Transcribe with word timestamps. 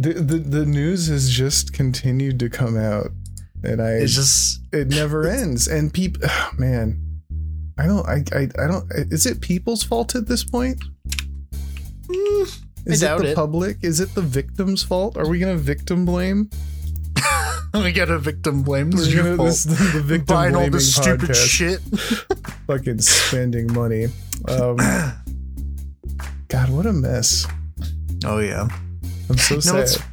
the, 0.00 0.14
the 0.14 0.38
the 0.38 0.66
news 0.66 1.08
has 1.08 1.30
just 1.30 1.72
continued 1.72 2.38
to 2.40 2.48
come 2.48 2.76
out, 2.76 3.10
and 3.62 3.80
I 3.82 3.92
It's 3.92 4.14
just 4.14 4.60
it 4.72 4.88
never 4.88 5.26
ends. 5.28 5.68
And 5.68 5.92
people, 5.92 6.28
man, 6.58 7.00
I 7.78 7.86
don't, 7.86 8.06
I, 8.06 8.24
I, 8.32 8.48
I 8.58 8.66
don't. 8.66 8.84
Is 8.92 9.26
it 9.26 9.40
people's 9.40 9.82
fault 9.82 10.14
at 10.14 10.26
this 10.26 10.44
point? 10.44 10.82
mm, 12.06 12.58
Is 12.86 13.02
it 13.02 13.18
the 13.18 13.30
it. 13.32 13.34
public? 13.36 13.76
Is 13.82 14.00
it 14.00 14.14
the 14.14 14.22
victim's 14.22 14.82
fault? 14.82 15.16
Are 15.16 15.28
we 15.28 15.38
gonna 15.38 15.56
victim 15.56 16.04
blame? 16.04 16.48
we 17.74 17.92
got 17.92 18.08
a 18.10 18.18
victim 18.18 18.62
blame. 18.62 18.90
This 18.90 19.02
is 19.08 19.14
your 19.14 19.36
fault. 19.36 19.48
this 19.48 19.66
is 19.66 19.92
the 19.92 20.00
victim 20.04 20.34
Buying 20.34 20.56
all 20.56 20.70
this 20.70 20.94
stupid 20.94 21.30
podcast. 21.30 21.46
shit. 21.46 21.80
Fucking 22.66 23.00
spending 23.00 23.72
money. 23.72 24.06
Um, 24.48 24.76
God, 26.48 26.70
what 26.70 26.86
a 26.86 26.92
mess. 26.92 27.46
Oh 28.24 28.38
yeah. 28.38 28.68
I'm 29.30 29.38
so 29.38 29.54
No, 29.56 29.84
sad. 29.84 30.04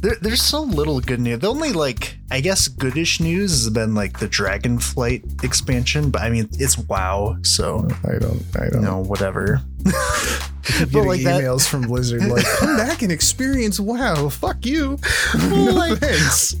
There, 0.00 0.16
there's 0.20 0.42
so 0.42 0.62
little 0.62 1.00
good 1.00 1.20
news. 1.20 1.38
The 1.40 1.48
only 1.48 1.72
like 1.72 2.16
I 2.30 2.40
guess 2.40 2.68
goodish 2.68 3.20
news 3.20 3.50
has 3.50 3.70
been 3.70 3.94
like 3.94 4.18
the 4.18 4.26
Dragonflight 4.26 5.44
expansion, 5.44 6.10
but 6.10 6.22
I 6.22 6.30
mean 6.30 6.48
it's 6.52 6.76
WoW, 6.76 7.36
so 7.42 7.86
I 8.04 8.18
don't. 8.18 8.42
I 8.58 8.68
don't. 8.70 8.82
know 8.82 8.98
whatever. 8.98 9.60
Getting 10.62 10.92
but 10.92 11.04
like 11.06 11.22
that, 11.22 11.40
emails 11.42 11.68
from 11.68 11.82
Blizzard 11.82 12.24
like, 12.26 12.44
come 12.44 12.76
back 12.76 13.02
and 13.02 13.10
experience 13.10 13.80
WoW. 13.80 14.28
Fuck 14.28 14.66
you. 14.66 14.98
no 15.34 15.64
like- 15.72 15.98
thanks. 15.98 16.54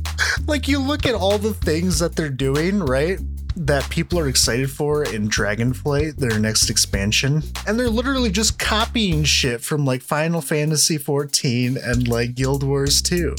like 0.46 0.68
you 0.68 0.78
look 0.80 1.06
at 1.06 1.14
all 1.14 1.38
the 1.38 1.54
things 1.54 1.98
that 1.98 2.16
they're 2.16 2.28
doing, 2.30 2.80
right? 2.80 3.18
That 3.56 3.88
people 3.90 4.18
are 4.20 4.28
excited 4.28 4.70
for 4.70 5.02
in 5.02 5.28
Dragonflight, 5.28 6.16
their 6.16 6.38
next 6.38 6.70
expansion, 6.70 7.42
and 7.66 7.78
they're 7.78 7.90
literally 7.90 8.30
just 8.30 8.58
copying 8.60 9.24
shit 9.24 9.60
from 9.60 9.84
like 9.84 10.02
Final 10.02 10.40
Fantasy 10.40 10.96
14 10.96 11.76
and 11.76 12.06
like 12.08 12.36
Guild 12.36 12.62
Wars 12.62 13.02
2. 13.02 13.34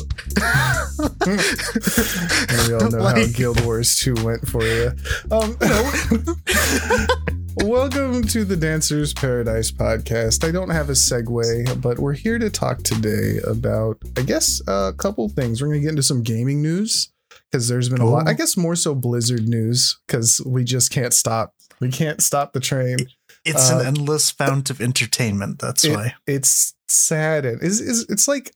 And 1.26 1.30
we 2.68 2.74
all 2.76 2.92
know 2.92 3.04
how 3.04 3.26
Guild 3.34 3.64
Wars 3.66 3.98
2 4.00 4.16
went 4.24 4.48
for 4.48 4.64
you. 4.64 4.92
Um, 5.32 5.58
welcome 7.58 8.24
to 8.24 8.46
the 8.46 8.56
Dancers 8.56 9.14
Paradise 9.14 9.72
podcast. 9.72 10.48
I 10.48 10.52
don't 10.52 10.70
have 10.70 10.90
a 10.90 10.94
segue, 10.94 11.82
but 11.82 12.00
we're 12.00 12.14
here 12.14 12.40
to 12.40 12.50
talk 12.50 12.80
today 12.84 13.40
about, 13.46 13.98
I 14.18 14.22
guess, 14.22 14.62
a 14.68 14.94
couple 14.98 15.28
things. 15.30 15.62
We're 15.62 15.68
going 15.70 15.80
to 15.80 15.84
get 15.84 15.90
into 15.92 16.04
some 16.04 16.24
gaming 16.24 16.62
news 16.62 17.12
because 17.52 17.68
there's 17.68 17.90
been 17.90 18.02
a 18.02 18.06
lot, 18.06 18.28
Oh. 18.28 18.30
I 18.30 18.34
guess, 18.34 18.58
more 18.58 18.76
so 18.76 18.96
Blizzard 18.96 19.48
news 19.48 20.00
because 20.08 20.42
we 20.46 20.64
just 20.64 20.92
can't 20.92 21.14
stop. 21.14 21.54
We 21.80 21.90
can't 21.90 22.22
stop 22.22 22.54
the 22.54 22.60
train. 22.60 22.98
It's 23.44 23.72
Uh, 23.72 23.80
an 23.80 23.88
endless 23.88 24.30
fount 24.30 24.70
of 24.70 24.82
entertainment. 24.82 25.60
That's 25.60 25.84
It- 25.84 25.94
why. 25.96 26.14
It's 26.28 26.74
sad 26.88 27.46
and 27.46 27.64
is 27.64 27.80
is 27.80 28.06
it's 28.10 28.28
like 28.28 28.54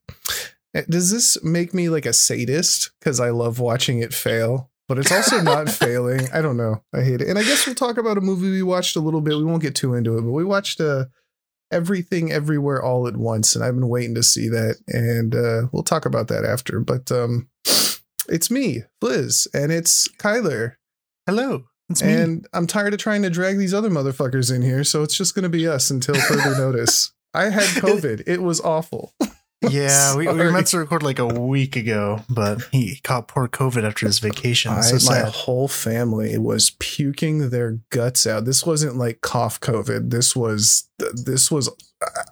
does 0.90 1.10
this 1.10 1.42
make 1.42 1.74
me 1.74 1.88
like 1.88 2.06
a 2.06 2.12
sadist 2.12 2.92
because 3.00 3.20
I 3.22 3.30
love 3.30 3.60
watching 3.60 4.00
it 4.00 4.14
fail? 4.14 4.70
But 4.88 5.00
it's 5.00 5.12
also 5.12 5.42
not 5.42 5.70
failing. 5.84 6.28
I 6.34 6.42
don't 6.42 6.58
know. 6.58 6.84
I 6.94 7.02
hate 7.02 7.22
it. 7.22 7.28
And 7.28 7.40
I 7.40 7.44
guess 7.44 7.66
we'll 7.66 7.76
talk 7.76 7.98
about 7.98 8.18
a 8.18 8.22
movie 8.22 8.52
we 8.52 8.64
watched 8.64 8.96
a 8.96 9.00
little 9.00 9.22
bit. 9.22 9.38
We 9.38 9.44
won't 9.44 9.62
get 9.64 9.76
too 9.76 9.94
into 9.94 10.18
it, 10.18 10.22
but 10.22 10.32
we 10.32 10.44
watched 10.44 10.80
uh 10.80 11.06
everything 11.72 12.32
everywhere 12.32 12.82
all 12.82 13.08
at 13.08 13.18
once 13.18 13.56
and 13.56 13.66
I've 13.66 13.74
been 13.74 13.90
waiting 13.90 14.14
to 14.14 14.22
see 14.22 14.48
that 14.50 14.78
and 14.88 15.34
uh 15.36 15.68
we'll 15.72 15.84
talk 15.84 16.06
about 16.06 16.28
that 16.28 16.46
after. 16.46 16.80
But 16.80 17.12
um 17.12 17.50
it's 18.30 18.52
me, 18.52 18.84
Fliz, 19.02 19.48
and 19.54 19.72
it's 19.72 20.08
Kylar. 20.20 20.76
Hello, 21.26 21.64
it's 21.90 22.04
me. 22.04 22.14
And 22.14 22.48
I'm 22.54 22.68
tired 22.68 22.94
of 22.94 23.00
trying 23.00 23.24
to 23.24 23.30
drag 23.30 23.58
these 23.58 23.74
other 23.74 23.90
motherfuckers 23.90 24.54
in 24.54 24.62
here, 24.62 24.84
so 24.84 25.02
it's 25.02 25.18
just 25.18 25.34
going 25.34 25.44
to 25.44 25.50
be 25.50 25.68
us 25.68 25.90
until 25.90 26.16
further 26.16 26.56
notice. 26.58 27.12
I 27.34 27.50
had 27.50 27.64
COVID. 27.64 28.24
It 28.28 28.42
was 28.42 28.62
awful. 28.62 29.14
yeah, 29.70 30.16
we, 30.16 30.28
we 30.28 30.34
were 30.34 30.52
meant 30.52 30.68
to 30.68 30.80
record 30.80 31.04
like 31.04 31.20
a 31.20 31.26
week 31.26 31.76
ago, 31.76 32.22
but 32.30 32.62
he 32.72 33.00
caught 33.04 33.28
poor 33.28 33.48
COVID 33.48 33.84
after 33.84 34.06
his 34.06 34.20
vacation. 34.20 34.72
I, 34.72 34.82
so 34.82 35.10
my 35.10 35.22
whole 35.22 35.68
family 35.68 36.38
was 36.38 36.72
puking 36.80 37.50
their 37.50 37.80
guts 37.90 38.28
out. 38.28 38.46
This 38.46 38.66
wasn't 38.66 38.96
like 38.96 39.22
cough 39.22 39.60
COVID. 39.60 40.10
This 40.12 40.36
was 40.36 40.90
this 40.98 41.52
was 41.52 41.70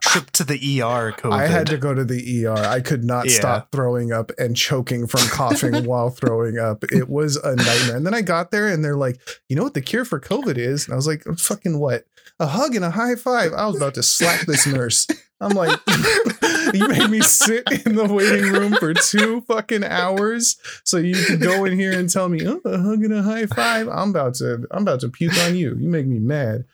Trip 0.01 0.29
to 0.31 0.43
the 0.43 0.55
ER. 0.81 1.11
COVID. 1.17 1.33
I 1.33 1.47
had 1.47 1.67
to 1.67 1.77
go 1.77 1.93
to 1.93 2.03
the 2.03 2.45
ER. 2.45 2.53
I 2.57 2.81
could 2.81 3.03
not 3.03 3.29
Yeah. 3.29 3.35
stop 3.37 3.71
throwing 3.71 4.11
up 4.11 4.31
and 4.37 4.55
choking 4.55 5.07
from 5.07 5.21
coughing 5.29 5.83
while 5.85 6.09
throwing 6.09 6.57
up. 6.57 6.83
It 6.91 7.09
was 7.09 7.35
a 7.37 7.55
nightmare. 7.55 7.97
And 7.97 8.05
then 8.05 8.13
I 8.13 8.21
got 8.21 8.51
there 8.51 8.67
and 8.67 8.83
they're 8.83 8.97
like, 8.97 9.19
you 9.49 9.55
know 9.55 9.63
what 9.63 9.73
the 9.73 9.81
cure 9.81 10.05
for 10.05 10.19
COVID 10.19 10.57
is? 10.57 10.85
And 10.85 10.93
I 10.93 10.95
was 10.95 11.07
like, 11.07 11.23
fucking 11.37 11.79
what? 11.79 12.05
A 12.39 12.47
hug 12.47 12.75
and 12.75 12.83
a 12.83 12.89
high 12.91 13.15
five. 13.15 13.53
I 13.53 13.67
was 13.67 13.77
about 13.77 13.93
to 13.95 14.03
slap 14.03 14.41
this 14.47 14.65
nurse. 14.65 15.07
I'm 15.39 15.51
like, 15.55 15.77
you 16.73 16.87
made 16.87 17.09
me 17.09 17.19
sit 17.21 17.63
in 17.85 17.95
the 17.95 18.05
waiting 18.09 18.51
room 18.51 18.73
for 18.73 18.93
two 18.93 19.41
fucking 19.41 19.83
hours 19.83 20.57
so 20.83 20.97
you 20.97 21.15
could 21.25 21.41
go 21.41 21.65
in 21.65 21.77
here 21.77 21.91
and 21.97 22.09
tell 22.09 22.29
me, 22.29 22.47
oh, 22.47 22.61
a 22.65 22.77
hug 22.81 23.03
and 23.03 23.13
a 23.13 23.21
high 23.21 23.45
five. 23.45 23.87
I'm 23.89 24.09
about 24.11 24.35
to, 24.35 24.65
I'm 24.71 24.83
about 24.83 25.01
to 25.01 25.09
puke 25.09 25.37
on 25.39 25.55
you. 25.55 25.75
You 25.77 25.89
make 25.89 26.07
me 26.07 26.19
mad. 26.19 26.65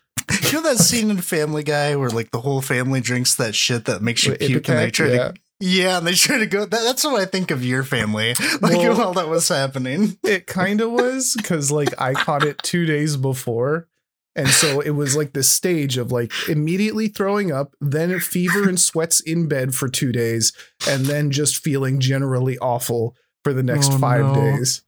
You 0.44 0.54
know 0.54 0.62
that 0.64 0.78
scene 0.78 1.10
in 1.12 1.18
Family 1.22 1.64
Guy 1.64 1.96
where 1.96 2.10
like 2.10 2.32
the 2.32 2.42
whole 2.42 2.62
family 2.62 3.02
drinks 3.02 3.36
that 3.36 3.56
shit 3.56 3.86
that 3.86 4.02
makes 4.02 4.26
you 4.26 4.36
puke, 4.36 4.68
and 4.70 4.78
they 4.78 4.92
try 4.92 5.08
yeah. 5.08 5.32
to 5.32 5.34
yeah, 5.62 5.98
and 5.98 6.08
they 6.08 6.14
try 6.14 6.38
to 6.38 6.46
go. 6.46 6.62
That, 6.66 6.84
that's 6.84 7.04
what 7.04 7.22
I 7.22 7.26
think 7.26 7.52
of 7.52 7.66
your 7.66 7.84
family, 7.84 8.34
like 8.62 8.78
Well- 8.78 8.98
while 8.98 9.14
that 9.14 9.28
was 9.28 9.48
happening. 9.50 10.18
it 10.24 10.48
kind 10.48 10.80
of 10.82 10.92
was 11.04 11.34
because 11.38 11.72
like 11.72 12.00
I 12.00 12.14
caught 12.14 12.44
it 12.44 12.60
two 12.64 12.86
days 12.86 13.18
before. 13.18 13.88
And 14.36 14.48
so 14.48 14.80
it 14.80 14.92
was 14.92 15.18
like 15.18 15.34
the 15.34 15.44
stage 15.44 15.98
of 15.98 16.12
like 16.14 16.32
immediately 16.48 17.10
throwing 17.10 17.52
up, 17.52 17.76
then 17.82 18.18
fever 18.22 18.70
and 18.70 18.80
sweats 18.80 19.20
in 19.20 19.48
bed 19.50 19.76
for 19.76 19.90
two 19.90 20.14
days, 20.14 20.54
and 20.88 21.08
then 21.08 21.30
just 21.32 21.58
feeling 21.62 22.00
generally 22.00 22.58
awful 22.60 23.16
for 23.44 23.54
the 23.54 23.64
next 23.64 23.92
Oh, 23.92 23.98
five 23.98 24.22
no. 24.28 24.36
days. 24.36 24.84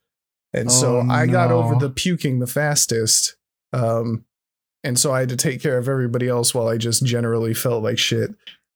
And 0.53 0.71
so 0.71 0.97
Oh, 0.99 1.07
I 1.09 1.25
got 1.25 1.51
over 1.51 1.75
the 1.75 1.89
puking 1.89 2.39
the 2.39 2.47
fastest. 2.47 3.35
Um, 3.73 4.23
and 4.83 4.99
so 4.99 5.13
I 5.13 5.21
had 5.21 5.29
to 5.29 5.37
take 5.37 5.61
care 5.61 5.77
of 5.77 5.87
everybody 5.87 6.27
else 6.27 6.53
while 6.53 6.67
I 6.67 6.77
just 6.77 7.05
generally 7.05 7.53
felt 7.53 7.83
like 7.83 7.97
shit. 7.97 8.31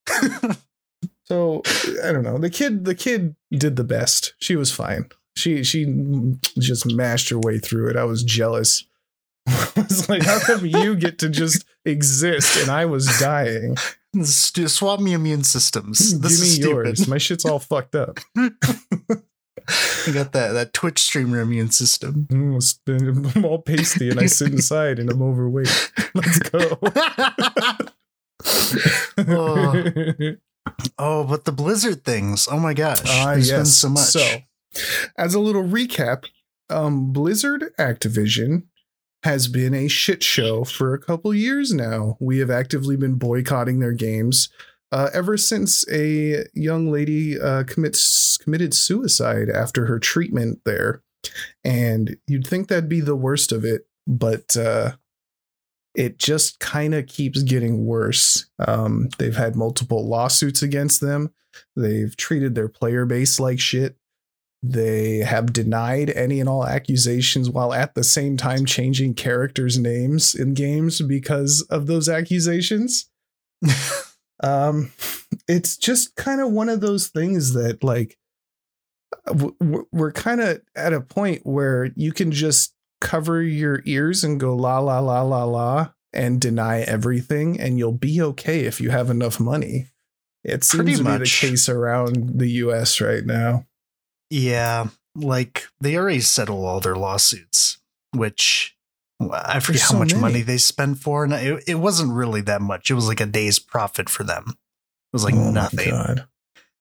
So 1.26 1.62
I 2.04 2.12
don't 2.12 2.22
know. 2.22 2.38
The 2.38 2.50
kid, 2.50 2.84
the 2.84 2.94
kid 2.94 3.34
did 3.50 3.76
the 3.76 3.84
best. 3.84 4.34
She 4.38 4.54
was 4.54 4.70
fine. 4.70 5.08
She 5.36 5.64
she 5.64 5.84
just 6.58 6.86
mashed 6.86 7.30
her 7.30 7.38
way 7.38 7.58
through 7.58 7.90
it. 7.90 7.96
I 7.96 8.04
was 8.04 8.22
jealous. 8.22 8.84
I 9.46 9.68
was 9.76 10.08
like, 10.08 10.22
how 10.22 10.38
come 10.38 10.64
you 10.64 10.94
get 10.94 11.18
to 11.18 11.28
just 11.28 11.64
exist 11.84 12.56
and 12.62 12.70
I 12.70 12.84
was 12.84 13.06
dying? 13.18 13.76
Swap 14.22 15.00
me 15.00 15.12
immune 15.12 15.44
systems. 15.44 16.12
Give 16.12 16.22
me 16.22 16.28
is 16.28 16.58
yours. 16.58 17.08
My 17.08 17.18
shit's 17.18 17.44
all 17.44 17.58
fucked 17.58 17.96
up. 17.96 18.18
You 20.06 20.12
got 20.12 20.30
that 20.32 20.52
that 20.52 20.72
Twitch 20.72 21.00
streamer 21.00 21.40
immune 21.40 21.72
system. 21.72 22.28
Mm, 22.30 23.34
I'm 23.34 23.44
all 23.44 23.58
pasty 23.60 24.08
and 24.08 24.20
I 24.20 24.26
sit 24.26 24.52
inside 24.52 25.00
and 25.00 25.10
I'm 25.10 25.20
overweight. 25.20 25.92
Let's 26.14 26.38
go. 26.38 26.78
Oh. 29.18 29.84
Oh, 30.98 31.22
but 31.24 31.44
the 31.44 31.52
Blizzard 31.52 32.04
things. 32.04 32.48
Oh 32.50 32.58
my 32.58 32.74
gosh. 32.74 33.00
Ah, 33.06 33.32
There's 33.32 33.48
yes. 33.48 33.56
been 33.56 33.66
so 33.66 33.88
much. 33.88 34.04
So, 34.04 34.38
as 35.16 35.34
a 35.34 35.40
little 35.40 35.62
recap, 35.62 36.24
um, 36.68 37.12
Blizzard 37.12 37.72
Activision 37.78 38.64
has 39.22 39.46
been 39.46 39.74
a 39.74 39.88
shit 39.88 40.22
show 40.24 40.64
for 40.64 40.92
a 40.92 40.98
couple 40.98 41.32
years 41.32 41.72
now. 41.72 42.16
We 42.20 42.38
have 42.38 42.50
actively 42.50 42.96
been 42.96 43.14
boycotting 43.14 43.78
their 43.78 43.92
games 43.92 44.48
uh, 44.96 45.10
ever 45.12 45.36
since 45.36 45.84
a 45.92 46.46
young 46.54 46.90
lady 46.90 47.38
uh, 47.38 47.64
commits 47.64 48.38
committed 48.38 48.72
suicide 48.72 49.50
after 49.50 49.84
her 49.84 49.98
treatment 49.98 50.60
there. 50.64 51.02
And 51.62 52.16
you'd 52.26 52.46
think 52.46 52.68
that'd 52.68 52.88
be 52.88 53.02
the 53.02 53.14
worst 53.14 53.52
of 53.52 53.62
it, 53.62 53.86
but 54.06 54.56
uh, 54.56 54.92
it 55.94 56.18
just 56.18 56.60
kind 56.60 56.94
of 56.94 57.08
keeps 57.08 57.42
getting 57.42 57.84
worse. 57.84 58.48
Um, 58.66 59.10
they've 59.18 59.36
had 59.36 59.54
multiple 59.54 60.08
lawsuits 60.08 60.62
against 60.62 61.02
them. 61.02 61.30
They've 61.76 62.16
treated 62.16 62.54
their 62.54 62.68
player 62.68 63.04
base 63.04 63.38
like 63.38 63.60
shit. 63.60 63.96
They 64.62 65.18
have 65.18 65.52
denied 65.52 66.08
any 66.08 66.40
and 66.40 66.48
all 66.48 66.66
accusations 66.66 67.50
while 67.50 67.74
at 67.74 67.94
the 67.94 68.02
same 68.02 68.38
time 68.38 68.64
changing 68.64 69.12
characters' 69.12 69.78
names 69.78 70.34
in 70.34 70.54
games 70.54 71.02
because 71.02 71.60
of 71.68 71.86
those 71.86 72.08
accusations. 72.08 73.10
um, 74.42 74.92
it's 75.48 75.76
just 75.76 76.16
kind 76.16 76.40
of 76.40 76.50
one 76.50 76.68
of 76.68 76.80
those 76.80 77.08
things 77.08 77.54
that, 77.54 77.82
like, 77.82 78.18
we're 79.60 80.12
kind 80.12 80.40
of 80.40 80.60
at 80.74 80.92
a 80.92 81.00
point 81.00 81.42
where 81.44 81.90
you 81.96 82.12
can 82.12 82.30
just 82.30 82.74
cover 83.00 83.42
your 83.42 83.82
ears 83.84 84.24
and 84.24 84.40
go 84.40 84.54
la 84.54 84.78
la 84.78 84.98
la 85.00 85.22
la 85.22 85.44
la 85.44 85.88
and 86.12 86.40
deny 86.40 86.80
everything, 86.80 87.60
and 87.60 87.78
you'll 87.78 87.92
be 87.92 88.20
okay 88.22 88.60
if 88.60 88.80
you 88.80 88.90
have 88.90 89.10
enough 89.10 89.38
money. 89.38 89.88
It 90.44 90.64
seems 90.64 90.84
Pretty 90.84 90.96
to 90.96 91.04
be 91.04 91.18
the 91.18 91.24
case 91.24 91.68
around 91.68 92.38
the 92.38 92.48
US 92.48 93.00
right 93.00 93.24
now. 93.24 93.66
Yeah, 94.30 94.88
like 95.14 95.66
they 95.80 95.96
already 95.96 96.20
settled 96.20 96.64
all 96.64 96.80
their 96.80 96.96
lawsuits, 96.96 97.78
which 98.12 98.75
I 99.20 99.60
forget 99.60 99.80
There's 99.80 99.90
how 99.92 99.98
much 99.98 100.10
many. 100.12 100.20
money 100.20 100.42
they 100.42 100.58
spent 100.58 100.98
for, 100.98 101.24
and 101.24 101.32
it, 101.32 101.64
it 101.66 101.74
wasn't 101.76 102.12
really 102.12 102.42
that 102.42 102.60
much. 102.60 102.90
It 102.90 102.94
was 102.94 103.08
like 103.08 103.20
a 103.20 103.26
day's 103.26 103.58
profit 103.58 104.08
for 104.10 104.24
them. 104.24 104.44
It 104.48 104.54
was 105.12 105.24
like 105.24 105.34
Oh 105.34 105.50
nothing. 105.50 105.94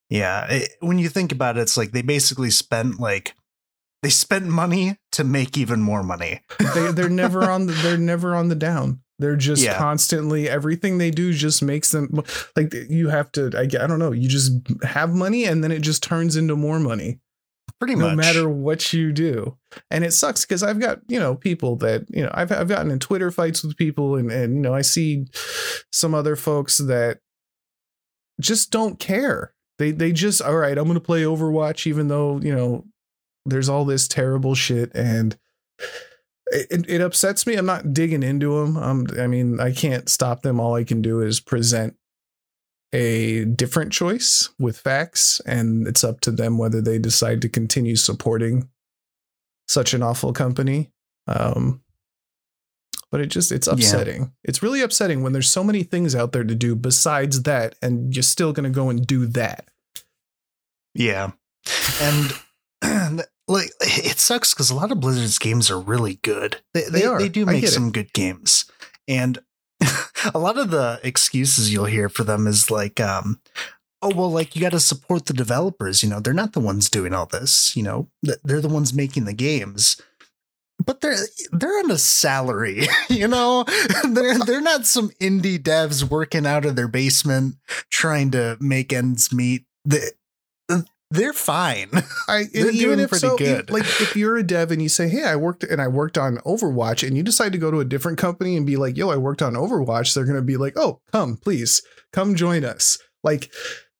Yeah, 0.09 0.45
it, 0.51 0.69
when 0.81 0.99
you 0.99 1.09
think 1.09 1.31
about 1.31 1.57
it, 1.57 1.61
it's 1.61 1.77
like 1.77 1.91
they 1.91 2.01
basically 2.01 2.51
spent 2.51 2.99
like 2.99 3.35
they 4.03 4.09
spent 4.09 4.45
money 4.47 4.97
to 5.13 5.23
make 5.23 5.57
even 5.57 5.81
more 5.81 6.03
money. 6.03 6.41
they 6.75 6.91
they're 6.91 7.09
never 7.09 7.49
on 7.49 7.67
the 7.67 7.73
they're 7.73 7.97
never 7.97 8.35
on 8.35 8.49
the 8.49 8.55
down. 8.55 9.01
They're 9.17 9.37
just 9.37 9.63
Yeah. 9.63 9.77
constantly 9.77 10.49
everything 10.49 10.97
they 10.97 11.09
do 11.09 11.31
just 11.33 11.63
makes 11.63 11.91
them 11.91 12.21
like 12.57 12.73
you 12.89 13.07
have 13.09 13.31
to 13.31 13.49
I, 13.57 13.61
I 13.61 13.87
don't 13.87 13.97
know 13.99 14.11
you 14.11 14.27
just 14.27 14.51
have 14.83 15.13
money 15.15 15.45
and 15.45 15.63
then 15.63 15.71
it 15.71 15.79
just 15.79 16.03
turns 16.03 16.35
into 16.35 16.55
more 16.57 16.79
money 16.79 17.19
Pretty 17.79 17.95
no 17.95 18.05
much. 18.05 18.11
No 18.11 18.15
matter 18.15 18.49
what 18.49 18.93
you 18.93 19.11
do 19.11 19.57
and 19.91 20.03
it 20.03 20.11
sucks 20.11 20.45
because 20.45 20.63
I've 20.63 20.79
got 20.79 20.99
you 21.07 21.19
know 21.19 21.35
people 21.35 21.75
that 21.77 22.05
you 22.09 22.23
know 22.23 22.31
I've 22.33 22.51
I've 22.51 22.69
gotten 22.69 22.91
in 22.91 22.99
Twitter 22.99 23.31
fights 23.31 23.63
with 23.63 23.77
people 23.77 24.15
and 24.15 24.31
and 24.31 24.55
you 24.55 24.61
know 24.61 24.73
I 24.73 24.81
see 24.81 25.25
some 25.91 26.15
other 26.15 26.35
folks 26.35 26.77
that 26.77 27.19
just 28.39 28.71
don't 28.71 28.99
care 28.99 29.53
they 29.77 29.91
they 29.91 30.11
just 30.11 30.41
all 30.41 30.55
right 30.55 30.77
I'm 30.77 30.87
gonna 30.87 30.99
play 30.99 31.23
Overwatch 31.23 31.85
even 31.87 32.07
though 32.07 32.39
you 32.39 32.55
know 32.55 32.85
there's 33.45 33.69
all 33.69 33.85
this 33.85 34.07
terrible 34.07 34.55
shit 34.55 34.91
and 34.95 35.37
it, 36.47 36.85
it 36.87 37.01
upsets 37.01 37.47
me. 37.47 37.55
I'm 37.55 37.65
not 37.65 37.93
digging 37.93 38.23
into 38.23 38.59
them. 38.59 38.77
Um, 38.77 39.07
I 39.19 39.27
mean, 39.27 39.59
I 39.59 39.71
can't 39.71 40.07
stop 40.09 40.41
them. 40.41 40.59
All 40.59 40.75
I 40.75 40.83
can 40.83 41.01
do 41.01 41.21
is 41.21 41.39
present 41.39 41.95
a 42.95 43.45
different 43.45 43.91
choice 43.91 44.49
with 44.59 44.77
facts, 44.77 45.41
and 45.45 45.87
it's 45.87 46.03
up 46.03 46.21
to 46.21 46.31
them 46.31 46.57
whether 46.57 46.81
they 46.81 46.97
decide 46.99 47.41
to 47.41 47.49
continue 47.49 47.95
supporting 47.95 48.69
such 49.67 49.93
an 49.93 50.01
awful 50.03 50.31
company. 50.33 50.91
Um, 51.27 51.81
but 53.11 53.21
it 53.21 53.27
just 53.27 53.51
it's 53.51 53.67
Yeah. 53.67 53.73
upsetting. 53.73 54.33
It's 54.43 54.61
really 54.63 54.81
upsetting 54.81 55.23
when 55.23 55.33
there's 55.33 55.49
so 55.49 55.63
many 55.63 55.83
things 55.83 56.15
out 56.15 56.31
there 56.31 56.43
to 56.43 56.55
do 56.55 56.75
besides 56.75 57.43
that, 57.43 57.75
and 57.81 58.15
you're 58.15 58.23
still 58.23 58.53
gonna 58.53 58.69
go 58.69 58.89
and 58.89 59.05
do 59.05 59.25
that. 59.27 59.67
Yeah. 60.93 61.31
And 62.01 62.33
like 63.47 63.69
it 63.81 64.19
sucks 64.19 64.53
because 64.53 64.69
a 64.69 64.75
lot 64.75 64.91
of 64.91 64.99
Blizzard's 64.99 65.39
games 65.39 65.69
are 65.71 65.79
really 65.79 66.15
good. 66.23 66.61
They 66.73 66.83
They 66.83 66.89
they, 67.01 67.05
are. 67.05 67.19
they 67.19 67.29
do 67.29 67.45
make 67.45 67.67
some 67.67 67.91
good 67.91 68.13
games. 68.13 68.65
And 69.07 69.39
a 70.33 70.39
lot 70.39 70.57
of 70.57 70.71
the 70.71 70.99
excuses 71.03 71.71
you'll 71.71 71.85
hear 71.85 72.09
for 72.09 72.23
them 72.23 72.47
is 72.47 72.71
like, 72.71 72.99
um, 72.99 73.39
oh 74.01 74.11
well, 74.15 74.31
like 74.31 74.55
you 74.55 74.61
got 74.61 74.71
to 74.71 74.79
support 74.79 75.25
the 75.25 75.33
developers. 75.33 76.03
You 76.03 76.09
know, 76.09 76.19
they're 76.19 76.33
not 76.33 76.53
the 76.53 76.59
ones 76.59 76.89
doing 76.89 77.13
all 77.13 77.25
this. 77.25 77.75
You 77.75 77.83
know, 77.83 78.09
they're 78.43 78.61
the 78.61 78.69
ones 78.69 78.93
making 78.93 79.25
the 79.25 79.33
games. 79.33 80.01
But 80.83 81.01
they're 81.01 81.15
they're 81.51 81.79
on 81.79 81.89
a 81.89 81.97
salary, 81.97 82.87
you 83.09 83.27
know. 83.27 83.63
They're 84.03 84.37
they're 84.39 84.61
not 84.61 84.85
some 84.85 85.09
indie 85.21 85.57
devs 85.57 86.03
working 86.03 86.45
out 86.45 86.65
of 86.65 86.75
their 86.75 86.89
basement 86.89 87.55
trying 87.89 88.31
to 88.31 88.57
make 88.59 88.91
ends 88.91 89.33
meet. 89.33 89.65
They, 89.85 90.01
they're 91.11 91.33
fine. 91.33 91.89
I 92.27 92.45
They're 92.51 92.69
even 92.71 92.79
doing 92.79 92.99
if 92.99 93.09
pretty 93.09 93.27
so, 93.27 93.37
good. 93.37 93.69
like 93.69 93.83
if 93.83 94.15
you're 94.15 94.37
a 94.37 94.43
dev 94.43 94.71
and 94.71 94.81
you 94.81 94.89
say, 94.89 95.07
"Hey, 95.07 95.23
I 95.23 95.35
worked 95.35 95.63
and 95.63 95.81
I 95.81 95.87
worked 95.87 96.17
on 96.17 96.37
Overwatch," 96.37 97.05
and 97.07 97.15
you 97.15 97.23
decide 97.23 97.51
to 97.51 97.57
go 97.57 97.71
to 97.71 97.79
a 97.79 97.85
different 97.85 98.17
company 98.17 98.55
and 98.57 98.65
be 98.65 98.75
like, 98.77 98.97
"Yo, 98.97 99.09
I 99.09 99.17
worked 99.17 99.41
on 99.41 99.53
Overwatch," 99.53 100.13
they're 100.13 100.25
gonna 100.25 100.41
be 100.41 100.57
like, 100.57 100.73
"Oh, 100.75 101.01
come, 101.11 101.37
please, 101.37 101.81
come 102.11 102.35
join 102.35 102.65
us." 102.65 102.97
Like, 103.23 103.51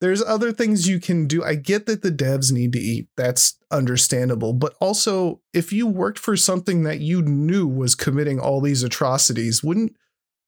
there's 0.01 0.21
other 0.21 0.51
things 0.51 0.87
you 0.87 0.99
can 0.99 1.25
do. 1.27 1.43
I 1.43 1.55
get 1.55 1.85
that 1.85 2.01
the 2.01 2.11
devs 2.11 2.51
need 2.51 2.73
to 2.73 2.79
eat. 2.79 3.07
That's 3.15 3.57
understandable, 3.71 4.53
but 4.53 4.75
also 4.81 5.41
if 5.53 5.71
you 5.71 5.87
worked 5.87 6.19
for 6.19 6.35
something 6.35 6.83
that 6.83 6.99
you 6.99 7.21
knew 7.21 7.67
was 7.67 7.95
committing 7.95 8.39
all 8.39 8.61
these 8.61 8.83
atrocities, 8.83 9.63
wouldn't 9.63 9.95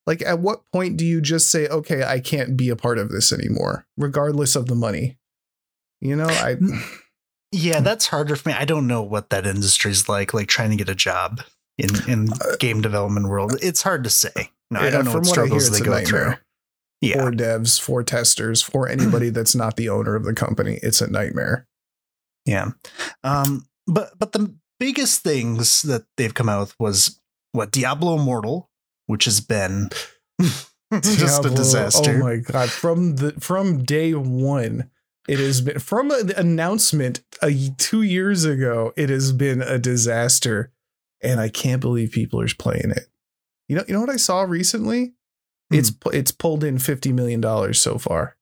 like 0.05 0.21
at 0.21 0.39
what 0.39 0.61
point 0.71 0.97
do 0.97 1.05
you 1.05 1.21
just 1.21 1.49
say, 1.49 1.67
"Okay, 1.67 2.03
I 2.03 2.19
can't 2.19 2.57
be 2.57 2.69
a 2.69 2.75
part 2.75 2.97
of 2.97 3.09
this 3.09 3.31
anymore," 3.31 3.85
regardless 3.97 4.55
of 4.55 4.65
the 4.67 4.75
money? 4.75 5.17
You 6.01 6.15
know, 6.15 6.27
I. 6.27 6.57
Yeah, 7.51 7.79
that's 7.79 8.07
harder 8.07 8.35
for 8.35 8.49
me. 8.49 8.55
I 8.55 8.65
don't 8.65 8.87
know 8.87 9.01
what 9.01 9.29
that 9.29 9.47
industry's 9.47 10.09
like, 10.09 10.33
like 10.33 10.47
trying 10.47 10.69
to 10.71 10.75
get 10.75 10.89
a 10.89 10.95
job 10.95 11.41
in 11.77 11.89
in 12.07 12.29
game 12.59 12.81
development 12.81 13.29
world. 13.29 13.55
It's 13.61 13.81
hard 13.83 14.03
to 14.03 14.09
say. 14.09 14.51
No, 14.69 14.81
I 14.81 14.89
don't 14.89 15.05
know 15.05 15.13
what 15.13 15.25
what 15.25 15.37
I 15.37 15.47
hear, 15.47 15.59
struggles 15.59 15.71
they 15.71 15.79
go 15.79 15.91
nightmare. 15.91 16.23
through. 16.25 16.35
Yeah, 16.99 17.23
for 17.23 17.31
devs, 17.31 17.79
for 17.79 18.03
testers, 18.03 18.61
for 18.61 18.87
anybody 18.89 19.29
that's 19.29 19.55
not 19.55 19.77
the 19.77 19.89
owner 19.89 20.15
of 20.15 20.25
the 20.25 20.33
company. 20.33 20.79
It's 20.83 20.99
a 20.99 21.09
nightmare. 21.09 21.67
yeah. 22.45 22.71
Um, 23.23 23.65
but 23.87 24.11
but 24.19 24.33
the 24.33 24.53
biggest 24.79 25.23
things 25.23 25.83
that 25.83 26.03
they've 26.17 26.33
come 26.33 26.49
out 26.49 26.59
with 26.59 26.75
was 26.79 27.21
what 27.53 27.71
Diablo 27.71 28.15
Immortal, 28.15 28.69
which 29.05 29.25
has 29.25 29.39
been 29.39 29.89
just 31.01 31.45
a 31.45 31.49
disaster. 31.49 32.15
Oh 32.15 32.17
my 32.19 32.37
god! 32.37 32.69
From 32.69 33.15
the 33.15 33.31
from 33.39 33.83
day 33.83 34.13
one, 34.13 34.89
it 35.27 35.39
has 35.39 35.61
been 35.61 35.79
from 35.79 36.11
an 36.11 36.31
announcement 36.37 37.21
a, 37.41 37.69
two 37.77 38.01
years 38.01 38.45
ago. 38.45 38.93
It 38.95 39.09
has 39.09 39.31
been 39.31 39.61
a 39.61 39.77
disaster, 39.77 40.71
and 41.21 41.39
I 41.39 41.49
can't 41.49 41.81
believe 41.81 42.11
people 42.11 42.39
are 42.41 42.47
playing 42.57 42.91
it. 42.91 43.07
You 43.67 43.75
know, 43.75 43.83
you 43.87 43.93
know 43.93 43.99
what 44.01 44.09
I 44.09 44.15
saw 44.17 44.41
recently? 44.43 45.13
It's 45.69 45.91
it's 46.13 46.31
pulled 46.31 46.63
in 46.63 46.79
fifty 46.79 47.11
million 47.11 47.41
dollars 47.41 47.81
so 47.81 47.97
far. 47.97 48.37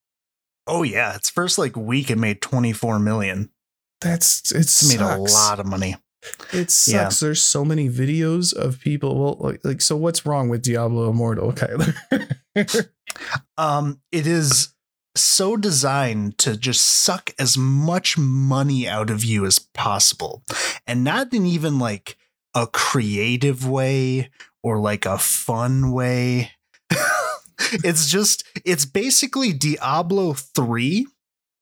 Oh 0.68 0.84
yeah, 0.84 1.16
its 1.16 1.28
first 1.30 1.58
like 1.58 1.76
week 1.76 2.10
it 2.10 2.18
made 2.18 2.40
twenty 2.40 2.72
four 2.72 2.98
million. 3.00 3.50
That's 4.00 4.52
it 4.52 4.58
It's 4.60 4.88
made 4.88 5.00
a 5.00 5.16
lot 5.16 5.58
of 5.58 5.66
money. 5.66 5.96
It 6.52 6.70
Yeah. 6.86 7.08
sucks. 7.08 7.20
There's 7.20 7.42
so 7.42 7.64
many 7.64 7.88
videos 7.88 8.54
of 8.54 8.78
people. 8.80 9.18
Well, 9.18 9.36
like, 9.40 9.64
like 9.64 9.80
so, 9.80 9.96
what's 9.96 10.24
wrong 10.26 10.48
with 10.48 10.62
Diablo 10.62 11.10
Immortal, 11.10 11.52
Kylar? 11.52 11.94
Um, 13.56 14.00
it 14.12 14.26
is 14.26 14.74
so 15.16 15.56
designed 15.56 16.38
to 16.38 16.56
just 16.56 16.84
suck 16.84 17.34
as 17.38 17.56
much 17.56 18.16
money 18.18 18.88
out 18.88 19.10
of 19.10 19.24
you 19.24 19.44
as 19.46 19.58
possible, 19.58 20.42
and 20.86 21.04
not 21.04 21.32
in 21.32 21.46
even 21.46 21.78
like 21.78 22.16
a 22.54 22.66
creative 22.66 23.68
way 23.68 24.30
or 24.62 24.78
like 24.78 25.04
a 25.06 25.18
fun 25.18 25.92
way. 25.92 26.52
it's 27.84 28.08
just 28.10 28.44
it's 28.64 28.84
basically 28.84 29.52
Diablo 29.52 30.32
3, 30.32 31.06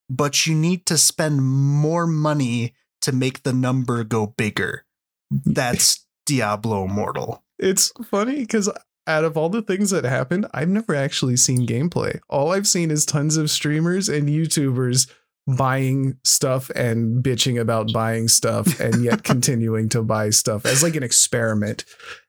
but 0.08 0.46
you 0.46 0.54
need 0.54 0.86
to 0.86 0.96
spend 0.96 1.44
more 1.44 2.06
money 2.06 2.74
to 3.02 3.12
make 3.12 3.42
the 3.42 3.52
number 3.52 4.04
go 4.04 4.26
bigger. 4.26 4.84
That's 5.30 6.06
Diablo 6.26 6.84
Immortal. 6.84 7.44
it's 7.58 7.92
funny 8.04 8.40
because 8.40 8.70
out 9.06 9.24
of 9.24 9.36
all 9.36 9.48
the 9.48 9.62
things 9.62 9.90
that 9.90 10.04
happened, 10.04 10.46
I've 10.54 10.68
never 10.68 10.94
actually 10.94 11.36
seen 11.36 11.66
gameplay. 11.66 12.20
All 12.28 12.52
I've 12.52 12.66
seen 12.66 12.90
is 12.90 13.04
tons 13.04 13.36
of 13.36 13.50
streamers 13.50 14.08
and 14.08 14.28
YouTubers 14.28 15.10
buying 15.46 16.16
stuff 16.24 16.70
and 16.70 17.22
bitching 17.22 17.60
about 17.60 17.92
buying 17.92 18.28
stuff 18.28 18.80
and 18.80 19.04
yet 19.04 19.22
continuing 19.24 19.90
to 19.90 20.02
buy 20.02 20.30
stuff 20.30 20.64
as 20.64 20.82
like 20.82 20.96
an 20.96 21.02
experiment. 21.02 21.84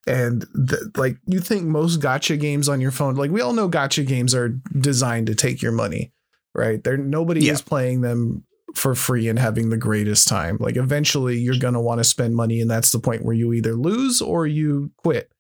And 0.06 0.42
the, 0.54 0.92
like 0.98 1.18
you 1.26 1.40
think 1.40 1.64
most 1.64 2.02
gacha 2.02 2.38
games 2.40 2.68
on 2.68 2.82
your 2.82 2.92
phone, 2.92 3.16
like 3.16 3.32
we 3.32 3.40
all 3.40 3.54
know 3.54 3.70
gacha 3.70 4.06
games 4.06 4.36
are 4.36 4.50
designed 4.78 5.28
to 5.28 5.36
take 5.36 5.62
your 5.62 5.72
money, 5.72 6.12
right? 6.54 6.84
There 6.84 6.98
nobody 6.98 7.46
Yeah. 7.46 7.54
is 7.54 7.62
playing 7.62 8.02
them 8.02 8.44
for 8.76 8.94
free 8.96 9.30
and 9.30 9.40
having 9.40 9.70
the 9.70 9.78
greatest 9.78 10.28
time. 10.28 10.58
Like 10.60 10.76
eventually 10.76 11.38
you're 11.40 11.58
going 11.58 11.76
to 11.76 11.80
want 11.80 12.00
to 12.00 12.04
spend 12.04 12.36
money 12.36 12.60
and 12.60 12.70
that's 12.70 12.92
the 12.92 13.00
point 13.00 13.24
where 13.24 13.34
you 13.34 13.54
either 13.54 13.76
lose 13.76 14.22
or 14.22 14.46
you 14.46 14.92
quit, 14.98 15.32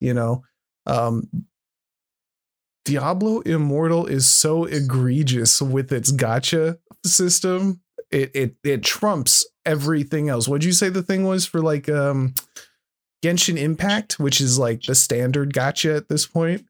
you 0.00 0.12
know. 0.12 0.42
Um 0.86 1.28
Diablo 2.84 3.40
Immortal 3.40 4.06
is 4.06 4.28
so 4.28 4.64
egregious 4.64 5.60
with 5.60 5.92
its 5.92 6.12
gacha 6.12 6.78
system. 7.04 7.80
It 8.10 8.30
it 8.34 8.56
it 8.62 8.84
trumps 8.84 9.44
everything 9.64 10.28
else. 10.28 10.46
What'd 10.46 10.64
you 10.64 10.72
say 10.72 10.88
the 10.88 11.02
thing 11.02 11.24
was 11.24 11.46
for 11.46 11.60
like 11.60 11.88
um 11.88 12.34
Genshin 13.24 13.58
Impact, 13.58 14.20
which 14.20 14.40
is 14.40 14.58
like 14.58 14.82
the 14.82 14.94
standard 14.94 15.52
gacha 15.52 15.96
at 15.96 16.08
this 16.08 16.26
point? 16.26 16.66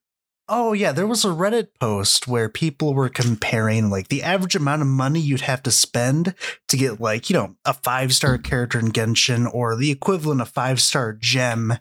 Oh 0.49 0.73
yeah, 0.73 0.93
there 0.93 1.09
was 1.09 1.25
a 1.25 1.29
Reddit 1.29 1.69
post 1.81 2.29
where 2.29 2.49
people 2.49 2.95
were 2.95 3.09
comparing 3.09 3.91
like 3.91 4.09
the 4.09 4.23
average 4.23 4.55
amount 4.55 4.81
of 4.81 4.89
money 4.89 5.19
you'd 5.19 5.41
have 5.41 5.63
to 5.65 5.73
spend 5.73 6.35
to 6.69 6.77
get 6.77 7.01
like, 7.01 7.29
you 7.29 7.35
know, 7.35 7.57
a 7.65 7.75
five-star 7.75 8.39
character 8.39 8.79
in 8.79 8.93
Genshin 8.93 9.53
or 9.53 9.75
the 9.75 9.91
equivalent 9.91 10.41
of 10.41 10.49
five-star 10.49 11.15
gem 11.15 11.75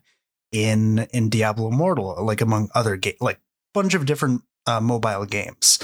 in 0.56 1.08
in 1.12 1.30
Diablo 1.30 1.68
Immortal, 1.68 2.24
like 2.26 2.42
among 2.42 2.70
other 2.74 2.96
game 2.96 3.16
like 3.20 3.40
bunch 3.74 3.94
of 3.94 4.06
different 4.06 4.42
uh, 4.66 4.80
mobile 4.80 5.26
games. 5.26 5.80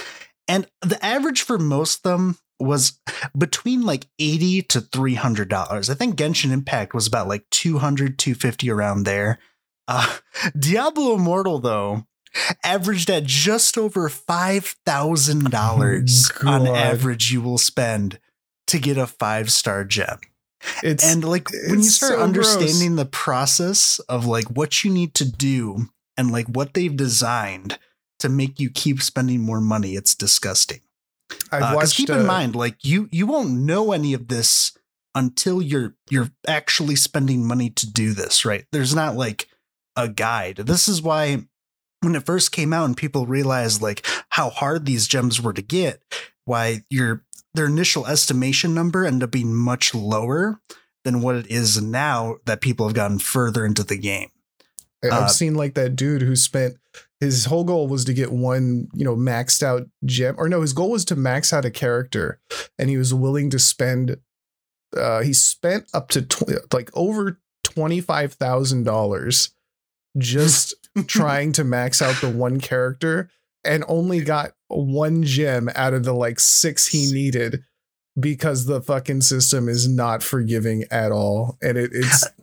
And 0.47 0.67
the 0.81 1.03
average 1.05 1.41
for 1.43 1.59
most 1.59 2.05
of 2.05 2.11
them 2.11 2.37
was 2.59 2.99
between 3.37 3.81
like 3.81 4.07
80 4.19 4.61
to 4.63 4.81
300 4.81 5.49
dollars. 5.49 5.89
I 5.89 5.93
think 5.95 6.15
Genshin 6.15 6.51
Impact 6.51 6.93
was 6.93 7.07
about 7.07 7.27
like 7.27 7.45
200 7.51 8.17
250 8.17 8.69
around 8.71 9.03
there. 9.03 9.39
Uh 9.87 10.17
Diablo 10.57 11.15
Immortal 11.15 11.59
though 11.59 12.05
averaged 12.63 13.09
at 13.09 13.25
just 13.25 13.77
over 13.77 14.07
five 14.07 14.75
thousand 14.85 15.51
dollars 15.51 16.31
Oh, 16.43 16.47
on 16.47 16.67
average 16.67 17.31
you 17.31 17.41
will 17.41 17.57
spend 17.57 18.19
to 18.67 18.79
get 18.79 18.97
a 18.97 19.07
five 19.07 19.51
star 19.51 19.83
gem. 19.83 20.19
It's 20.83 21.03
And 21.03 21.23
like 21.23 21.49
when 21.67 21.79
you 21.79 21.83
start 21.83 22.11
so 22.13 22.15
gross. 22.17 22.27
understanding 22.27 22.95
the 22.95 23.05
process 23.05 23.99
of 24.09 24.25
like 24.25 24.45
what 24.51 24.83
you 24.83 24.91
need 24.91 25.13
to 25.15 25.25
do 25.25 25.87
and 26.17 26.31
like 26.31 26.47
what 26.47 26.73
they've 26.73 26.95
designed 26.95 27.77
to 28.19 28.29
make 28.29 28.59
you 28.59 28.69
keep 28.69 29.01
spending 29.01 29.41
more 29.41 29.61
money, 29.61 29.95
it's 29.95 30.13
disgusting. 30.15 30.81
I've 31.51 31.63
Uh, 31.63 31.71
watched. 31.75 31.95
keep 31.95 32.09
in 32.09 32.19
uh, 32.21 32.23
mind, 32.23 32.55
like 32.55 32.83
you 32.83 33.09
you 33.11 33.25
won't 33.25 33.51
know 33.51 33.91
any 33.91 34.13
of 34.13 34.27
this 34.27 34.73
until 35.15 35.61
you're 35.61 35.95
you're 36.09 36.29
actually 36.47 36.95
spending 36.95 37.45
money 37.45 37.69
to 37.71 37.89
do 37.89 38.13
this, 38.13 38.45
right? 38.45 38.65
There's 38.71 38.93
not 38.95 39.15
like 39.15 39.47
a 39.95 40.07
guide. 40.07 40.57
This 40.57 40.87
is 40.87 41.01
why 41.01 41.43
when 42.01 42.15
it 42.15 42.25
first 42.25 42.51
came 42.51 42.73
out 42.73 42.85
and 42.85 42.97
people 42.97 43.25
realized 43.25 43.81
like 43.81 44.05
how 44.29 44.49
hard 44.49 44.85
these 44.85 45.07
gems 45.07 45.41
were 45.41 45.53
to 45.53 45.61
get, 45.61 46.01
why 46.45 46.83
your 46.89 47.23
their 47.53 47.65
initial 47.65 48.07
estimation 48.07 48.73
number 48.73 49.05
ended 49.05 49.23
up 49.23 49.31
being 49.31 49.53
much 49.53 49.93
lower 49.93 50.59
than 51.03 51.21
what 51.21 51.35
it 51.35 51.47
is 51.47 51.81
now 51.81 52.37
that 52.45 52.61
people 52.61 52.87
have 52.87 52.95
gotten 52.95 53.19
further 53.19 53.65
into 53.65 53.83
the 53.83 53.97
game. 53.97 54.29
I've 55.03 55.13
uh, 55.13 55.27
seen 55.27 55.55
like 55.55 55.73
that 55.73 55.95
dude 55.95 56.21
who 56.21 56.35
spent 56.35 56.75
his 57.19 57.45
whole 57.45 57.63
goal 57.63 57.87
was 57.87 58.05
to 58.05 58.13
get 58.13 58.31
one, 58.31 58.87
you 58.93 59.03
know, 59.03 59.15
maxed 59.15 59.63
out 59.63 59.87
gem, 60.05 60.35
or 60.37 60.47
no, 60.47 60.61
his 60.61 60.73
goal 60.73 60.91
was 60.91 61.05
to 61.05 61.15
max 61.15 61.53
out 61.53 61.65
a 61.65 61.71
character, 61.71 62.39
and 62.77 62.89
he 62.89 62.97
was 62.97 63.13
willing 63.13 63.49
to 63.49 63.59
spend. 63.59 64.17
Uh, 64.95 65.21
he 65.21 65.33
spent 65.33 65.87
up 65.93 66.09
to 66.09 66.21
tw- 66.21 66.73
like 66.73 66.89
over 66.93 67.39
twenty 67.63 68.01
five 68.01 68.33
thousand 68.33 68.83
dollars 68.83 69.53
just 70.17 70.75
trying 71.07 71.51
to 71.53 71.63
max 71.63 72.01
out 72.01 72.19
the 72.21 72.29
one 72.29 72.59
character, 72.59 73.29
and 73.63 73.83
only 73.87 74.21
got 74.21 74.53
one 74.67 75.23
gem 75.23 75.69
out 75.75 75.93
of 75.93 76.03
the 76.03 76.13
like 76.13 76.39
six 76.39 76.87
he 76.87 77.11
needed 77.11 77.63
because 78.19 78.65
the 78.65 78.81
fucking 78.81 79.21
system 79.21 79.69
is 79.69 79.87
not 79.87 80.23
forgiving 80.23 80.85
at 80.91 81.11
all, 81.11 81.57
and 81.61 81.77
it, 81.77 81.91
it's 81.93 82.27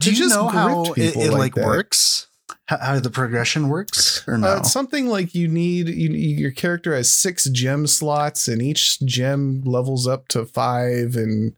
Do 0.00 0.12
You 0.12 0.28
know 0.28 0.48
how 0.48 0.92
it, 0.92 1.16
it 1.16 1.32
like 1.32 1.56
like, 1.56 1.66
works? 1.66 2.28
How, 2.66 2.78
how 2.78 3.00
the 3.00 3.10
progression 3.10 3.68
works 3.68 4.26
or 4.28 4.36
no? 4.36 4.48
Uh, 4.48 4.58
it's 4.58 4.72
something 4.72 5.06
like 5.06 5.34
you 5.34 5.48
need 5.48 5.88
you, 5.88 6.10
your 6.10 6.50
character 6.50 6.94
has 6.94 7.12
six 7.12 7.48
gem 7.50 7.86
slots, 7.86 8.46
and 8.46 8.60
each 8.60 9.00
gem 9.00 9.62
levels 9.64 10.06
up 10.06 10.28
to 10.28 10.44
five, 10.44 11.16
and 11.16 11.54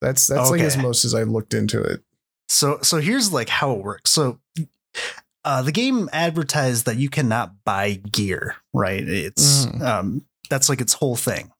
that's 0.00 0.26
that's 0.26 0.50
like 0.50 0.60
as 0.60 0.76
most 0.76 1.04
as 1.04 1.14
I 1.14 1.22
looked 1.22 1.54
into 1.54 1.80
it. 1.80 2.02
So 2.48 2.78
so 2.82 2.98
here's 2.98 3.32
like 3.32 3.48
how 3.48 3.72
it 3.72 3.84
works. 3.84 4.10
So 4.10 4.40
uh 5.48 5.62
the 5.62 5.72
game 5.72 6.08
advertised 6.12 6.84
that 6.84 6.96
you 6.98 7.08
cannot 7.08 7.52
buy 7.64 7.94
gear, 8.12 8.56
right? 8.74 9.02
It's 9.06 9.64
Mhm. 9.66 9.82
um 9.82 10.22
that's 10.50 10.68
like 10.68 10.80
its 10.82 10.92
whole 10.94 11.16
thing. 11.16 11.50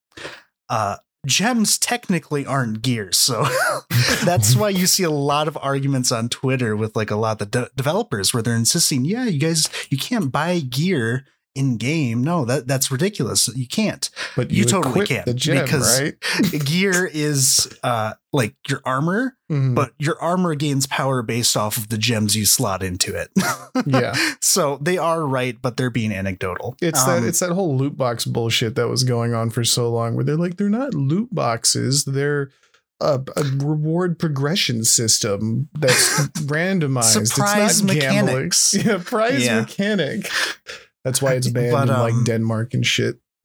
Uh 0.68 0.96
gems 1.26 1.78
technically 1.78 2.46
aren't 2.46 2.80
gear. 2.82 3.10
So 3.12 3.44
that's 4.24 4.54
why 4.54 4.68
you 4.68 4.86
see 4.86 5.02
a 5.04 5.10
lot 5.10 5.48
of 5.48 5.58
arguments 5.60 6.12
on 6.12 6.28
Twitter 6.28 6.76
with 6.76 6.94
like 6.96 7.10
a 7.10 7.16
lot 7.16 7.32
of 7.32 7.38
the 7.38 7.46
de- 7.46 7.70
developers 7.76 8.32
where 8.32 8.42
they're 8.42 8.54
insisting, 8.54 9.04
yeah, 9.04 9.24
you 9.24 9.38
guys 9.40 9.68
you 9.90 9.98
can't 9.98 10.30
buy 10.30 10.60
gear 10.60 11.24
in 11.58 11.76
game. 11.76 12.22
No, 12.22 12.44
that 12.44 12.66
that's 12.68 12.90
ridiculous. 12.90 13.48
You 13.48 13.66
can't. 13.66 14.08
But 14.36 14.50
You 14.50 14.64
totally 14.64 15.06
can, 15.06 15.24
the 15.26 15.34
gem, 15.34 15.64
because- 15.64 16.00
right? 16.00 16.14
gear 16.64 17.04
is 17.12 17.68
uh 17.82 18.12
like 18.32 18.54
your 18.68 18.80
armor 18.84 19.34
Mhm. 19.50 19.74
but 19.74 19.92
your 19.98 20.20
armor 20.22 20.54
gains 20.54 20.86
power 20.86 21.22
based 21.22 21.56
off 21.56 21.78
of 21.78 21.88
the 21.88 21.96
gems 21.96 22.36
you 22.36 22.44
slot 22.46 22.82
into 22.82 23.14
it. 23.14 23.30
Yeah. 23.86 24.14
So 24.40 24.78
they 24.82 24.98
are 24.98 25.26
right, 25.26 25.56
but 25.60 25.76
they're 25.76 25.88
being 25.90 26.12
anecdotal. 26.12 26.76
it's 26.82 27.02
that 27.04 27.18
Um, 27.18 27.28
it's 27.28 27.40
that 27.40 27.52
whole 27.52 27.76
loot 27.76 27.96
box 27.96 28.24
bullshit 28.24 28.74
that 28.76 28.88
was 28.88 29.04
going 29.04 29.32
on 29.34 29.50
for 29.50 29.64
so 29.64 29.90
long, 29.90 30.14
where 30.14 30.24
they're 30.24 30.36
like 30.36 30.56
they're 30.58 30.68
not 30.68 30.94
loot 30.94 31.34
boxes, 31.34 32.04
they're 32.04 32.50
a, 33.00 33.20
a 33.36 33.42
reward 33.64 34.18
progression 34.18 34.82
system 34.84 35.68
that's 35.78 36.18
randomized. 36.50 37.28
Surprise 37.28 37.80
it's 37.80 37.82
not 37.82 37.94
gambling. 37.96 38.26
mechanics. 38.34 38.74
Yeah, 38.74 38.98
prize 39.02 39.46
Yeah. 39.46 39.60
mechanic. 39.60 40.28
That's 41.08 41.22
why 41.22 41.34
it's 41.34 41.48
banned 41.58 41.72
But, 41.72 41.88
in 41.88 41.98
like 41.98 42.14
um, 42.14 42.24
Denmark 42.24 42.74
and 42.74 42.86
shit. 42.86 43.16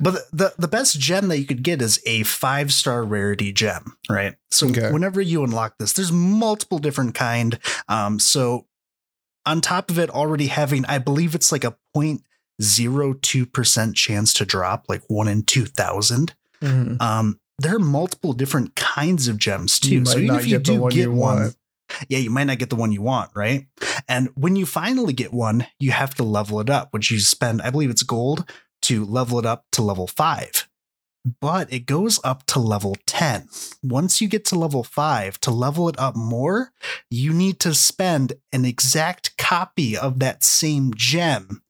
but 0.00 0.14
the 0.32 0.54
the 0.58 0.68
best 0.68 0.98
gem 0.98 1.28
that 1.28 1.38
you 1.38 1.44
could 1.46 1.62
get 1.62 1.82
is 1.82 2.00
a 2.06 2.22
five 2.22 2.72
star 2.72 3.04
rarity 3.04 3.52
gem, 3.52 3.96
right? 4.08 4.36
So 4.50 4.68
Okay. 4.68 4.90
whenever 4.90 5.20
you 5.20 5.44
unlock 5.44 5.78
this, 5.78 5.92
there's 5.92 6.12
multiple 6.12 6.78
different 6.78 7.14
kind. 7.14 7.58
Um, 7.88 8.18
so 8.18 8.66
on 9.46 9.60
top 9.60 9.90
of 9.90 9.98
it, 9.98 10.08
already 10.10 10.46
having, 10.46 10.86
I 10.86 10.98
believe 10.98 11.34
it's 11.34 11.52
like 11.52 11.64
a 11.64 11.76
0.02 11.94 13.52
percent 13.52 13.96
chance 13.96 14.32
to 14.34 14.44
drop, 14.46 14.86
like 14.88 15.02
one 15.08 15.28
in 15.28 15.42
two 15.42 15.66
thousand. 15.66 16.34
Mhm. 16.62 17.00
Um, 17.00 17.40
there 17.58 17.76
are 17.76 17.80
multiple 17.80 18.32
different 18.32 18.74
kinds 18.74 19.28
of 19.28 19.38
gems 19.38 19.78
too. 19.78 20.04
So 20.06 20.18
even 20.18 20.36
if 20.36 20.46
you 20.46 20.58
do 20.58 20.88
get 20.90 21.10
one. 21.12 21.52
Yeah, 22.08 22.18
you 22.18 22.30
might 22.30 22.44
not 22.44 22.58
get 22.58 22.70
the 22.70 22.76
one 22.76 22.92
you 22.92 23.02
want, 23.02 23.30
right? 23.34 23.66
And 24.08 24.30
when 24.34 24.56
you 24.56 24.66
finally 24.66 25.12
get 25.12 25.32
one, 25.32 25.66
you 25.78 25.92
have 25.92 26.14
to 26.16 26.22
level 26.22 26.60
it 26.60 26.70
up, 26.70 26.88
which 26.92 27.10
you 27.10 27.20
spend, 27.20 27.62
I 27.62 27.70
believe 27.70 27.90
it's 27.90 28.02
gold 28.02 28.50
to 28.82 29.04
level 29.04 29.38
it 29.38 29.46
up 29.46 29.64
to 29.72 29.82
level 29.82 30.06
five. 30.06 30.68
But 31.40 31.72
it 31.72 31.86
goes 31.86 32.20
up 32.22 32.44
to 32.48 32.58
level 32.58 32.96
10. 33.06 33.48
Once 33.82 34.20
you 34.20 34.28
get 34.28 34.44
to 34.46 34.58
level 34.58 34.84
five, 34.84 35.40
to 35.40 35.50
level 35.50 35.88
it 35.88 35.98
up 35.98 36.14
more, 36.14 36.70
you 37.10 37.32
need 37.32 37.60
to 37.60 37.72
spend 37.72 38.34
an 38.52 38.66
exact 38.66 39.36
copy 39.38 39.96
of 39.96 40.18
that 40.18 40.44
same 40.44 40.92
gem 40.94 41.62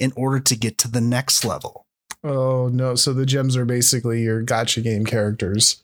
in 0.00 0.12
order 0.16 0.40
to 0.40 0.56
get 0.56 0.78
to 0.78 0.90
the 0.90 1.00
next 1.00 1.44
level. 1.44 1.86
Oh 2.24 2.68
no! 2.68 2.94
So 2.94 3.12
the 3.12 3.26
gems 3.26 3.56
are 3.56 3.64
basically 3.64 4.22
your 4.22 4.42
gacha 4.42 4.82
game 4.82 5.04
characters. 5.04 5.82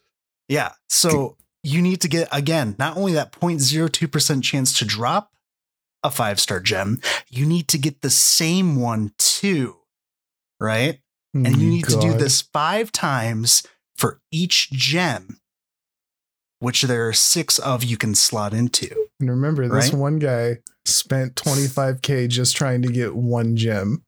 Yeah. 0.48 0.72
So 0.88 1.36
you 1.68 1.82
need 1.82 2.00
to 2.00 2.08
get, 2.08 2.28
again, 2.32 2.74
not 2.78 2.96
only 2.96 3.12
that 3.12 3.32
0.02% 3.32 4.42
chance 4.42 4.78
to 4.78 4.84
drop 4.84 5.32
a 6.02 6.10
five 6.10 6.38
star 6.40 6.60
gem, 6.60 7.00
you 7.28 7.44
need 7.46 7.68
to 7.68 7.78
get 7.78 8.00
the 8.02 8.10
same 8.10 8.76
one 8.76 9.12
too. 9.18 9.76
Right. 10.60 11.00
Oh 11.36 11.40
and 11.44 11.56
you 11.58 11.68
need 11.70 11.84
to 11.88 12.00
do 12.00 12.14
this 12.14 12.40
five 12.40 12.90
times 12.90 13.62
for 13.96 14.20
each 14.32 14.70
gem, 14.70 15.38
which 16.60 16.82
there 16.82 17.06
are 17.08 17.12
six 17.12 17.58
of 17.58 17.84
you 17.84 17.96
can 17.96 18.14
slot 18.14 18.54
into. 18.54 18.88
And 19.20 19.28
remember, 19.30 19.68
this 19.68 19.92
right? 19.92 20.00
one 20.00 20.18
guy 20.18 20.58
spent 20.84 21.34
25k 21.34 22.28
just 22.28 22.56
trying 22.56 22.82
to 22.82 22.88
get 22.88 23.14
one 23.14 23.56
gem. 23.56 24.04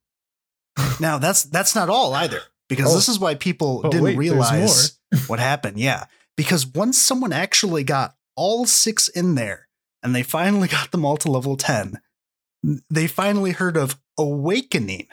Now 1.00 1.18
that's 1.18 1.42
that's 1.44 1.74
not 1.74 1.90
all 1.90 2.14
either, 2.14 2.40
because 2.68 2.92
Oh. 2.92 2.94
this 2.94 3.08
is 3.08 3.18
why 3.18 3.34
people 3.34 3.82
Oh, 3.84 3.90
didn't 3.90 4.04
wait, 4.04 4.16
realize 4.16 4.98
what 5.26 5.38
happened. 5.40 5.78
Yeah. 5.78 6.04
Because 6.40 6.66
once 6.66 6.96
someone 6.98 7.34
actually 7.34 7.84
got 7.84 8.14
all 8.34 8.64
six 8.64 9.08
in 9.08 9.34
there 9.34 9.68
and 10.02 10.14
they 10.16 10.22
finally 10.22 10.68
got 10.68 10.90
them 10.90 11.04
all 11.04 11.18
to 11.18 11.30
level 11.30 11.54
10, 11.54 12.00
they 12.88 13.06
finally 13.06 13.50
heard 13.50 13.76
of 13.76 13.98
awakening, 14.18 15.08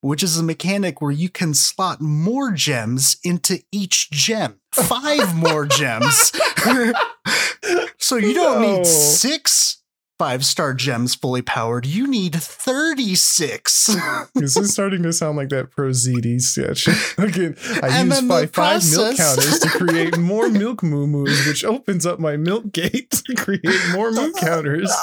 which 0.00 0.22
is 0.22 0.38
a 0.38 0.42
mechanic 0.42 1.02
where 1.02 1.10
you 1.10 1.28
can 1.28 1.52
slot 1.52 2.00
more 2.00 2.50
gems 2.52 3.18
into 3.22 3.60
each 3.70 4.10
gem. 4.10 4.58
Five 4.72 5.36
more 5.36 5.66
gems. 5.66 6.32
so 7.98 8.16
you 8.16 8.32
don't 8.32 8.62
No. 8.62 8.76
need 8.78 8.86
six 8.86 9.79
five 10.20 10.44
star 10.44 10.74
gems 10.74 11.14
fully 11.14 11.40
powered. 11.40 11.86
You 11.86 12.06
need 12.06 12.34
36. 12.34 13.96
This 14.34 14.54
is 14.54 14.70
starting 14.70 15.02
to 15.04 15.14
sound 15.14 15.38
like 15.38 15.48
that 15.48 15.70
Pro 15.70 15.88
ZD 15.88 16.42
sketch. 16.42 16.88
Again, 17.18 17.56
I 17.82 17.88
And 17.88 18.10
use 18.10 18.20
the 18.20 18.28
five, 18.28 18.50
five 18.52 18.90
milk 18.90 19.16
counters 19.16 19.60
to 19.60 19.68
create 19.70 20.18
more 20.18 20.50
milk 20.50 20.82
moo 20.82 21.06
moos, 21.06 21.46
which 21.46 21.64
opens 21.64 22.04
up 22.04 22.18
my 22.18 22.36
milk 22.36 22.70
gate 22.70 23.10
to 23.26 23.34
create 23.34 23.64
more 23.94 24.12
moo 24.12 24.30
counters. 24.34 24.94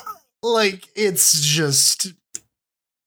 like 0.44 0.88
it's 0.96 1.42
just 1.42 2.14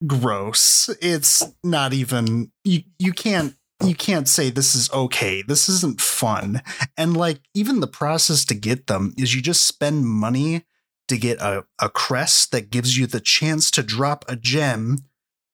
gross. 0.05 0.90
It's 1.00 1.45
not 1.62 1.93
even 1.93 2.50
you 2.64 2.83
you 2.99 3.12
can't 3.12 3.55
you 3.85 3.95
can't 3.95 4.26
say 4.26 4.50
this 4.50 4.75
is 4.75 4.90
okay. 4.93 5.43
This 5.43 5.69
isn't 5.69 6.00
fun. 6.00 6.61
And 6.97 7.17
like 7.17 7.38
even 7.55 7.79
the 7.79 7.87
process 7.87 8.45
to 8.47 8.55
get 8.57 8.88
them 8.88 9.14
is 9.17 9.33
you 9.33 9.40
just 9.40 9.64
spend 9.64 10.07
money 10.07 10.64
to 11.11 11.19
get 11.19 11.38
a, 11.38 11.64
a 11.79 11.88
crest 11.88 12.50
that 12.52 12.71
gives 12.71 12.97
you 12.97 13.07
the 13.07 13.21
chance 13.21 13.71
to 13.73 13.83
drop 13.83 14.25
a 14.29 14.37
gem 14.37 14.99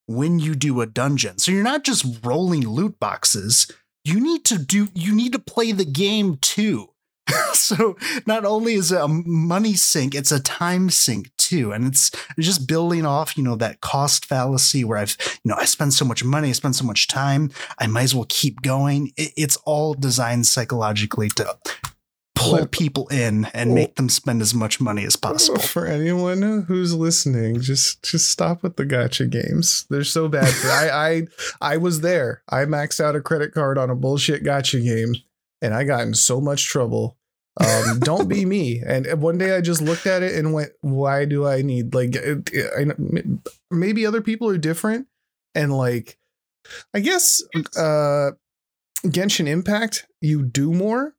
when 0.07 0.39
you 0.39 0.55
do 0.55 0.81
a 0.81 0.87
dungeon. 0.87 1.39
So 1.39 1.51
you're 1.51 1.65
not 1.65 1.85
just 1.85 2.25
rolling 2.25 2.67
loot 2.67 3.01
boxes. 3.01 3.67
You 4.05 4.21
need 4.21 4.45
to 4.45 4.59
do 4.59 4.89
you 4.95 5.13
need 5.15 5.33
to 5.33 5.39
play 5.41 5.73
the 5.73 5.85
game 5.85 6.37
too. 6.41 6.91
so 7.55 7.97
not 8.25 8.45
only 8.45 8.75
is 8.75 8.93
it 8.93 9.01
a 9.01 9.09
money 9.09 9.75
sink, 9.75 10.15
it's 10.15 10.31
a 10.31 10.39
time 10.39 10.91
sink 10.91 11.31
too. 11.37 11.73
And 11.73 11.85
it's 11.89 12.13
just 12.39 12.69
building 12.69 13.05
off, 13.05 13.37
you 13.37 13.43
know, 13.43 13.57
that 13.57 13.81
cost 13.81 14.25
fallacy 14.27 14.85
where 14.85 14.99
I've, 14.99 15.17
you 15.43 15.51
know, 15.51 15.57
I 15.57 15.65
spend 15.65 15.93
so 15.93 16.05
much 16.05 16.23
money, 16.23 16.51
I 16.51 16.53
spend 16.53 16.77
so 16.77 16.85
much 16.85 17.09
time, 17.09 17.51
I 17.81 17.89
might 17.89 18.05
as 18.05 18.15
well 18.15 18.27
keep 18.29 18.63
going. 18.63 19.13
It- 19.17 19.33
it's 19.37 19.57
all 19.65 19.95
designed 19.95 20.47
psychologically 20.47 21.29
to 21.31 21.57
pull 22.51 22.67
people 22.67 23.09
in 23.09 23.47
and 23.55 23.75
make 23.75 23.97
them 23.97 24.09
spend 24.09 24.41
as 24.43 24.55
much 24.55 24.81
money 24.81 25.05
as 25.05 25.17
possible. 25.17 25.61
For 25.61 25.87
anyone 25.87 26.65
who's 26.69 26.95
listening, 26.95 27.61
just 27.61 28.03
just 28.03 28.31
stop 28.31 28.63
with 28.63 28.77
the 28.77 28.85
gacha 28.87 29.29
games. 29.31 29.87
They're 29.91 30.05
so 30.05 30.29
bad. 30.29 30.53
I 30.65 30.91
I 31.61 31.75
I 31.75 31.77
was 31.77 32.01
there. 32.01 32.43
I 32.49 32.65
maxed 32.65 33.01
out 33.01 33.17
a 33.17 33.21
credit 33.21 33.53
card 33.53 33.79
on 33.79 33.91
a 33.91 33.95
bullshit 33.95 34.43
gacha 34.45 34.83
game, 34.83 35.15
and 35.63 35.75
I 35.75 35.85
got 35.85 36.03
in 36.03 36.15
so 36.15 36.41
much 36.41 36.67
trouble. 36.69 37.17
Um, 37.59 37.99
don't 38.01 38.29
be 38.29 38.45
me. 38.45 38.83
And 38.87 39.07
one 39.23 39.39
day 39.39 39.57
I 39.57 39.61
just 39.61 39.81
looked 39.81 40.07
at 40.07 40.23
it 40.23 40.35
and 40.35 40.53
went, 40.53 40.73
"Why 40.83 41.25
do 41.25 41.47
I 41.47 41.63
need 41.63 41.95
like?" 41.95 42.15
It, 42.15 42.51
it- 42.53 42.71
I, 42.91 43.47
maybe 43.71 44.05
other 44.07 44.21
people 44.21 44.49
are 44.49 44.59
different, 44.59 45.07
and 45.55 45.73
like 45.77 46.19
I 46.93 47.01
guess 47.01 47.43
uh 47.77 48.33
Genshin 49.05 49.47
Impact, 49.47 50.07
you 50.21 50.43
do 50.43 50.73
more, 50.73 51.15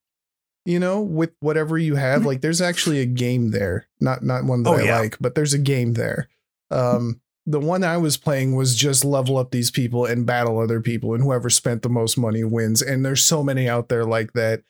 you 0.68 0.80
know, 0.80 1.02
with 1.02 1.32
whatever 1.40 1.78
you 1.78 1.96
have. 1.96 2.22
Mhm. 2.22 2.26
Like 2.26 2.42
there's 2.42 2.62
actually 2.62 3.00
a 3.00 3.06
game 3.06 3.52
there. 3.52 3.88
Not 4.02 4.24
not 4.24 4.44
one 4.46 4.64
that 4.64 4.70
Oh, 4.70 4.74
I 4.74 4.84
yeah. 4.84 5.00
like, 5.00 5.18
but 5.20 5.34
there's 5.36 5.54
a 5.54 5.60
game 5.60 5.94
there. 5.94 6.28
Um 6.72 7.22
the 7.46 7.60
one 7.62 7.84
I 7.86 7.96
was 7.96 8.18
playing 8.18 8.56
was 8.56 8.76
just 8.76 9.06
level 9.06 9.38
up 9.38 9.52
these 9.52 9.72
people 9.72 10.06
and 10.06 10.26
battle 10.26 10.60
other 10.60 10.82
people, 10.82 11.14
and 11.14 11.24
whoever 11.24 11.50
spent 11.50 11.82
the 11.82 11.90
most 11.90 12.18
money 12.18 12.44
wins. 12.44 12.82
And 12.82 13.06
there's 13.06 13.24
so 13.24 13.42
many 13.42 13.70
out 13.70 13.88
there 13.88 14.04
like 14.04 14.34
that. 14.34 14.64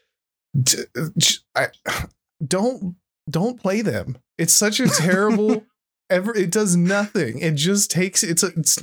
D- 0.61 0.83
j- 1.17 1.37
I, 1.55 1.67
don't 2.47 2.95
don't 3.29 3.59
play 3.59 3.81
them. 3.81 4.17
It's 4.37 4.53
such 4.53 4.79
a 4.79 4.87
terrible. 4.87 5.65
ever 6.11 6.33
it 6.37 6.51
does 6.51 6.75
nothing. 6.75 7.39
It 7.39 7.55
just 7.55 7.89
takes. 7.91 8.21
It's 8.23 8.43
a, 8.43 8.47
it's 8.55 8.77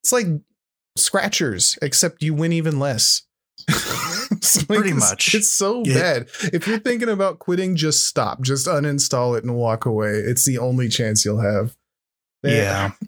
it's 0.00 0.10
like 0.12 0.26
scratchers, 0.96 1.78
except 1.82 2.22
you 2.22 2.32
win 2.34 2.52
even 2.54 2.78
less. 2.78 3.22
It's 4.38 4.56
like- 4.68 4.78
Pretty 4.78 4.90
it's- 4.96 5.10
much. 5.10 5.34
It's 5.34 5.52
so 5.52 5.82
Yeah. 5.84 5.94
bad. 5.94 6.28
If 6.52 6.66
you're 6.66 6.78
thinking 6.78 7.08
about 7.08 7.38
quitting, 7.38 7.76
just 7.76 8.06
stop. 8.06 8.40
Just 8.42 8.66
uninstall 8.66 9.36
it 9.36 9.44
and 9.44 9.54
walk 9.54 9.84
away. 9.86 10.10
It's 10.10 10.44
the 10.44 10.58
only 10.58 10.88
chance 10.88 11.24
you'll 11.24 11.40
have. 11.40 11.76
Yeah. 12.42 12.92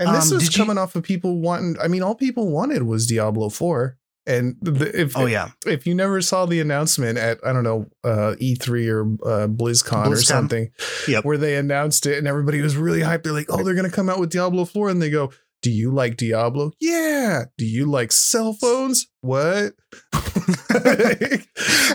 And 0.00 0.14
this 0.14 0.30
Um, 0.30 0.36
was 0.36 0.44
did 0.44 0.56
you- 0.56 0.62
coming 0.62 0.78
off 0.78 0.94
of 0.94 1.02
people 1.02 1.40
wanting. 1.40 1.76
I 1.82 1.88
mean, 1.88 2.02
all 2.04 2.14
people 2.14 2.52
wanted 2.52 2.84
was 2.84 3.08
Diablo 3.08 3.48
Four. 3.48 3.96
And 4.28 4.54
the, 4.62 4.92
if 4.96 5.16
Oh 5.16 5.26
yeah. 5.26 5.48
if 5.66 5.88
you 5.88 5.94
never 5.94 6.20
saw 6.20 6.46
the 6.46 6.60
announcement 6.60 7.18
at 7.18 7.38
I 7.44 7.52
don't 7.52 7.64
know 7.64 7.86
uh, 8.04 8.36
E3 8.40 8.88
or 8.92 9.00
uh, 9.28 9.48
BlizzCon, 9.48 10.06
or 10.06 10.16
something, 10.16 10.70
Yep. 11.08 11.24
where 11.24 11.36
they 11.38 11.56
announced 11.56 12.06
it 12.06 12.16
and 12.18 12.28
everybody 12.28 12.60
was 12.60 12.76
really 12.76 13.00
hyped. 13.00 13.24
They're 13.24 13.32
like, 13.32 13.46
"Oh, 13.48 13.64
they're 13.64 13.74
gonna 13.74 13.90
come 13.90 14.08
out 14.08 14.20
with 14.20 14.30
Diablo 14.30 14.66
4," 14.66 14.88
and 14.90 15.02
they 15.02 15.10
go, 15.10 15.32
"Do 15.68 15.74
you 15.74 15.90
like 15.90 16.16
Diablo? 16.16 16.72
Yeah. 16.80 17.44
Do 17.58 17.66
you 17.66 17.84
like 17.84 18.10
cell 18.12 18.54
phones? 18.54 19.06
What? 19.20 19.74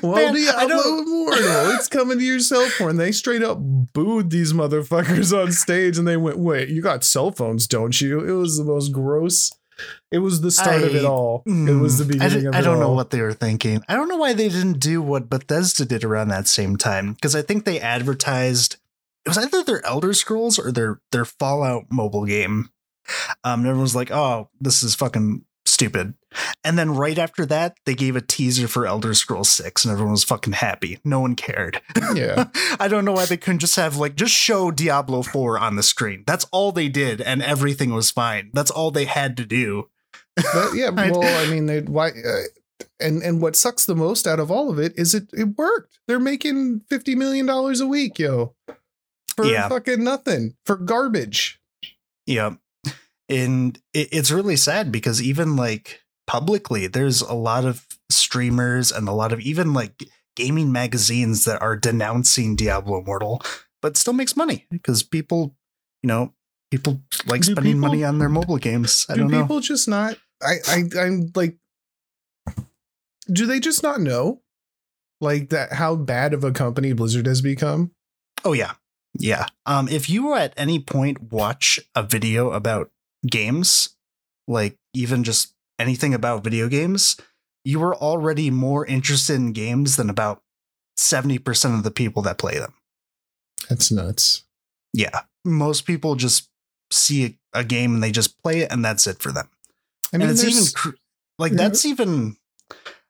well, 0.03 0.15
Man, 0.15 0.33
Diablo 0.35 0.99
Immortal, 0.99 1.71
it's 1.71 1.87
coming 1.87 2.19
to 2.19 2.23
your 2.23 2.39
cell 2.39 2.67
phone." 2.69 2.97
They 2.97 3.11
straight 3.11 3.43
up 3.43 3.57
booed 3.59 4.29
these 4.29 4.53
motherfuckers 4.53 5.35
on 5.37 5.51
stage, 5.51 5.97
and 5.97 6.07
they 6.07 6.17
went, 6.17 6.37
"Wait, 6.37 6.69
you 6.69 6.81
got 6.81 7.03
cell 7.03 7.31
phones, 7.31 7.67
don't 7.67 7.99
you?" 7.99 8.19
It 8.21 8.33
was 8.37 8.57
the 8.57 8.63
most 8.63 8.91
gross. 8.91 9.51
It 10.11 10.19
was 10.19 10.41
the 10.41 10.51
start 10.51 10.83
of 10.83 10.95
it 10.95 11.03
I- 11.03 11.07
all. 11.07 11.41
it 11.47 11.79
was 11.81 11.97
the 11.97 12.03
Mm, 12.03 12.07
I 12.21 12.25
beginning 12.27 12.41
d- 12.41 12.47
of 12.47 12.55
I 12.55 12.61
don't 12.61 12.79
know 12.79 12.93
what 12.93 13.09
they 13.09 13.21
were 13.21 13.33
thinking. 13.33 13.81
I 13.89 13.95
don't 13.95 14.07
know 14.07 14.17
why 14.17 14.33
they 14.33 14.47
didn't 14.49 14.79
do 14.79 15.01
what 15.01 15.29
Bethesda 15.31 15.83
did 15.85 16.03
around 16.03 16.27
that 16.27 16.47
same 16.47 16.77
time 16.77 17.13
because 17.13 17.35
I 17.35 17.41
think 17.41 17.65
they 17.65 17.79
advertised 17.79 18.77
it 19.25 19.29
was 19.29 19.37
either 19.37 19.63
their 19.63 19.85
Elder 19.85 20.13
Scrolls 20.13 20.59
or 20.59 20.71
their 20.71 20.99
their 21.11 21.25
Fallout 21.25 21.85
mobile 21.89 22.25
game. 22.25 22.69
Um, 23.43 23.61
and 23.61 23.67
everyone 23.67 23.81
was 23.83 23.95
like, 23.95 24.11
"Oh, 24.11 24.49
this 24.59 24.83
is 24.83 24.95
fucking 24.95 25.43
stupid." 25.65 26.13
And 26.63 26.77
then 26.79 26.91
right 26.95 27.17
after 27.17 27.45
that, 27.45 27.77
they 27.85 27.93
gave 27.95 28.15
a 28.15 28.21
teaser 28.21 28.67
for 28.67 28.87
Elder 28.87 29.13
Scrolls 29.13 29.49
Six, 29.49 29.85
and 29.85 29.91
everyone 29.91 30.11
was 30.13 30.23
fucking 30.23 30.53
happy. 30.53 30.99
No 31.05 31.19
one 31.19 31.35
cared. 31.35 31.81
Yeah. 32.15 32.45
I 32.79 32.87
don't 32.87 33.05
know 33.05 33.11
why 33.13 33.25
they 33.25 33.37
couldn't 33.37 33.59
just 33.59 33.75
have 33.75 33.97
like 33.97 34.15
just 34.15 34.33
show 34.33 34.69
Diablo 34.71 35.23
4 35.23 35.57
on 35.57 35.75
the 35.77 35.83
screen. 35.83 36.23
That's 36.27 36.45
all 36.51 36.71
they 36.71 36.89
did, 36.89 37.21
and 37.21 37.41
everything 37.41 37.93
was 37.93 38.11
fine. 38.11 38.49
That's 38.53 38.69
all 38.71 38.91
they 38.91 39.05
had 39.05 39.35
to 39.37 39.45
do. 39.45 39.89
But 40.35 40.73
yeah, 40.73 40.89
well, 40.95 41.23
I 41.23 41.49
mean, 41.49 41.65
they 41.67 41.81
why, 41.81 42.09
uh, 42.09 42.41
and 42.99 43.21
and 43.23 43.41
what 43.41 43.55
sucks 43.55 43.85
the 43.85 43.95
most 43.95 44.25
out 44.27 44.39
of 44.39 44.49
all 44.51 44.69
of 44.71 44.79
it 44.79 44.93
is 44.97 45.13
it 45.13 45.29
it 45.33 45.57
worked. 45.57 45.99
They're 46.07 46.19
making 46.19 46.81
fifty 46.89 47.15
million 47.15 47.45
dollars 47.45 47.79
a 47.81 47.87
week, 47.87 48.17
yo, 48.19 48.55
for 49.35 49.45
Yeah. 49.45 49.69
fucking 49.69 50.03
nothing, 50.03 50.55
for 50.65 50.75
garbage. 50.75 51.59
Yeah. 52.25 52.55
And 53.29 53.79
it, 53.93 54.09
it's 54.11 54.31
really 54.31 54.55
sad 54.57 54.91
because 54.91 55.21
even 55.21 55.55
like 55.55 56.01
publicly, 56.27 56.87
there's 56.87 57.21
a 57.21 57.33
lot 57.33 57.65
of 57.65 57.85
streamers 58.11 58.91
and 58.91 59.07
a 59.07 59.13
lot 59.13 59.31
of 59.33 59.39
even 59.39 59.73
like 59.73 60.03
gaming 60.35 60.71
magazines 60.71 61.45
that 61.45 61.61
are 61.61 61.75
denouncing 61.77 62.55
Diablo 62.55 62.99
Immortal, 62.99 63.41
but 63.81 63.97
still 63.97 64.13
makes 64.13 64.35
money 64.35 64.65
because 64.71 65.03
people, 65.03 65.55
you 66.01 66.07
know, 66.07 66.33
people 66.71 67.01
like 67.25 67.41
Do 67.41 67.51
spending 67.53 67.73
people- 67.75 67.87
money 67.89 68.03
on 68.03 68.19
their 68.19 68.29
mobile 68.29 68.57
games. 68.57 69.05
I 69.09 69.13
do 69.13 69.21
don't 69.21 69.31
know. 69.31 69.41
people 69.41 69.59
just 69.59 69.87
not? 69.87 70.17
I 70.41 70.55
I 70.67 70.83
I'm 70.99 71.31
like, 71.35 71.57
do 73.31 73.45
they 73.45 73.59
just 73.59 73.83
not 73.83 74.01
know, 74.01 74.41
like 75.21 75.49
that 75.49 75.73
how 75.73 75.95
bad 75.95 76.33
of 76.33 76.43
a 76.43 76.51
company 76.51 76.93
Blizzard 76.93 77.25
has 77.25 77.41
become? 77.41 77.91
Oh 78.43 78.53
yeah. 78.53 78.73
Yeah. 79.17 79.45
Um 79.65 79.87
if 79.87 80.09
you 80.09 80.33
at 80.33 80.53
any 80.57 80.79
point 80.79 81.31
watch 81.31 81.79
a 81.95 82.03
video 82.03 82.51
about 82.51 82.91
games, 83.29 83.89
like 84.47 84.77
even 84.93 85.23
just 85.23 85.53
anything 85.79 86.13
about 86.13 86.43
video 86.43 86.67
games, 86.67 87.17
you 87.63 87.81
are 87.83 87.95
already 87.95 88.49
more 88.49 88.85
interested 88.85 89.35
in 89.35 89.53
games 89.53 89.95
than 89.95 90.09
about 90.09 90.41
70% 90.97 91.77
of 91.77 91.83
the 91.83 91.91
people 91.91 92.21
that 92.23 92.37
play 92.37 92.59
them. 92.59 92.73
That's 93.69 93.91
nuts. 93.91 94.43
Yeah. 94.93 95.21
Most 95.45 95.85
people 95.85 96.15
just 96.15 96.49
see 96.91 97.25
a, 97.53 97.59
a 97.59 97.63
game 97.63 97.95
and 97.95 98.03
they 98.03 98.11
just 98.11 98.41
play 98.41 98.59
it 98.59 98.71
and 98.71 98.83
that's 98.83 99.07
it 99.07 99.19
for 99.19 99.31
them. 99.31 99.49
I 100.13 100.17
mean, 100.17 100.27
and 100.27 100.31
it's 100.31 100.43
even 100.43 100.63
cr- 100.75 100.97
like 101.39 101.53
that's 101.53 101.85
even 101.85 102.37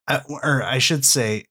uh, 0.08 0.21
or 0.30 0.63
I 0.63 0.78
should 0.80 1.04
say 1.04 1.45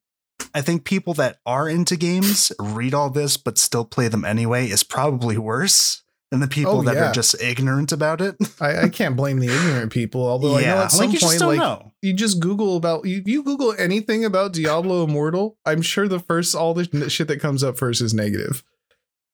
I 0.53 0.61
think 0.61 0.83
people 0.83 1.13
that 1.15 1.37
are 1.45 1.69
into 1.69 1.95
games 1.95 2.51
read 2.59 2.93
all 2.93 3.11
this 3.11 3.37
but 3.37 3.59
still 3.59 3.85
play 3.85 4.07
them 4.07 4.25
anyway 4.25 4.67
is 4.67 4.83
probably 4.83 5.37
worse 5.37 6.02
than 6.33 6.39
the 6.39 6.47
people 6.47 6.79
Oh, 6.79 6.81
that 6.81 6.95
yeah. 6.95 7.09
are 7.11 7.13
just 7.13 7.39
ignorant 7.39 7.91
about 7.91 8.19
it. 8.19 8.35
I, 8.59 8.85
I 8.85 8.89
can't 8.89 9.15
blame 9.15 9.37
the 9.37 9.53
ignorant 9.53 9.91
people. 9.91 10.25
Although 10.25 10.57
I 10.57 10.61
know 10.63 10.77
at 10.79 10.91
some 10.91 11.05
like 11.05 11.13
you 11.13 11.19
just 11.19 11.39
point, 11.39 11.59
like 11.59 11.59
know. 11.59 11.91
you 12.01 12.11
just 12.13 12.39
Google 12.39 12.75
about 12.75 13.05
you, 13.05 13.21
you 13.23 13.43
Google 13.43 13.75
anything 13.77 14.25
about 14.25 14.51
Diablo 14.51 15.03
Immortal, 15.03 15.57
I'm 15.63 15.83
sure 15.83 16.07
the 16.07 16.19
first 16.19 16.55
all 16.55 16.73
the 16.73 17.07
shit 17.07 17.27
that 17.27 17.39
comes 17.39 17.63
up 17.63 17.77
first 17.77 18.01
is 18.01 18.15
negative. 18.15 18.63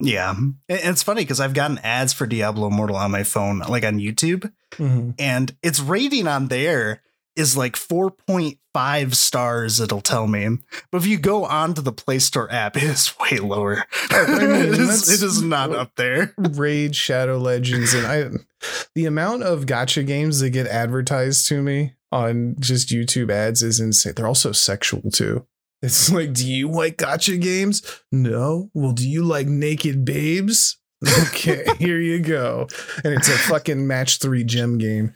Yeah, 0.01 0.31
and 0.31 0.55
it's 0.67 1.03
funny 1.03 1.21
because 1.21 1.39
I've 1.39 1.53
gotten 1.53 1.77
ads 1.79 2.11
for 2.11 2.27
Diablo 2.27 2.67
Immortal 2.67 2.97
on 2.97 3.11
my 3.11 3.23
phone, 3.23 3.59
like 3.59 3.85
on 3.85 3.99
YouTube, 3.99 4.51
mm-hmm. 4.71 5.11
and 5.17 5.55
its 5.63 5.79
rating 5.79 6.27
on 6.27 6.47
there 6.47 7.01
is 7.39 7.57
like 7.57 7.75
4.5 7.75 9.15
stars 9.15 9.79
it'll 9.79 10.01
tell 10.01 10.27
me 10.27 10.57
but 10.91 10.99
if 10.99 11.07
you 11.07 11.17
go 11.17 11.45
onto 11.45 11.81
the 11.81 11.91
play 11.91 12.19
store 12.19 12.51
app 12.51 12.77
it 12.77 12.83
is 12.83 13.13
way 13.19 13.37
lower 13.37 13.85
I 14.11 14.25
mean, 14.27 14.51
it, 14.51 14.79
is, 14.79 15.09
it 15.09 15.25
is 15.25 15.41
not 15.41 15.71
up 15.71 15.95
there 15.95 16.33
Raid, 16.37 16.95
Shadow 16.95 17.37
Legends, 17.37 17.93
and 17.93 18.05
I 18.05 18.29
the 18.93 19.05
amount 19.05 19.43
of 19.43 19.65
gacha 19.65 20.05
games 20.05 20.39
that 20.39 20.49
get 20.51 20.67
advertised 20.67 21.47
to 21.47 21.61
me 21.61 21.93
on 22.11 22.55
just 22.59 22.89
YouTube 22.89 23.31
ads 23.31 23.63
is 23.63 23.79
insane. 23.79 24.13
They're 24.15 24.27
also 24.27 24.51
sexual 24.51 25.09
too. 25.11 25.45
It's 25.81 26.11
like, 26.11 26.33
do 26.33 26.45
you 26.45 26.69
like 26.69 26.97
gacha 26.97 27.39
games? 27.39 27.81
No. 28.11 28.69
Well, 28.73 28.91
do 28.91 29.07
you 29.07 29.23
like 29.23 29.47
naked 29.47 30.05
babes? 30.05 30.77
Okay, 31.21 31.65
here 31.77 31.99
you 31.99 32.19
go. 32.19 32.67
And 33.05 33.13
it's 33.13 33.29
a 33.29 33.37
fucking 33.37 33.87
match 33.87 34.19
three 34.19 34.43
gem 34.43 34.77
game. 34.77 35.15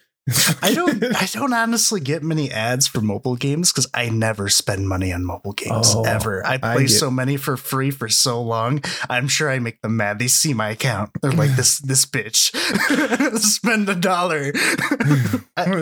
I 0.61 0.73
don't 0.73 1.03
i 1.21 1.25
don't 1.33 1.53
honestly 1.53 1.99
get 1.99 2.23
many 2.23 2.49
ads 2.49 2.87
for 2.87 3.01
mobile 3.01 3.35
games 3.35 3.71
because 3.71 3.89
i 3.93 4.07
never 4.07 4.47
spend 4.47 4.87
money 4.87 5.11
on 5.11 5.25
mobile 5.25 5.51
games 5.51 5.93
Oh, 5.95 6.03
ever 6.03 6.45
i 6.45 6.53
I 6.53 6.57
play 6.57 6.83
get- 6.83 6.91
so 6.91 7.11
many 7.11 7.35
for 7.35 7.57
free 7.57 7.91
for 7.91 8.07
so 8.07 8.41
long 8.41 8.81
i'm 9.09 9.27
sure 9.27 9.49
i 9.51 9.59
make 9.59 9.81
them 9.81 9.97
mad 9.97 10.19
they 10.19 10.27
see 10.27 10.53
my 10.53 10.69
account 10.69 11.09
they're 11.21 11.31
like 11.31 11.55
this 11.57 11.79
this 11.83 12.05
bitch 12.05 12.55
spend 13.39 13.89
a 13.89 13.95
dollar 13.95 14.53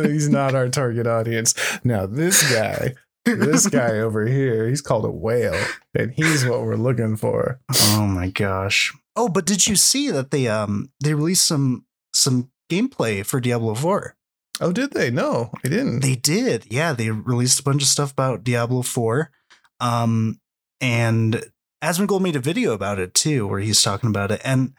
he's 0.05 0.29
not 0.29 0.55
our 0.55 0.69
target 0.69 1.07
audience. 1.07 1.53
Now, 1.83 2.05
this 2.05 2.51
guy, 2.51 2.93
this 3.25 3.67
guy 3.67 3.99
over 3.99 4.25
here, 4.25 4.67
he's 4.67 4.81
called 4.81 5.05
a 5.05 5.09
whale, 5.11 5.59
and 5.93 6.11
he's 6.11 6.45
what 6.45 6.61
we're 6.61 6.75
looking 6.75 7.15
for. 7.17 7.59
Oh 7.73 8.07
my 8.07 8.29
gosh. 8.29 8.93
Oh, 9.15 9.27
but 9.29 9.45
did 9.45 9.67
you 9.67 9.75
see 9.75 10.09
that 10.11 10.31
they 10.31 10.47
um 10.47 10.91
they 11.03 11.13
released 11.13 11.45
some 11.47 11.85
some 12.13 12.49
gameplay 12.69 13.25
for 13.25 13.39
Diablo 13.39 13.73
4? 13.75 14.15
Oh, 14.61 14.71
did 14.71 14.91
they? 14.91 15.09
No, 15.09 15.49
I 15.65 15.67
didn't. 15.67 16.01
They 16.01 16.15
did. 16.15 16.67
Yeah, 16.71 16.93
they 16.93 17.09
released 17.09 17.59
a 17.59 17.63
bunch 17.63 17.81
of 17.81 17.87
stuff 17.87 18.11
about 18.11 18.43
Diablo 18.43 18.83
4. 18.83 19.31
Um 19.79 20.39
and 20.79 21.43
Asmongold 21.83 22.21
made 22.21 22.35
a 22.35 22.39
video 22.39 22.73
about 22.73 22.99
it 22.99 23.15
too 23.15 23.47
where 23.47 23.59
he's 23.59 23.81
talking 23.81 24.09
about 24.09 24.31
it 24.31 24.39
and 24.43 24.73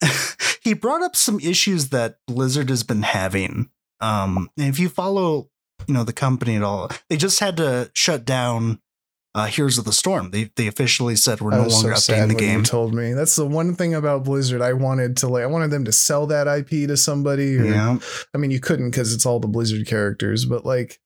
he 0.62 0.74
brought 0.74 1.02
up 1.02 1.14
some 1.14 1.38
issues 1.38 1.90
that 1.90 2.18
Blizzard 2.26 2.68
has 2.68 2.82
been 2.82 3.02
having. 3.02 3.70
Um 4.00 4.50
and 4.58 4.68
if 4.68 4.80
you 4.80 4.88
follow, 4.88 5.48
you 5.86 5.94
know, 5.94 6.02
the 6.02 6.12
company 6.12 6.56
at 6.56 6.64
all, 6.64 6.90
they 7.08 7.16
just 7.16 7.38
had 7.38 7.56
to 7.58 7.92
shut 7.94 8.24
down 8.24 8.80
uh 9.34 9.46
Heroes 9.46 9.78
of 9.78 9.84
the 9.84 9.92
Storm. 9.92 10.30
They 10.30 10.50
they 10.56 10.66
officially 10.66 11.16
said 11.16 11.40
we're 11.40 11.50
no 11.52 11.66
longer 11.66 11.94
so 11.96 12.12
updating 12.12 12.28
the 12.28 12.34
when 12.34 12.44
you 12.44 12.50
game. 12.50 12.64
told 12.64 12.94
me. 12.94 13.12
That's 13.14 13.36
the 13.36 13.46
one 13.46 13.74
thing 13.74 13.94
about 13.94 14.24
Blizzard. 14.24 14.60
I 14.60 14.72
wanted 14.74 15.16
to 15.18 15.28
like. 15.28 15.42
I 15.42 15.46
wanted 15.46 15.70
them 15.70 15.84
to 15.86 15.92
sell 15.92 16.26
that 16.26 16.46
IP 16.46 16.88
to 16.88 16.96
somebody. 16.96 17.56
Or, 17.58 17.64
Yeah. 17.64 17.98
I 18.34 18.38
mean, 18.38 18.50
you 18.50 18.60
couldn't 18.60 18.90
because 18.90 19.14
it's 19.14 19.24
all 19.26 19.40
the 19.40 19.48
Blizzard 19.48 19.86
characters. 19.86 20.44
But 20.44 20.64
like, 20.66 21.00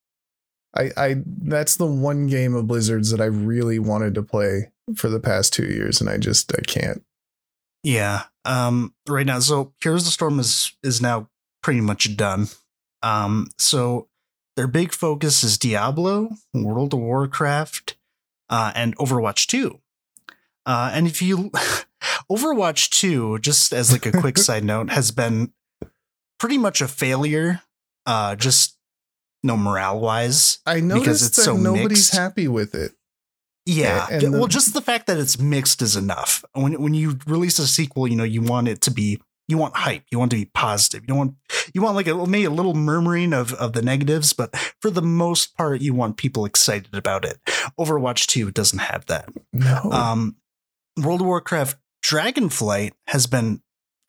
I, 0.77 0.91
I 0.97 1.17
that's 1.25 1.77
the 1.77 1.87
one 1.87 2.27
game 2.27 2.55
of 2.55 2.67
Blizzard's 2.67 3.11
that 3.11 3.21
I 3.21 3.27
really 3.27 3.79
wanted 3.79 4.15
to 4.17 4.23
play 4.23 4.73
for 4.97 5.09
the 5.09 5.21
past 5.21 5.53
two 5.53 5.67
years, 5.67 6.01
and 6.01 6.11
I 6.11 6.17
just 6.19 6.53
I 6.53 6.63
can't. 6.67 7.03
Yeah. 7.83 8.25
Um 8.45 8.95
right 9.09 9.27
now 9.27 9.39
so 9.41 9.73
Heroes 9.81 10.03
of 10.03 10.07
the 10.07 10.11
Storm 10.13 10.41
is 10.41 10.77
is 10.83 11.01
now 11.01 11.29
pretty 11.63 11.81
much 11.81 12.17
done. 12.17 12.49
Um, 13.03 13.49
so 13.59 14.09
their 14.57 14.67
big 14.67 14.93
focus 14.93 15.45
is 15.45 15.59
Diablo, 15.59 16.31
World 16.55 16.95
of 16.95 17.01
Warcraft, 17.01 17.96
uh, 18.49 18.73
and 18.75 18.97
Overwatch 18.97 19.47
2. 19.47 19.81
Uh, 20.65 20.91
and 20.93 21.07
if 21.07 21.23
you 21.23 21.51
Overwatch 22.31 22.91
2, 22.91 23.39
just 23.39 23.73
as 23.73 23.93
like 23.93 24.07
a 24.07 24.13
quick 24.13 24.39
side 24.49 24.65
note, 24.65 24.91
has 24.91 25.11
been 25.11 25.53
pretty 26.39 26.59
much 26.59 26.81
a 26.81 26.89
failure. 26.89 27.63
Uh, 28.05 28.37
just 28.37 28.77
no 29.43 29.57
morale 29.57 30.01
wise. 30.01 30.59
I 30.67 30.81
noticed 30.81 31.27
it's 31.27 31.37
that 31.37 31.43
so 31.43 31.57
nobody's 31.57 31.89
mixed. 31.91 32.15
happy 32.15 32.49
with 32.49 32.75
it. 32.75 32.93
Yeah. 33.65 34.07
and 34.11 34.23
yeah, 34.23 34.29
the- 34.31 34.39
well, 34.39 34.47
just 34.47 34.75
the 34.75 34.81
fact 34.81 35.07
that 35.09 35.19
it's 35.19 35.39
mixed 35.39 35.83
is 35.83 35.97
enough. 35.97 36.45
When 36.53 36.81
when 36.81 36.95
you 36.95 37.19
release 37.27 37.59
a 37.59 37.67
sequel, 37.67 38.07
you 38.07 38.17
know, 38.17 38.25
you 38.25 38.43
want 38.43 38.69
it 38.69 38.81
to 38.83 38.91
be 38.91 39.21
you 39.49 39.59
want 39.59 39.77
hype. 39.77 40.05
You 40.11 40.19
want 40.19 40.33
it 40.33 40.37
to 40.37 40.43
be 40.45 40.51
positive. 40.53 41.03
You 41.03 41.09
don't 41.09 41.19
want 41.19 41.35
you 41.75 41.83
want 41.83 41.97
like 41.97 42.07
a 42.07 42.15
maybe 42.27 42.45
a 42.45 42.51
little 42.51 42.75
murmuring 42.75 43.33
of 43.33 43.53
of 43.55 43.73
the 43.73 43.83
negatives, 43.83 44.33
but 44.33 44.55
for 44.81 44.91
the 44.91 45.03
most 45.03 45.57
part, 45.57 45.81
you 45.81 45.95
want 45.95 46.17
people 46.17 46.45
excited 46.45 46.95
about 46.95 47.25
it. 47.25 47.39
Overwatch 47.79 48.27
2 48.27 48.51
doesn't 48.51 48.79
have 48.79 49.07
that. 49.07 49.29
No. 49.53 49.91
Um, 49.93 50.37
World 50.97 51.21
of 51.21 51.27
Warcraft 51.27 51.79
Dragonflight 52.05 52.93
has 53.09 53.27
been 53.27 53.63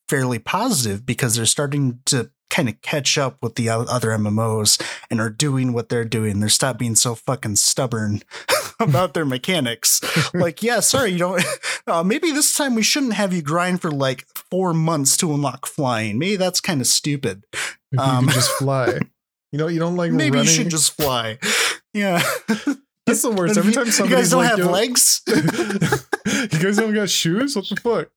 fairly 0.07 0.39
positive 0.39 1.05
because 1.05 1.35
they're 1.35 1.45
starting 1.45 1.99
to 2.05 2.31
kind 2.49 2.69
of 2.69 2.81
catch 2.81 3.17
up 3.17 3.37
with 3.41 3.55
the 3.55 3.69
other 3.69 4.09
MMOs 4.09 4.81
and 5.09 5.19
are 5.19 5.29
doing 5.29 5.73
what 5.73 5.89
they're 5.89 6.05
doing. 6.05 6.39
They're 6.39 6.49
stop 6.49 6.77
being 6.77 6.95
so 6.95 7.13
fucking 7.15 7.57
stubborn 7.57 8.21
about 8.79 9.13
their 9.13 9.25
mechanics. 9.25 10.01
like, 10.33 10.61
yeah, 10.61 10.79
sorry, 10.79 11.11
you 11.11 11.19
don't. 11.19 11.43
Uh, 11.89 12.03
maybe 12.03 12.31
this 12.31 12.53
time 12.53 12.75
we 12.75 12.83
shouldn't 12.83 13.13
have 13.13 13.31
you 13.31 13.41
grind 13.41 13.81
for 13.81 13.89
like 13.89 14.25
four 14.35 14.73
months 14.73 15.15
to 15.15 15.33
unlock 15.33 15.65
flying. 15.65 16.19
Maybe 16.19 16.35
that's 16.35 16.59
kind 16.59 16.81
of 16.81 16.87
stupid. 16.87 17.45
You 17.93 17.99
um, 17.99 18.25
could 18.25 18.33
just 18.33 18.51
fly. 18.51 18.99
You 19.53 19.57
know, 19.57 19.67
you 19.67 19.79
don't 19.79 19.95
like 19.95 20.11
Maybe 20.11 20.31
running. 20.31 20.49
you 20.49 20.53
should 20.53 20.69
just 20.69 20.91
fly. 20.97 21.39
Yeah. 21.93 22.21
That's 23.07 23.21
the 23.23 23.31
worst. 23.31 23.57
Every 23.57 23.73
time 23.73 23.85
you 23.87 24.09
guys 24.09 24.29
don't 24.29 24.41
like, 24.43 24.49
have 24.51 24.59
"Yo, 24.59 24.69
legs. 24.69 25.21
you 25.27 26.59
guys 26.59 26.77
don't 26.77 26.93
got 26.93 27.09
shoes? 27.09 27.55
What 27.55 27.67
the 27.69 27.75
fuck? 27.77 28.09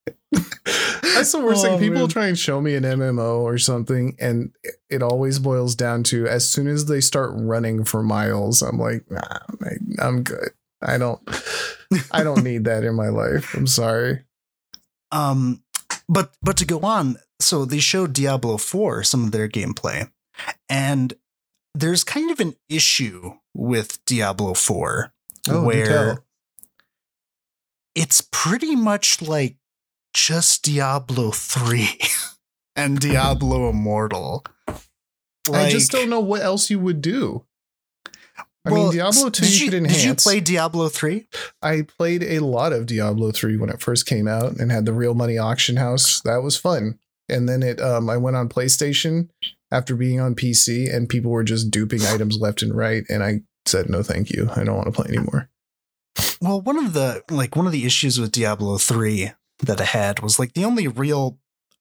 That's 1.14 1.32
the 1.32 1.40
worst 1.40 1.64
Oh, 1.64 1.70
thing. 1.70 1.78
People 1.78 2.00
man. 2.00 2.08
try 2.08 2.26
and 2.26 2.38
show 2.38 2.60
me 2.60 2.74
an 2.74 2.84
MMO 2.84 3.40
or 3.40 3.56
something, 3.58 4.16
and 4.20 4.52
it 4.88 5.02
always 5.02 5.38
boils 5.38 5.74
down 5.74 6.02
to 6.04 6.26
as 6.26 6.48
soon 6.48 6.66
as 6.66 6.86
they 6.86 7.00
start 7.00 7.30
running 7.34 7.84
for 7.84 8.02
miles, 8.02 8.62
I'm 8.62 8.78
like, 8.78 9.04
nah, 9.10 9.38
I'm 9.98 10.22
good. 10.22 10.50
I 10.82 10.98
don't, 10.98 11.20
I 12.10 12.22
don't 12.24 12.42
need 12.42 12.64
that 12.64 12.84
in 12.84 12.94
my 12.94 13.08
life. 13.08 13.54
I'm 13.54 13.66
sorry. 13.66 14.24
Um, 15.12 15.62
but 16.08 16.32
but 16.42 16.56
to 16.58 16.64
go 16.64 16.80
on, 16.80 17.16
so 17.38 17.64
they 17.64 17.78
showed 17.80 18.12
Diablo 18.12 18.56
4 18.56 19.02
some 19.04 19.24
of 19.24 19.32
their 19.32 19.48
gameplay, 19.48 20.10
and 20.68 21.12
there's 21.74 22.04
kind 22.04 22.30
of 22.30 22.40
an 22.40 22.54
issue 22.68 23.34
with 23.54 24.04
Diablo 24.04 24.54
4 24.54 25.12
Oh, 25.48 25.64
where 25.64 26.22
it's 27.94 28.20
pretty 28.30 28.76
much 28.76 29.22
like 29.22 29.56
just 30.12 30.62
Diablo 30.64 31.30
3 31.30 31.88
and 32.76 32.98
Diablo 33.00 33.70
Immortal. 33.70 34.44
I 35.52 35.70
just 35.70 35.90
don't 35.90 36.10
know 36.10 36.20
what 36.20 36.42
else 36.42 36.70
you 36.70 36.78
would 36.78 37.00
do. 37.00 37.44
I 38.64 38.70
Well, 38.72 38.84
mean, 38.84 38.92
Diablo 38.92 39.30
2 39.30 39.42
did 39.42 39.58
you, 39.58 39.64
you, 39.64 39.70
could 39.70 39.78
enhance. 39.78 39.96
Did 40.02 40.04
you 40.06 40.14
play 40.14 40.40
Diablo 40.40 40.88
3? 40.90 41.26
I 41.62 41.82
played 41.82 42.22
a 42.22 42.40
lot 42.40 42.74
of 42.74 42.84
Diablo 42.86 43.32
3 43.32 43.56
when 43.56 43.70
it 43.70 43.80
first 43.80 44.06
came 44.06 44.28
out 44.28 44.58
and 44.58 44.70
had 44.70 44.84
the 44.84 44.92
real 44.92 45.14
money 45.14 45.38
auction 45.38 45.76
house. 45.76 46.20
That 46.20 46.42
was 46.42 46.58
fun. 46.58 46.98
And 47.28 47.48
then 47.48 47.62
it 47.62 47.80
um 47.80 48.10
I 48.10 48.18
went 48.18 48.36
on 48.36 48.48
PlayStation 48.48 49.30
after 49.72 49.94
being 49.94 50.20
on 50.20 50.34
PC 50.34 50.92
and 50.92 51.08
people 51.08 51.30
were 51.30 51.44
just 51.44 51.70
duping 51.70 52.02
items 52.02 52.38
left 52.38 52.62
and 52.62 52.74
right 52.74 53.04
and 53.08 53.22
I 53.22 53.40
said 53.66 53.88
no 53.88 54.02
thank 54.02 54.30
you. 54.30 54.50
I 54.54 54.64
don't 54.64 54.76
want 54.76 54.86
to 54.86 54.92
play 54.92 55.08
anymore. 55.08 55.48
Well, 56.40 56.60
one 56.60 56.78
of 56.78 56.92
the 56.92 57.22
like 57.30 57.56
one 57.56 57.66
of 57.66 57.72
the 57.72 57.84
issues 57.84 58.18
with 58.18 58.32
Diablo 58.32 58.78
3 58.78 59.32
that 59.60 59.80
I 59.80 59.84
had 59.84 60.20
was 60.20 60.38
like 60.38 60.54
the 60.54 60.64
only 60.64 60.88
real 60.88 61.38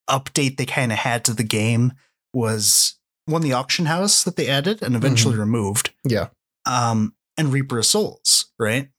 update 0.08 0.56
they 0.56 0.66
kind 0.66 0.92
of 0.92 0.98
had 0.98 1.24
to 1.24 1.34
the 1.34 1.44
game 1.44 1.92
was 2.32 2.98
one 3.26 3.42
the 3.42 3.52
auction 3.52 3.86
house 3.86 4.22
that 4.24 4.36
they 4.36 4.48
added 4.48 4.82
and 4.82 4.94
eventually 4.94 5.36
removed. 5.36 5.90
Yeah. 6.04 6.28
Um 6.66 7.14
and 7.36 7.52
Reaper 7.52 7.78
of 7.78 7.86
Souls, 7.86 8.52
right? 8.58 8.90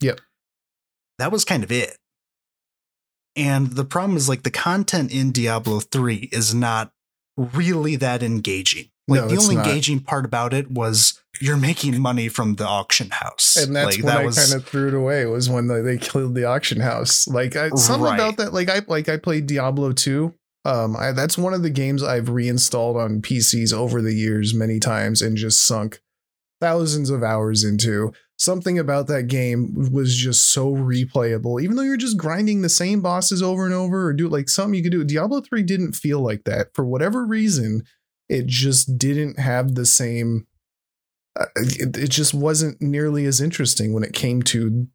Yep. 0.00 0.20
That 1.18 1.32
was 1.32 1.44
kind 1.44 1.64
of 1.64 1.72
it. 1.72 1.96
And 3.34 3.72
the 3.72 3.84
problem 3.84 4.16
is 4.16 4.28
like 4.28 4.42
the 4.42 4.50
content 4.50 5.12
in 5.12 5.32
Diablo 5.32 5.80
3 5.80 6.28
is 6.32 6.54
not 6.54 6.92
really 7.38 7.96
that 7.96 8.22
engaging. 8.22 8.90
Like 9.06 9.22
No, 9.22 9.28
the 9.28 9.38
only 9.38 9.54
not. 9.54 9.66
engaging 9.66 10.00
part 10.00 10.24
about 10.26 10.52
it 10.52 10.70
was 10.70 11.18
you're 11.40 11.56
making 11.56 11.98
money 12.00 12.28
from 12.28 12.56
the 12.56 12.66
auction 12.66 13.08
house. 13.10 13.56
And 13.56 13.74
that's 13.74 13.96
like, 13.96 14.04
when 14.04 14.14
that 14.14 14.20
I 14.22 14.26
was 14.26 14.36
kind 14.36 14.60
of 14.60 14.68
threw 14.68 14.88
it 14.88 14.94
away 14.94 15.24
was 15.24 15.48
when 15.48 15.68
they, 15.68 15.96
killed 15.96 16.34
the 16.34 16.44
auction 16.44 16.80
house. 16.80 17.26
Like 17.26 17.56
I, 17.56 17.70
something 17.70 18.04
Right. 18.04 18.14
about 18.16 18.36
that 18.38 18.52
like 18.52 18.68
I 18.68 18.82
like 18.86 19.08
I 19.08 19.16
played 19.16 19.46
Diablo 19.46 19.92
2. 19.92 20.34
Um 20.66 20.96
I, 20.96 21.12
that's 21.12 21.38
one 21.38 21.54
of 21.54 21.62
the 21.62 21.70
games 21.70 22.02
I've 22.02 22.28
reinstalled 22.28 22.96
on 22.96 23.22
PCs 23.22 23.72
over 23.72 24.02
the 24.02 24.12
years 24.14 24.52
many 24.52 24.78
times 24.80 25.22
and 25.22 25.36
just 25.36 25.66
sunk 25.66 26.00
thousands 26.60 27.08
of 27.08 27.22
hours 27.22 27.64
into. 27.64 28.12
Something 28.38 28.78
about 28.78 29.08
that 29.08 29.24
game 29.24 29.90
was 29.92 30.16
just 30.16 30.52
so 30.52 30.72
replayable, 30.72 31.60
even 31.60 31.74
though 31.76 31.82
you're 31.82 31.96
just 31.96 32.16
grinding 32.16 32.62
the 32.62 32.68
same 32.68 33.00
bosses 33.00 33.42
over 33.42 33.64
and 33.64 33.74
over, 33.74 34.06
or 34.06 34.12
do 34.12 34.28
like 34.28 34.48
something 34.48 34.74
you 34.74 34.82
could 34.82 34.92
do. 34.92 35.02
Diablo 35.04 35.40
3 35.40 35.62
didn't 35.64 35.92
feel 35.96 36.20
like 36.20 36.44
that 36.44 36.68
for 36.74 36.84
whatever 36.84 37.26
reason. 37.26 37.82
It 38.28 38.46
just 38.46 38.96
didn't 38.96 39.40
have 39.40 39.74
the 39.74 39.84
same. 39.86 40.46
Uh, 41.38 41.46
it, 41.56 41.96
it 41.96 42.10
just 42.10 42.32
wasn't 42.32 42.80
nearly 42.80 43.24
as 43.24 43.40
interesting 43.40 43.92
when 43.92 44.04
it 44.04 44.12
came 44.12 44.42
to 44.44 44.86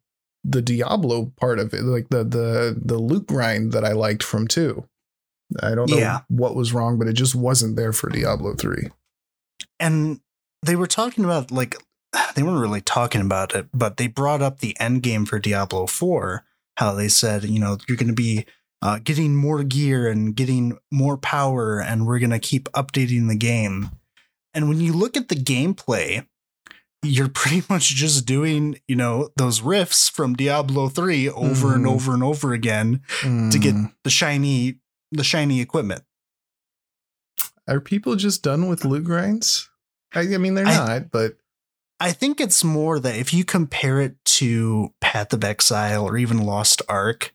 the 0.42 0.62
Diablo 0.62 1.32
part 1.36 1.58
of 1.58 1.74
it, 1.74 1.82
like 1.82 2.08
the 2.08 2.24
the 2.24 2.80
the 2.82 2.98
loot 2.98 3.26
grind 3.26 3.72
that 3.72 3.84
I 3.84 3.92
liked 3.92 4.22
from 4.22 4.46
two. 4.48 4.88
I 5.62 5.74
don't 5.74 5.90
know 5.90 5.98
Yeah. 5.98 6.20
what 6.28 6.54
was 6.56 6.72
wrong, 6.72 6.98
but 6.98 7.08
it 7.08 7.12
just 7.12 7.34
wasn't 7.34 7.76
there 7.76 7.92
for 7.92 8.08
Diablo 8.08 8.54
3. 8.54 8.88
and 9.78 10.20
they 10.62 10.76
were 10.76 10.86
talking 10.86 11.24
about 11.24 11.50
like 11.50 11.76
they 12.34 12.42
weren't 12.42 12.60
really 12.60 12.80
talking 12.80 13.20
about 13.20 13.54
it, 13.54 13.66
but 13.72 13.96
they 13.96 14.06
brought 14.06 14.42
up 14.42 14.58
the 14.60 14.78
end 14.80 15.02
game 15.02 15.24
for 15.26 15.38
Diablo 15.38 15.86
4, 15.86 16.44
how 16.76 16.92
they 16.94 17.08
said, 17.08 17.44
you 17.44 17.58
know, 17.58 17.78
you're 17.88 17.96
going 17.96 18.08
to 18.08 18.14
be 18.14 18.46
uh, 18.82 18.98
getting 19.02 19.34
more 19.34 19.62
gear 19.64 20.08
and 20.08 20.34
getting 20.36 20.78
more 20.92 21.16
power, 21.16 21.80
and 21.80 22.06
we're 22.06 22.18
going 22.18 22.30
to 22.30 22.38
keep 22.38 22.64
updating 22.72 23.28
the 23.28 23.36
game. 23.36 23.90
And 24.52 24.68
when 24.68 24.80
you 24.80 24.92
look 24.92 25.16
at 25.16 25.28
the 25.28 25.34
gameplay, 25.34 26.26
you're 27.02 27.28
pretty 27.28 27.62
much 27.70 27.88
just 27.94 28.26
doing, 28.26 28.78
you 28.86 28.96
know, 28.96 29.30
those 29.36 29.60
rifts 29.62 30.08
from 30.08 30.34
Diablo 30.34 30.88
3 30.88 31.28
over 31.30 31.74
and 31.74 31.84
Mhm. 31.86 31.90
over 31.90 32.14
and 32.14 32.22
over 32.22 32.52
again 32.52 33.02
to 33.22 33.58
get 33.58 33.74
Mm. 33.74 33.92
the 34.04 34.10
shiny 34.10 34.78
the 35.12 35.22
shiny 35.24 35.60
equipment. 35.60 36.02
Are 37.68 37.80
people 37.80 38.16
just 38.16 38.42
done 38.42 38.68
with 38.68 38.84
loot 38.84 39.04
grinds? 39.04 39.70
I, 40.14 40.20
I 40.20 40.38
mean, 40.38 40.54
they're 40.54 40.66
I- 40.66 40.74
not, 40.98 41.10
but 41.10 41.36
I 42.00 42.12
think 42.12 42.40
it's 42.40 42.64
more 42.64 42.98
that 42.98 43.16
if 43.16 43.32
you 43.32 43.44
compare 43.44 44.00
it 44.00 44.16
to 44.24 44.92
Path 45.00 45.32
of 45.32 45.44
Exile 45.44 46.04
or 46.04 46.16
even 46.16 46.44
Lost 46.44 46.82
Ark, 46.88 47.34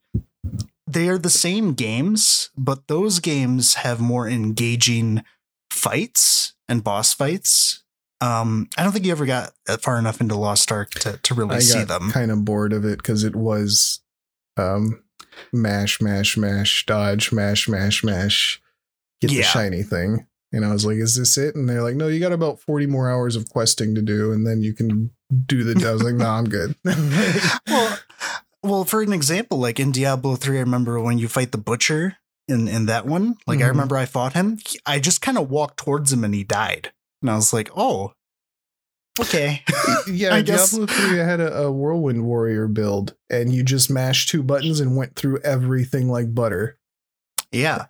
they 0.85 1.07
are 1.07 1.17
the 1.17 1.29
same 1.29 1.73
games, 1.73 2.49
but 2.57 2.87
those 2.87 3.19
games 3.19 3.75
have 3.75 3.99
more 3.99 4.27
engaging 4.27 5.23
fights 5.71 6.53
and 6.67 6.83
boss 6.83 7.13
fights. 7.13 7.83
Um, 8.21 8.67
I 8.77 8.83
don't 8.83 8.91
think 8.91 9.05
you 9.05 9.11
ever 9.11 9.25
got 9.25 9.51
far 9.81 9.97
enough 9.97 10.19
into 10.19 10.35
Lost 10.35 10.71
Ark 10.71 10.91
to, 10.91 11.17
to 11.17 11.33
really 11.33 11.55
I 11.55 11.59
see 11.59 11.85
got 11.85 11.87
them. 11.87 12.11
kind 12.11 12.31
of 12.31 12.43
bored 12.43 12.73
of 12.73 12.83
it 12.83 12.97
because 12.97 13.23
it 13.23 13.35
was 13.35 14.01
um, 14.57 15.01
mash, 15.53 16.01
mash, 16.01 16.35
mash, 16.35 16.85
dodge, 16.85 17.31
mash, 17.31 17.69
mash, 17.69 18.03
mash, 18.03 18.61
get 19.21 19.29
the 19.29 19.43
shiny 19.43 19.83
thing. 19.83 20.27
And 20.51 20.65
I 20.65 20.71
was 20.71 20.85
like, 20.85 20.97
"Is 20.97 21.15
this 21.15 21.37
it?" 21.37 21.55
And 21.55 21.69
they're 21.69 21.83
like, 21.83 21.95
"No, 21.95 22.07
you 22.07 22.19
got 22.19 22.31
about 22.31 22.59
forty 22.59 22.85
more 22.87 23.09
hours 23.09 23.35
of 23.35 23.49
questing 23.49 23.93
to 23.95 24.01
do, 24.01 24.31
and 24.31 24.45
then 24.47 24.61
you 24.61 24.73
can 24.73 25.11
do 25.45 25.63
the." 25.63 25.87
I 25.87 25.93
was 25.93 26.01
like, 26.03 26.15
"No, 26.15 26.25
I'm 26.27 26.45
good." 26.49 26.75
well, 27.67 27.97
well, 28.63 28.83
for 28.85 29.01
an 29.01 29.13
example, 29.13 29.59
like 29.59 29.79
in 29.79 29.91
Diablo 29.91 30.35
3, 30.35 30.57
I 30.57 30.61
remember 30.61 30.99
when 30.99 31.17
you 31.17 31.27
fight 31.27 31.51
the 31.51 31.57
butcher 31.57 32.17
in, 32.47 32.67
in 32.67 32.87
that 32.87 33.05
one, 33.05 33.37
like 33.47 33.59
I 33.59 33.63
Mhm. 33.65 33.67
remember 33.69 33.95
I 33.97 34.05
fought 34.05 34.33
him. 34.33 34.57
he- 34.67 34.79
I 34.85 34.99
just 34.99 35.21
kind 35.21 35.37
of 35.37 35.49
walked 35.49 35.77
towards 35.77 36.11
him 36.11 36.23
and 36.23 36.33
he 36.33 36.43
died. 36.43 36.91
And 37.21 37.29
I 37.31 37.35
was 37.35 37.53
like, 37.53 37.69
oh, 37.77 38.13
okay. 39.19 39.63
yeah, 40.11 40.33
I 40.35 40.41
guess- 40.41 40.71
Diablo 40.71 40.87
3 40.87 41.17
had 41.19 41.39
a, 41.39 41.57
a 41.63 41.71
whirlwind 41.71 42.25
warrior 42.25 42.67
build, 42.67 43.15
and 43.29 43.53
you 43.53 43.63
just 43.63 43.89
mashed 43.89 44.29
two 44.29 44.43
buttons 44.43 44.79
and 44.79 44.95
went 44.97 45.15
through 45.15 45.39
everything 45.41 46.09
like 46.09 46.33
butter. 46.33 46.77
yeah. 47.51 47.85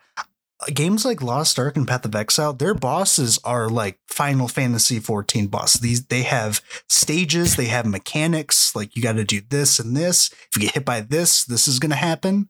Games 0.74 1.06
like 1.06 1.22
Lost 1.22 1.58
Ark 1.58 1.78
and 1.78 1.88
Path 1.88 2.04
of 2.06 2.13
Exile, 2.15 2.52
their 2.54 2.74
bosses 2.74 3.39
are 3.45 3.69
like 3.69 3.98
Final 4.08 4.48
Fantasy 4.50 5.00
14 5.00 5.48
bosses. 5.48 5.80
These 5.82 6.06
they 6.08 6.24
have 6.24 6.62
stages, 6.89 7.56
they 7.56 7.67
have 7.67 7.86
mechanics, 7.86 8.76
like 8.76 8.95
you 8.95 9.02
got 9.02 9.13
to 9.13 9.24
do 9.24 9.41
this 9.50 9.80
and 9.80 9.95
this. 9.95 10.30
If 10.32 10.50
you 10.56 10.62
get 10.63 10.74
hit 10.74 10.86
by 10.86 11.00
this, 11.02 11.45
this 11.45 11.67
is 11.67 11.80
going 11.80 11.91
to 11.91 11.95
happen. 11.95 12.50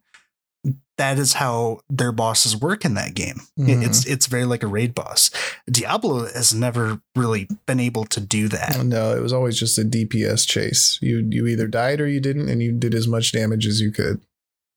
that 0.97 1.17
is 1.17 1.31
how 1.33 1.79
their 1.89 2.11
bosses 2.11 2.57
work 2.57 2.83
in 2.83 2.93
that 2.95 3.13
game. 3.13 3.39
Mhm. 3.57 3.85
It's 3.85 4.05
it's 4.05 4.25
very 4.25 4.43
like 4.43 4.63
a 4.63 4.67
raid 4.67 4.93
boss. 4.93 5.31
Diablo 5.71 6.25
has 6.33 6.53
never 6.53 6.99
really 7.15 7.47
been 7.65 7.79
able 7.79 8.03
to 8.07 8.19
do 8.19 8.49
that. 8.49 8.83
No, 8.83 9.15
it 9.15 9.21
was 9.21 9.31
always 9.31 9.57
just 9.57 9.77
a 9.77 9.85
DPS 9.85 10.45
chase. 10.45 10.99
You 11.01 11.25
you 11.31 11.47
either 11.47 11.67
died 11.67 12.01
or 12.01 12.07
you 12.07 12.19
didn't, 12.19 12.49
and 12.49 12.61
you 12.61 12.73
did 12.73 12.93
as 12.93 13.07
much 13.07 13.31
damage 13.31 13.65
as 13.65 13.79
you 13.79 13.93
could. 13.93 14.19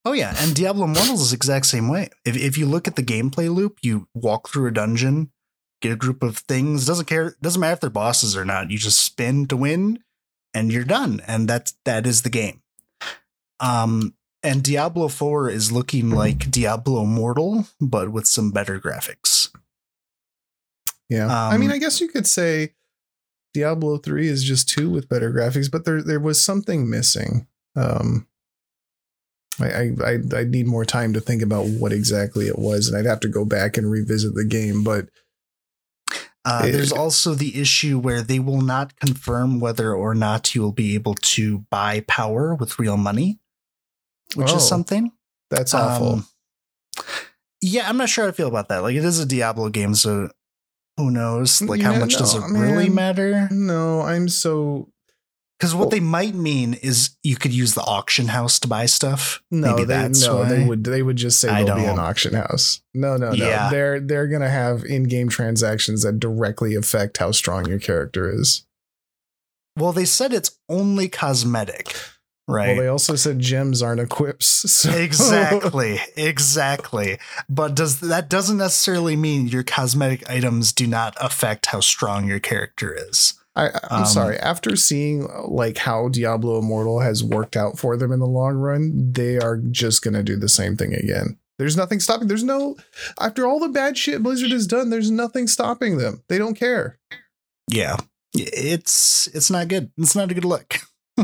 Oh 0.04 0.12
yeah, 0.12 0.34
and 0.38 0.54
Diablo 0.54 0.84
Immortals 0.84 1.20
is 1.22 1.30
the 1.30 1.36
exact 1.36 1.66
same 1.66 1.88
way. 1.88 2.10
If 2.24 2.36
if 2.36 2.58
you 2.58 2.66
look 2.66 2.88
at 2.88 2.96
the 2.96 3.02
gameplay 3.04 3.52
loop, 3.54 3.78
you 3.82 4.08
walk 4.14 4.48
through 4.48 4.66
a 4.66 4.72
dungeon, 4.72 5.30
get 5.80 5.92
a 5.92 5.96
group 5.96 6.22
of 6.22 6.38
things. 6.38 6.86
Doesn't 6.86 7.06
care. 7.06 7.36
Doesn't 7.40 7.60
matter 7.60 7.74
if 7.74 7.80
they're 7.80 7.90
bosses 7.90 8.36
or 8.36 8.44
not. 8.44 8.70
You 8.70 8.78
just 8.78 8.98
spin 8.98 9.46
to 9.46 9.56
win, 9.56 10.00
and 10.52 10.72
you're 10.72 10.84
done. 10.84 11.20
And 11.28 11.48
that's 11.48 11.74
that 11.84 12.04
is 12.06 12.22
the 12.22 12.30
game. 12.30 12.62
Um, 13.60 14.14
and 14.42 14.64
Diablo 14.64 15.06
Four 15.06 15.48
is 15.48 15.70
looking 15.70 16.10
like 16.10 16.50
Diablo 16.50 17.04
Immortal, 17.04 17.66
but 17.80 18.10
with 18.10 18.26
some 18.26 18.50
better 18.50 18.80
graphics. 18.80 19.50
Yeah, 21.08 21.28
I 21.32 21.58
mean, 21.58 21.70
Um, 21.70 21.74
I 21.74 21.78
guess 21.78 22.00
you 22.00 22.08
could 22.08 22.26
say 22.26 22.74
Diablo 23.54 23.98
three 23.98 24.26
is 24.26 24.42
just 24.42 24.68
two 24.68 24.90
with 24.90 25.08
better 25.08 25.30
graphics, 25.32 25.70
but 25.70 25.84
there 25.84 26.02
there 26.02 26.18
was 26.18 26.42
something 26.42 26.90
missing. 26.90 27.46
Um, 27.76 28.26
I 29.62 29.94
I 30.04 30.40
I 30.40 30.44
need 30.44 30.66
more 30.66 30.84
time 30.84 31.12
to 31.14 31.20
think 31.20 31.42
about 31.42 31.66
what 31.66 31.92
exactly 31.92 32.46
it 32.48 32.58
was, 32.58 32.88
and 32.88 32.96
I'd 32.96 33.06
have 33.08 33.20
to 33.20 33.28
go 33.28 33.44
back 33.44 33.76
and 33.76 33.90
revisit 33.90 34.34
the 34.34 34.44
game. 34.44 34.82
But 34.84 35.08
Uh, 36.44 36.62
It- 36.66 36.72
there's 36.72 36.90
also 36.90 37.34
the 37.34 37.60
issue 37.60 38.00
where 38.00 38.20
they 38.20 38.40
will 38.40 38.60
not 38.62 38.98
confirm 38.98 39.60
whether 39.60 39.94
or 39.94 40.12
not 40.12 40.56
you 40.56 40.60
will 40.62 40.72
be 40.72 40.94
able 40.96 41.14
to 41.14 41.58
buy 41.70 42.00
power 42.08 42.52
with 42.56 42.80
real 42.80 42.96
money, 42.96 43.38
which 44.34 44.50
Oh. 44.50 44.56
is 44.56 44.66
something. 44.66 45.12
that's 45.50 45.72
awful. 45.74 46.12
Um, 46.14 46.26
yeah, 47.60 47.88
I'm 47.88 47.96
not 47.98 48.08
sure 48.08 48.24
how 48.24 48.28
I 48.28 48.32
feel 48.32 48.48
about 48.48 48.68
that. 48.70 48.78
Like, 48.82 48.96
it 48.96 49.04
is 49.04 49.18
a 49.20 49.26
Diablo 49.26 49.68
game, 49.68 49.94
so 49.94 50.30
who 50.96 51.10
knows? 51.10 51.60
Like, 51.62 51.80
how 51.82 51.92
Yeah, 51.92 51.98
much 52.00 52.16
does 52.16 52.34
it 52.34 52.40
no, 52.40 52.58
really 52.58 52.88
matter? 52.88 53.48
no, 53.52 54.00
I'm 54.00 54.28
so 54.28 54.91
Because 55.62 55.76
what 55.76 55.90
they 55.90 56.00
might 56.00 56.34
mean 56.34 56.74
is 56.74 57.10
you 57.22 57.36
could 57.36 57.54
use 57.54 57.74
the 57.74 57.82
auction 57.82 58.26
house 58.26 58.58
to 58.58 58.66
buy 58.66 58.86
stuff. 58.86 59.40
No, 59.48 59.76
Maybe 59.76 59.84
they 59.84 59.94
that's 59.94 60.26
no, 60.26 60.44
they 60.44 60.64
would 60.64 60.82
they 60.82 61.04
would 61.04 61.14
just 61.14 61.40
say 61.40 61.50
I 61.50 61.62
there'll 61.62 61.80
be 61.80 61.86
an 61.86 62.00
auction 62.00 62.34
house. 62.34 62.82
No, 62.92 63.16
no, 63.16 63.30
no. 63.30 63.34
Yeah. 63.34 63.70
They're 63.70 64.00
they're 64.00 64.26
gonna 64.26 64.50
have 64.50 64.82
in-game 64.82 65.28
transactions 65.28 66.02
that 66.02 66.18
directly 66.18 66.74
affect 66.74 67.18
how 67.18 67.30
strong 67.30 67.68
your 67.68 67.78
character 67.78 68.28
is. 68.28 68.66
Well, 69.78 69.92
they 69.92 70.04
said 70.04 70.32
it's 70.32 70.58
only 70.68 71.08
cosmetic, 71.08 71.94
right? 72.48 72.70
Well, 72.70 72.76
they 72.78 72.88
also 72.88 73.14
said 73.14 73.38
gems 73.38 73.82
aren't 73.82 74.00
equips. 74.00 74.64
So. 74.68 74.90
exactly 74.90 76.00
exactly 76.16 77.18
but 77.48 77.76
does 77.76 78.00
that 78.00 78.28
doesn't 78.28 78.58
necessarily 78.58 79.14
mean 79.14 79.46
your 79.46 79.62
cosmetic 79.62 80.28
items 80.28 80.72
do 80.72 80.88
not 80.88 81.16
affect 81.20 81.66
how 81.66 81.78
strong 81.78 82.26
your 82.26 82.40
character 82.40 82.92
is 82.92 83.34
I, 83.54 83.68
I'm 83.90 84.00
Um, 84.00 84.06
sorry. 84.06 84.38
After 84.38 84.76
seeing 84.76 85.28
uh, 85.30 85.46
like 85.46 85.76
how 85.78 86.08
Diablo 86.08 86.58
Immortal 86.58 87.00
has 87.00 87.22
worked 87.22 87.56
out 87.56 87.78
for 87.78 87.96
them 87.96 88.10
in 88.12 88.18
the 88.20 88.26
long 88.26 88.54
run, 88.54 89.12
they 89.12 89.38
are 89.38 89.56
just 89.58 90.02
gonna 90.02 90.22
do 90.22 90.36
the 90.36 90.48
same 90.48 90.76
thing 90.76 90.94
again. 90.94 91.38
There's 91.58 91.76
nothing 91.76 92.00
stopping. 92.00 92.28
There's 92.28 92.42
no 92.44 92.76
after 93.20 93.46
all 93.46 93.60
the 93.60 93.68
bad 93.68 93.96
shit 93.98 94.22
Blizzard 94.22 94.50
has 94.52 94.66
done. 94.66 94.90
There's 94.90 95.10
nothing 95.10 95.46
stopping 95.48 95.98
them. 95.98 96.22
They 96.28 96.38
don't 96.38 96.54
care. 96.54 96.98
yeah 97.70 97.96
it's 98.34 99.26
it's 99.34 99.50
not 99.50 99.68
good 99.68 99.92
it's 99.98 100.16
not 100.16 100.30
a 100.30 100.34
good 100.34 100.44
look 100.46 100.76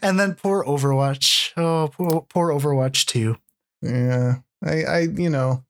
and 0.00 0.20
then 0.20 0.34
poor 0.36 0.64
overwatch 0.64 1.50
oh 1.56 1.90
poor, 1.92 2.24
poor 2.28 2.50
overwatch 2.50 3.04
too. 3.06 3.36
Yeah. 3.82 4.36
I, 4.64 4.84
I, 4.84 4.98
you 5.00 5.28
know, 5.30 5.64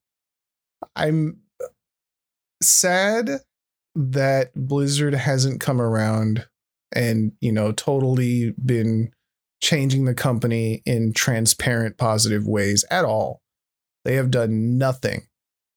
I'm 0.94 1.38
sad 2.62 3.40
that 3.94 4.52
Blizzard 4.54 5.14
hasn't 5.14 5.60
come 5.60 5.80
around 5.80 6.46
and, 6.92 7.32
you 7.40 7.52
know, 7.52 7.72
totally 7.72 8.54
been 8.64 9.12
changing 9.62 10.04
the 10.04 10.14
company 10.14 10.82
in 10.86 11.12
transparent, 11.12 11.98
positive 11.98 12.46
ways 12.46 12.84
at 12.90 13.04
all. 13.04 13.40
They 14.04 14.14
have 14.16 14.30
done 14.30 14.78
nothing 14.78 15.26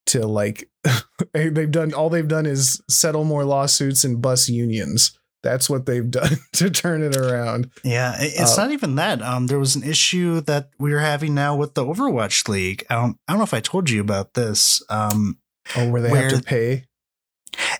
to 0.08 0.26
like, 0.28 0.70
they've 1.34 1.72
done, 1.72 1.94
all 1.94 2.10
they've 2.10 2.28
done 2.28 2.46
is 2.46 2.82
settle 2.90 3.24
more 3.26 3.44
lawsuits 3.46 4.04
and 4.04 4.22
bus 4.22 4.48
unions. 4.50 5.18
That's 5.44 5.70
what 5.70 5.86
they've 5.86 6.10
done 6.12 6.38
to 6.54 6.70
turn 6.70 7.04
it 7.04 7.18
around. 7.18 7.70
yeah 7.84 8.16
it's 8.18 8.58
Uh, 8.58 8.64
not 8.64 8.72
even 8.72 8.96
that 8.96 9.22
um 9.22 9.48
there 9.48 9.60
was 9.60 9.76
an 9.76 9.84
issue 9.84 10.40
that 10.42 10.70
we 10.80 10.94
are 10.94 11.00
having 11.00 11.34
now 11.36 11.54
with 11.58 11.74
the 11.74 11.84
overwatch 11.84 12.48
league 12.48 12.86
i 12.90 12.96
don't, 12.96 13.18
I 13.28 13.34
don't 13.34 13.40
know 13.40 13.44
if 13.44 13.54
i 13.54 13.60
told 13.60 13.90
you 13.90 14.00
about 14.00 14.36
this 14.36 14.82
um 14.90 15.38
Oh, 15.76 15.90
where 15.90 16.02
they 16.02 16.12
Where- 16.12 16.30
have 16.30 16.40
to 16.40 16.44
pay. 16.44 16.86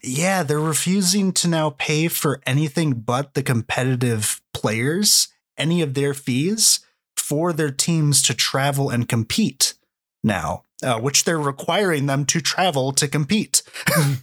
Yeah, 0.02 0.44
they're 0.44 0.60
refusing 0.60 1.32
to 1.34 1.48
now 1.48 1.72
pay 1.72 2.08
for 2.08 2.42
anything 2.46 2.94
but 2.94 3.34
the 3.34 3.44
competitive 3.44 4.42
players, 4.54 5.30
any 5.58 5.82
of 5.82 5.94
their 5.94 6.14
fees 6.14 6.82
for 7.18 7.54
their 7.54 7.72
teams 7.72 8.22
to 8.24 8.34
travel 8.34 8.90
and 8.90 9.08
compete 9.08 9.76
now, 10.24 10.64
uh, 10.84 11.00
which 11.00 11.24
they're 11.24 11.40
requiring 11.40 12.06
them 12.06 12.26
to 12.26 12.42
travel 12.42 12.92
to 12.94 13.08
compete. 13.08 13.62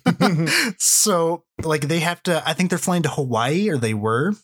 so, 0.79 1.44
like, 1.62 1.83
they 1.83 2.01
have 2.01 2.23
to, 2.25 2.42
I 2.46 2.53
think 2.53 2.70
they're 2.70 2.79
flying 2.79 3.03
to 3.03 3.09
Hawaii 3.09 3.68
or 3.68 3.77
they 3.77 3.94
were. 3.94 4.35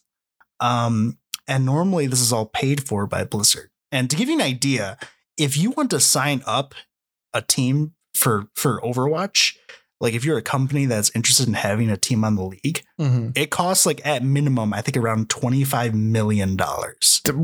Um, 0.61 1.18
and 1.46 1.64
normally 1.64 2.07
this 2.07 2.20
is 2.20 2.33
all 2.33 2.46
paid 2.46 2.87
for 2.87 3.07
by 3.07 3.24
Blizzard. 3.24 3.70
And 3.92 4.11
to 4.11 4.16
give 4.16 4.29
you 4.29 4.35
an 4.35 4.42
idea, 4.42 4.98
if 5.37 5.57
you 5.57 5.70
want 5.70 5.90
to 5.90 6.00
sign 6.00 6.42
up 6.46 6.74
a 7.33 7.42
team 7.42 7.92
for 8.14 8.48
for 8.55 8.81
Overwatch, 8.81 9.57
like 10.00 10.14
if 10.14 10.24
you're 10.24 10.37
a 10.38 10.42
company 10.42 10.87
that's 10.87 11.11
interested 11.14 11.48
in 11.48 11.54
having 11.54 11.90
a 11.90 11.96
team 11.96 12.24
on 12.24 12.37
the 12.37 12.42
league, 12.44 12.82
Mhm. 13.00 13.37
it 13.37 13.50
costs 13.50 13.87
like 13.87 14.00
at 14.06 14.22
minimum, 14.22 14.74
I 14.74 14.80
think 14.82 14.96
around 14.96 15.28
$25 15.28 15.94
million. 15.94 16.56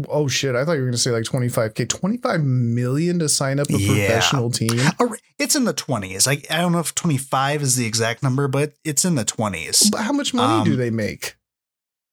Oh 0.08 0.28
shit! 0.28 0.54
I 0.54 0.64
thought 0.64 0.72
you 0.72 0.78
were 0.80 0.86
going 0.86 0.92
to 0.92 0.98
say 0.98 1.10
like 1.10 1.24
twenty 1.24 1.48
five 1.48 1.74
k, 1.74 1.84
twenty 1.86 2.16
five 2.18 2.42
million 2.42 3.18
to 3.18 3.28
sign 3.28 3.58
up 3.58 3.68
a 3.70 3.72
Yeah. 3.78 4.06
professional 4.06 4.50
team. 4.50 4.78
It's 5.38 5.56
in 5.56 5.64
the 5.64 5.74
20s. 5.74 6.28
I, 6.28 6.42
I 6.56 6.60
don't 6.60 6.70
know 6.72 6.78
if 6.78 6.94
25 6.94 7.62
is 7.62 7.74
the 7.76 7.84
exact 7.86 8.22
number, 8.22 8.46
but 8.46 8.74
it's 8.84 9.04
in 9.04 9.16
the 9.16 9.24
20s. 9.24 9.90
But 9.90 10.02
how 10.02 10.12
much 10.12 10.32
money 10.32 10.64
do 10.64 10.72
Um, 10.72 10.78
they 10.78 10.90
make? 10.90 11.34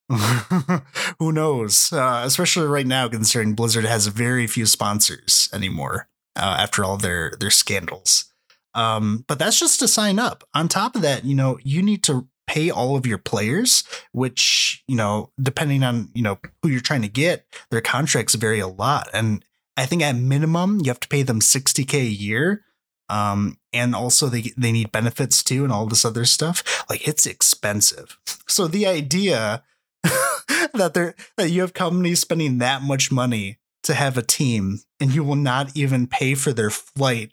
Who 1.20 1.32
knows? 1.32 1.92
Uh, 1.94 2.24
especially 2.26 2.66
right 2.68 2.88
now, 2.88 3.08
considering 3.08 3.54
Blizzard 3.54 3.86
has 3.86 4.08
very 4.08 4.48
few 4.48 4.66
sponsors 4.66 5.48
anymore 5.54 6.08
uh, 6.36 6.58
after 6.60 6.84
all 6.84 6.98
their 6.98 7.34
their 7.40 7.52
scandals. 7.52 8.26
Um, 8.74 9.26
but 9.28 9.40
that's 9.40 9.60
just 9.60 9.80
to 9.80 9.88
sign 9.88 10.20
up. 10.20 10.44
On 10.54 10.68
top 10.68 10.96
of 10.96 11.02
that, 11.02 11.26
you 11.26 11.36
know, 11.36 11.58
you 11.64 11.82
need 11.82 12.04
to 12.04 12.28
pay 12.48 12.72
all 12.72 12.96
of 12.96 13.06
your 13.06 13.18
players, 13.18 13.84
which 14.12 14.84
you 14.88 14.96
know, 14.96 15.32
depending 15.42 15.84
on 15.84 16.10
you 16.14 16.24
know 16.24 16.40
who 16.62 16.70
you're 16.70 16.82
trying 16.82 17.04
to 17.04 17.08
get, 17.08 17.46
their 17.72 17.82
contracts 17.82 18.36
vary 18.36 18.60
a 18.60 18.68
lot. 18.68 19.08
And 19.14 19.46
I 19.78 19.86
think 19.86 20.02
at 20.02 20.16
minimum, 20.16 20.80
you 20.84 20.90
have 20.90 21.00
to 21.00 21.08
pay 21.08 21.24
them 21.24 21.40
60k 21.40 21.94
a 21.94 22.04
year. 22.06 22.64
Um, 23.08 23.58
and 23.74 23.96
also 23.96 24.28
they 24.28 24.52
they 24.58 24.72
need 24.72 24.92
benefits 24.92 25.44
too, 25.44 25.64
and 25.64 25.74
all 25.74 25.86
this 25.86 26.06
other 26.06 26.26
stuff. 26.26 26.86
Like 26.90 27.08
it's 27.08 27.26
expensive. 27.26 28.18
So 28.50 28.68
the 28.68 28.88
idea 28.88 29.62
that 30.04 30.94
there 30.96 31.14
that 31.38 31.52
you 31.52 31.62
have 31.62 31.76
companies 31.76 32.20
spending 32.20 32.58
that 32.58 32.82
much 32.82 33.12
money 33.12 33.60
to 33.84 33.94
have 33.94 34.18
a 34.18 34.24
team 34.24 34.80
and 35.00 35.14
you 35.14 35.24
will 35.24 35.36
not 35.36 35.78
even 35.78 36.08
pay 36.08 36.34
for 36.34 36.52
their 36.52 36.72
flight 36.72 37.32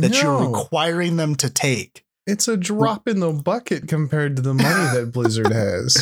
that 0.00 0.22
you're 0.22 0.46
requiring 0.48 1.16
them 1.16 1.34
to 1.36 1.50
take. 1.50 2.04
it's 2.26 2.48
a 2.48 2.56
drop 2.56 3.06
in 3.06 3.20
the 3.20 3.32
bucket 3.32 3.88
compared 3.88 4.36
to 4.36 4.42
the 4.42 4.54
money 4.54 4.98
that 4.98 5.10
Blizzard 5.12 5.52
has. 5.52 5.96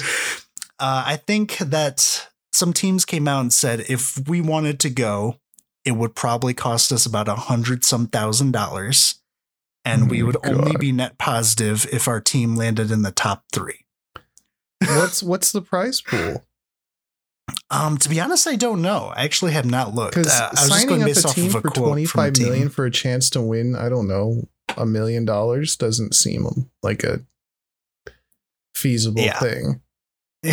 Uh, 0.78 1.04
I 1.06 1.16
think 1.16 1.58
that 1.58 2.28
some 2.52 2.72
teams 2.72 3.04
came 3.04 3.28
out 3.28 3.40
and 3.40 3.52
said 3.52 3.84
if 3.88 4.26
we 4.28 4.40
wanted 4.40 4.80
to 4.80 4.90
go, 4.90 5.38
it 5.84 5.92
would 5.92 6.14
probably 6.14 6.54
cost 6.54 6.92
us 6.92 7.04
about 7.04 7.28
a 7.28 7.34
hundred 7.34 7.84
some 7.84 8.06
thousand 8.06 8.52
dollars, 8.52 9.16
and 9.84 10.04
Oh 10.04 10.06
we 10.06 10.22
would 10.22 10.36
only 10.46 10.76
be 10.76 10.92
net 10.92 11.18
positive 11.18 11.86
if 11.92 12.08
our 12.08 12.20
team 12.20 12.56
landed 12.56 12.90
in 12.90 13.02
the 13.02 13.12
top 13.12 13.44
three. 13.52 13.84
What's 14.80 15.22
what's 15.22 15.52
the 15.52 15.62
prize 15.62 16.00
pool? 16.00 16.44
Um, 17.70 17.98
to 17.98 18.08
be 18.08 18.20
honest, 18.20 18.46
I 18.46 18.56
don't 18.56 18.82
know. 18.82 19.12
I 19.14 19.24
actually 19.24 19.52
have 19.52 19.66
not 19.66 19.94
looked. 19.94 20.14
Because 20.14 20.32
Uh, 20.32 20.44
I 20.44 20.50
was 20.50 20.60
just 20.60 20.72
signing 20.72 20.88
going 20.88 21.02
up 21.02 21.08
a 21.08 21.28
off 21.28 21.34
team 21.34 21.46
of 21.46 21.54
a 21.56 21.60
for 21.60 21.70
twenty 21.70 22.04
a 22.04 22.30
team. 22.30 22.68
for 22.68 22.86
a 22.86 22.90
chance 22.90 23.28
to 23.30 23.42
win, 23.42 23.74
I 23.76 23.88
don't 23.88 24.06
know, 24.08 24.48
a 24.76 24.86
million 24.86 25.24
dollars 25.24 25.76
doesn't 25.76 26.14
seem 26.14 26.46
like 26.82 27.02
a 27.04 27.20
feasible 28.74 29.22
Yeah. 29.22 29.38
thing. 29.40 29.80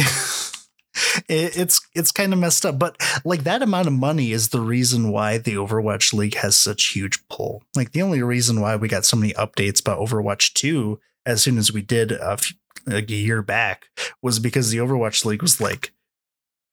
it's 1.27 1.82
it's 1.95 2.12
kind 2.12 2.34
of 2.34 2.39
messed 2.39 2.65
up, 2.65 2.77
but 2.80 2.95
like 3.23 3.43
that 3.43 3.62
amount 3.62 3.88
of 3.88 3.93
money 3.93 4.32
is 4.32 4.49
the 4.49 4.62
reason 4.62 5.12
why 5.12 5.38
the 5.38 5.56
Overwatch 5.56 6.13
League 6.13 6.36
has 6.36 6.58
such 6.58 6.88
huge 6.93 7.25
pull. 7.30 7.63
Like 7.75 7.91
the 7.91 8.01
only 8.01 8.21
reason 8.21 8.62
why 8.62 8.75
we 8.75 8.88
got 8.88 9.06
so 9.06 9.17
many 9.17 9.34
updates 9.34 9.80
about 9.82 9.99
Overwatch 9.99 10.54
Two 10.54 10.99
as 11.25 11.41
soon 11.41 11.58
as 11.58 11.71
we 11.71 11.82
did 11.82 12.12
a, 12.12 12.38
few, 12.38 12.56
like 12.88 13.10
a 13.10 13.13
year 13.15 13.41
back 13.41 13.86
was 14.21 14.39
because 14.39 14.71
the 14.71 14.80
Overwatch 14.80 15.23
League 15.25 15.41
was 15.41 15.62
like, 15.62 15.93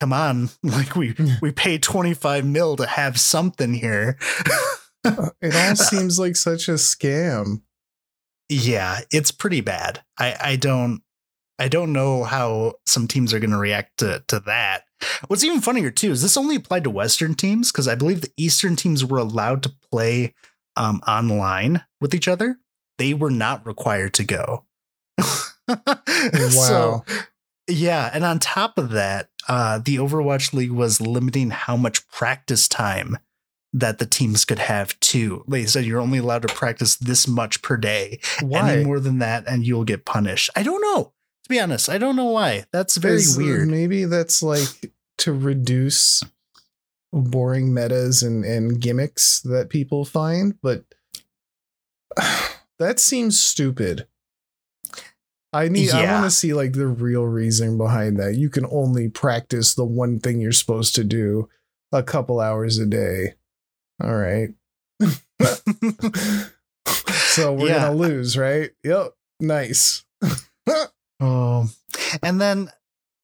"Come 0.00 0.12
on, 0.12 0.50
like 0.62 0.96
we 0.96 1.14
we 1.40 1.52
paid 1.52 1.82
twenty 1.82 2.14
five 2.14 2.44
mil 2.44 2.76
to 2.76 2.86
have 2.86 3.18
something 3.18 3.74
here." 3.74 4.18
it 5.04 5.54
all 5.54 5.76
seems 5.76 6.18
like 6.18 6.36
such 6.36 6.68
a 6.68 6.72
scam. 6.72 7.62
Yeah, 8.48 9.00
it's 9.12 9.30
pretty 9.30 9.60
bad. 9.60 10.02
I 10.18 10.36
I 10.40 10.56
don't 10.56 11.02
I 11.58 11.68
don't 11.68 11.92
know 11.92 12.24
how 12.24 12.74
some 12.86 13.08
teams 13.08 13.34
are 13.34 13.40
going 13.40 13.50
to 13.50 13.58
react 13.58 13.98
to 13.98 14.22
to 14.28 14.40
that. 14.40 14.84
What's 15.28 15.44
even 15.44 15.60
funnier 15.60 15.90
too 15.90 16.12
is 16.12 16.22
this 16.22 16.36
only 16.36 16.56
applied 16.56 16.84
to 16.84 16.90
Western 16.90 17.34
teams 17.34 17.70
because 17.70 17.88
I 17.88 17.94
believe 17.94 18.20
the 18.20 18.32
Eastern 18.36 18.76
teams 18.76 19.04
were 19.04 19.18
allowed 19.18 19.62
to 19.64 19.72
play 19.90 20.34
um, 20.76 21.00
online 21.06 21.84
with 22.00 22.14
each 22.14 22.28
other. 22.28 22.58
They 22.98 23.14
were 23.14 23.30
not 23.30 23.66
required 23.66 24.14
to 24.14 24.24
go. 24.24 24.64
Wow. 25.68 26.48
So, 26.48 27.04
yeah, 27.68 28.10
and 28.12 28.24
on 28.24 28.38
top 28.38 28.78
of 28.78 28.90
that, 28.90 29.30
uh, 29.48 29.78
the 29.78 29.96
Overwatch 29.96 30.52
League 30.52 30.72
was 30.72 31.00
limiting 31.00 31.50
how 31.50 31.76
much 31.76 32.08
practice 32.08 32.68
time 32.68 33.18
that 33.72 33.98
the 33.98 34.06
teams 34.06 34.44
could 34.44 34.58
have 34.58 34.98
too. 35.00 35.44
They 35.46 35.66
said 35.66 35.84
you're 35.84 36.00
only 36.00 36.18
allowed 36.18 36.42
to 36.42 36.54
practice 36.54 36.96
this 36.96 37.28
much 37.28 37.62
per 37.62 37.76
day. 37.76 38.20
Why? 38.40 38.72
Any 38.72 38.84
more 38.84 39.00
than 39.00 39.18
that, 39.18 39.46
and 39.46 39.66
you'll 39.66 39.84
get 39.84 40.04
punished. 40.04 40.50
I 40.56 40.62
don't 40.62 40.82
know. 40.82 41.12
To 41.44 41.48
be 41.48 41.60
honest, 41.60 41.88
I 41.88 41.98
don't 41.98 42.16
know 42.16 42.26
why. 42.26 42.64
That's 42.72 42.96
very 42.96 43.16
Is, 43.16 43.36
uh, 43.36 43.42
weird. 43.42 43.68
Maybe 43.68 44.04
that's 44.04 44.42
like 44.42 44.92
to 45.18 45.32
reduce 45.32 46.22
boring 47.12 47.72
metas 47.72 48.22
and, 48.22 48.44
and 48.44 48.80
gimmicks 48.80 49.40
that 49.40 49.70
people 49.70 50.04
find, 50.04 50.54
but 50.62 50.84
that 52.78 52.98
seems 52.98 53.42
stupid. 53.42 54.06
I 55.52 55.68
need 55.68 55.90
I 55.90 56.12
want 56.12 56.24
to 56.24 56.30
see 56.30 56.52
like 56.52 56.72
the 56.74 56.86
real 56.86 57.24
reason 57.24 57.78
behind 57.78 58.18
that. 58.18 58.34
You 58.34 58.50
can 58.50 58.66
only 58.70 59.08
practice 59.08 59.74
the 59.74 59.84
one 59.84 60.20
thing 60.20 60.40
you're 60.40 60.52
supposed 60.52 60.94
to 60.96 61.04
do 61.04 61.48
a 61.90 62.02
couple 62.02 62.38
hours 62.40 62.78
a 62.78 62.86
day. 62.86 63.34
All 64.02 64.14
right. 64.14 64.50
so 66.86 67.52
we're 67.52 67.68
Yeah. 67.68 67.80
gonna 67.86 67.94
lose, 67.94 68.36
right? 68.36 68.70
Yep. 68.84 69.14
Nice. 69.40 70.04
Oh, 71.20 71.68
and 72.22 72.40
then 72.40 72.70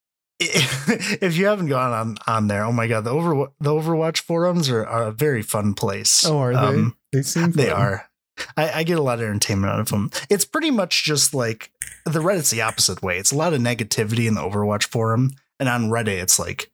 if 0.41 1.37
you 1.37 1.47
haven't 1.47 1.67
gone 1.67 1.93
on 1.93 2.17
on 2.27 2.49
there, 2.49 2.65
oh 2.65 2.73
my 2.73 2.87
god, 2.87 3.05
the 3.05 3.11
over 3.11 3.51
the 3.61 3.71
Overwatch 3.71 4.21
forums 4.21 4.69
are, 4.71 4.85
are 4.87 5.05
a 5.09 5.13
very 5.13 5.43
fun 5.43 5.75
place. 5.75 6.25
Oh, 6.25 6.39
are 6.39 6.53
they? 6.53 6.59
Um, 6.59 6.97
they 7.13 7.23
seem 7.23 7.53
They 7.53 7.71
are. 7.71 8.09
I, 8.57 8.71
I 8.81 8.83
get 8.83 8.99
a 8.99 9.03
lot 9.03 9.19
of 9.21 9.25
entertainment 9.25 9.73
out 9.73 9.81
of 9.81 9.89
them. 9.89 10.11
It's 10.29 10.45
pretty 10.45 10.71
much 10.71 11.05
just 11.05 11.35
like 11.35 11.71
the 12.05 12.21
Reddit's 12.21 12.51
the 12.51 12.63
opposite 12.63 13.03
way. 13.03 13.19
It's 13.19 13.33
a 13.33 13.37
lot 13.37 13.55
of 13.55 13.61
negativity 13.61 14.27
in 14.27 14.35
the 14.35 14.41
Overwatch 14.43 14.85
forum, 14.85 15.33
and 15.59 15.69
on 15.69 15.91
Reddit, 15.91 16.23
it's 16.23 16.39
like 16.39 16.71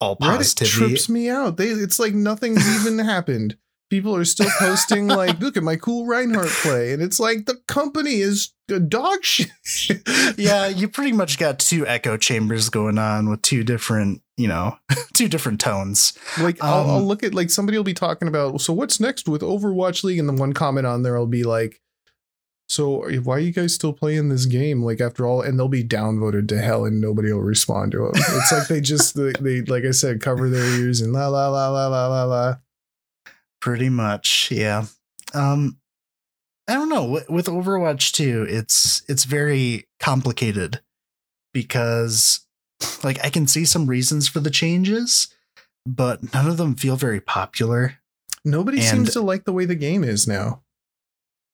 all 0.00 0.16
Reddit 0.16 0.36
positivity. 0.36 0.88
trips 0.88 1.08
me 1.08 1.28
out. 1.28 1.56
They 1.56 1.68
it's 1.68 1.98
like 1.98 2.14
nothing's 2.14 2.66
even 2.80 2.98
happened. 3.04 3.56
People 3.88 4.16
are 4.16 4.24
still 4.24 4.50
posting 4.58 5.06
like, 5.22 5.38
look 5.38 5.56
at 5.56 5.62
my 5.62 5.76
cool 5.76 6.06
Reinhardt 6.06 6.48
play, 6.48 6.92
and 6.92 7.00
it's 7.02 7.20
like 7.20 7.46
the 7.46 7.56
company 7.68 8.16
is 8.16 8.52
a 8.68 8.80
dog 8.80 9.22
shit. 9.24 9.50
yeah, 10.36 10.66
you 10.66 10.88
pretty 10.88 11.12
much 11.12 11.38
got 11.38 11.58
two 11.58 11.86
echo 11.86 12.16
chambers 12.16 12.68
going 12.68 12.98
on 12.98 13.28
with 13.30 13.42
two 13.42 13.62
different, 13.62 14.22
you 14.36 14.48
know, 14.48 14.76
two 15.12 15.28
different 15.28 15.60
tones. 15.60 16.18
Like 16.40 16.62
I'll, 16.62 16.82
Um, 16.82 16.90
I'll 16.90 17.04
look 17.04 17.22
at 17.22 17.34
like 17.34 17.50
somebody 17.50 17.78
will 17.78 17.84
be 17.84 17.94
talking 17.94 18.26
about. 18.28 18.60
So 18.60 18.72
what's 18.72 18.98
next 18.98 19.28
with 19.28 19.42
Overwatch 19.42 20.02
League? 20.02 20.18
And 20.18 20.28
the 20.28 20.32
one 20.32 20.52
comment 20.52 20.86
on 20.86 21.02
there 21.02 21.16
will 21.16 21.26
be 21.26 21.44
like, 21.44 21.80
so 22.68 23.08
why 23.20 23.36
are 23.36 23.38
you 23.38 23.52
guys 23.52 23.72
still 23.74 23.92
playing 23.92 24.28
this 24.28 24.46
game? 24.46 24.82
Like 24.82 25.00
after 25.00 25.24
all, 25.24 25.40
and 25.40 25.56
they'll 25.56 25.68
be 25.68 25.84
downvoted 25.84 26.48
to 26.48 26.58
hell, 26.58 26.84
and 26.84 27.00
nobody 27.00 27.32
will 27.32 27.42
respond 27.42 27.92
to 27.92 27.98
them. 27.98 28.10
It's 28.16 28.50
like 28.50 28.66
they 28.66 28.80
just 28.80 29.14
they, 29.14 29.30
they 29.40 29.60
like 29.62 29.84
I 29.84 29.92
said, 29.92 30.20
cover 30.20 30.50
their 30.50 30.64
ears 30.64 31.00
and 31.00 31.12
la 31.12 31.28
la 31.28 31.48
la 31.48 31.68
la 31.68 31.86
la 31.86 32.06
la 32.08 32.24
la. 32.24 32.56
Pretty 33.66 33.88
much, 33.88 34.48
yeah. 34.52 34.84
Um, 35.34 35.78
I 36.68 36.74
don't 36.74 36.88
know. 36.88 37.20
With, 37.28 37.46
Overwatch 37.46 38.12
2, 38.12 38.46
it's 38.48 39.02
it's 39.08 39.24
very 39.24 39.88
complicated 39.98 40.82
because, 41.52 42.46
like, 43.02 43.18
I 43.24 43.28
can 43.28 43.48
see 43.48 43.64
some 43.64 43.88
reasons 43.88 44.28
for 44.28 44.38
the 44.38 44.52
changes, 44.52 45.34
but 45.84 46.32
none 46.32 46.46
of 46.46 46.58
them 46.58 46.76
feel 46.76 46.94
very 46.94 47.20
popular. 47.20 47.98
Nobody 48.44 48.78
And- 48.78 48.86
seems 48.86 49.12
to 49.14 49.20
like 49.20 49.46
the 49.46 49.52
way 49.52 49.64
the 49.64 49.74
game 49.74 50.04
is 50.04 50.28
now. 50.28 50.62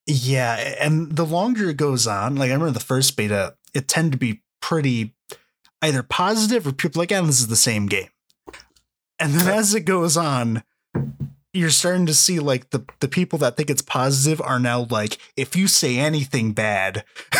Yeah, 0.06 0.56
and 0.78 1.12
the 1.16 1.24
longer 1.24 1.70
it 1.70 1.78
goes 1.78 2.06
on, 2.06 2.36
like 2.36 2.50
I 2.50 2.52
remember 2.52 2.72
the 2.72 2.80
first 2.84 3.16
beta, 3.16 3.56
it 3.72 3.88
tended 3.88 4.12
to 4.12 4.18
be 4.18 4.42
pretty 4.60 5.14
either 5.80 6.02
positive 6.02 6.66
or 6.66 6.72
people 6.72 7.00
like, 7.00 7.10
"Yeah, 7.10 7.22
this 7.22 7.40
is 7.40 7.46
the 7.46 7.56
same 7.56 7.86
game." 7.86 8.10
And 9.18 9.32
then 9.32 9.48
as 9.48 9.74
it 9.74 9.86
goes 9.86 10.18
on, 10.18 10.62
you're 11.52 11.70
starting 11.70 12.06
to 12.06 12.14
see 12.14 12.38
like 12.38 12.70
the 12.70 12.84
the 13.00 13.08
people 13.08 13.38
that 13.40 13.56
think 13.56 13.70
it's 13.70 13.82
positive 13.82 14.40
are 14.40 14.58
now 14.58 14.86
like, 14.90 15.18
if 15.36 15.54
you 15.56 15.66
say 15.68 15.98
anything 15.98 16.52
bad, 16.52 17.04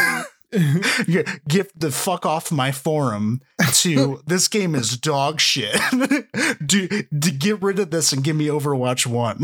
get 1.49 1.71
the 1.75 1.91
fuck 1.91 2.27
off 2.27 2.53
my 2.53 2.71
forum 2.73 3.41
to 3.73 4.21
this 4.27 4.49
game 4.49 4.75
is 4.75 4.99
dog 4.99 5.41
shit. 5.41 5.75
do, 6.67 6.89
do 7.19 7.31
get 7.31 7.63
rid 7.63 7.79
of 7.79 7.91
this 7.91 8.13
and 8.13 8.23
give 8.23 8.37
me 8.37 8.49
Overwatch 8.49 9.07
1. 9.07 9.39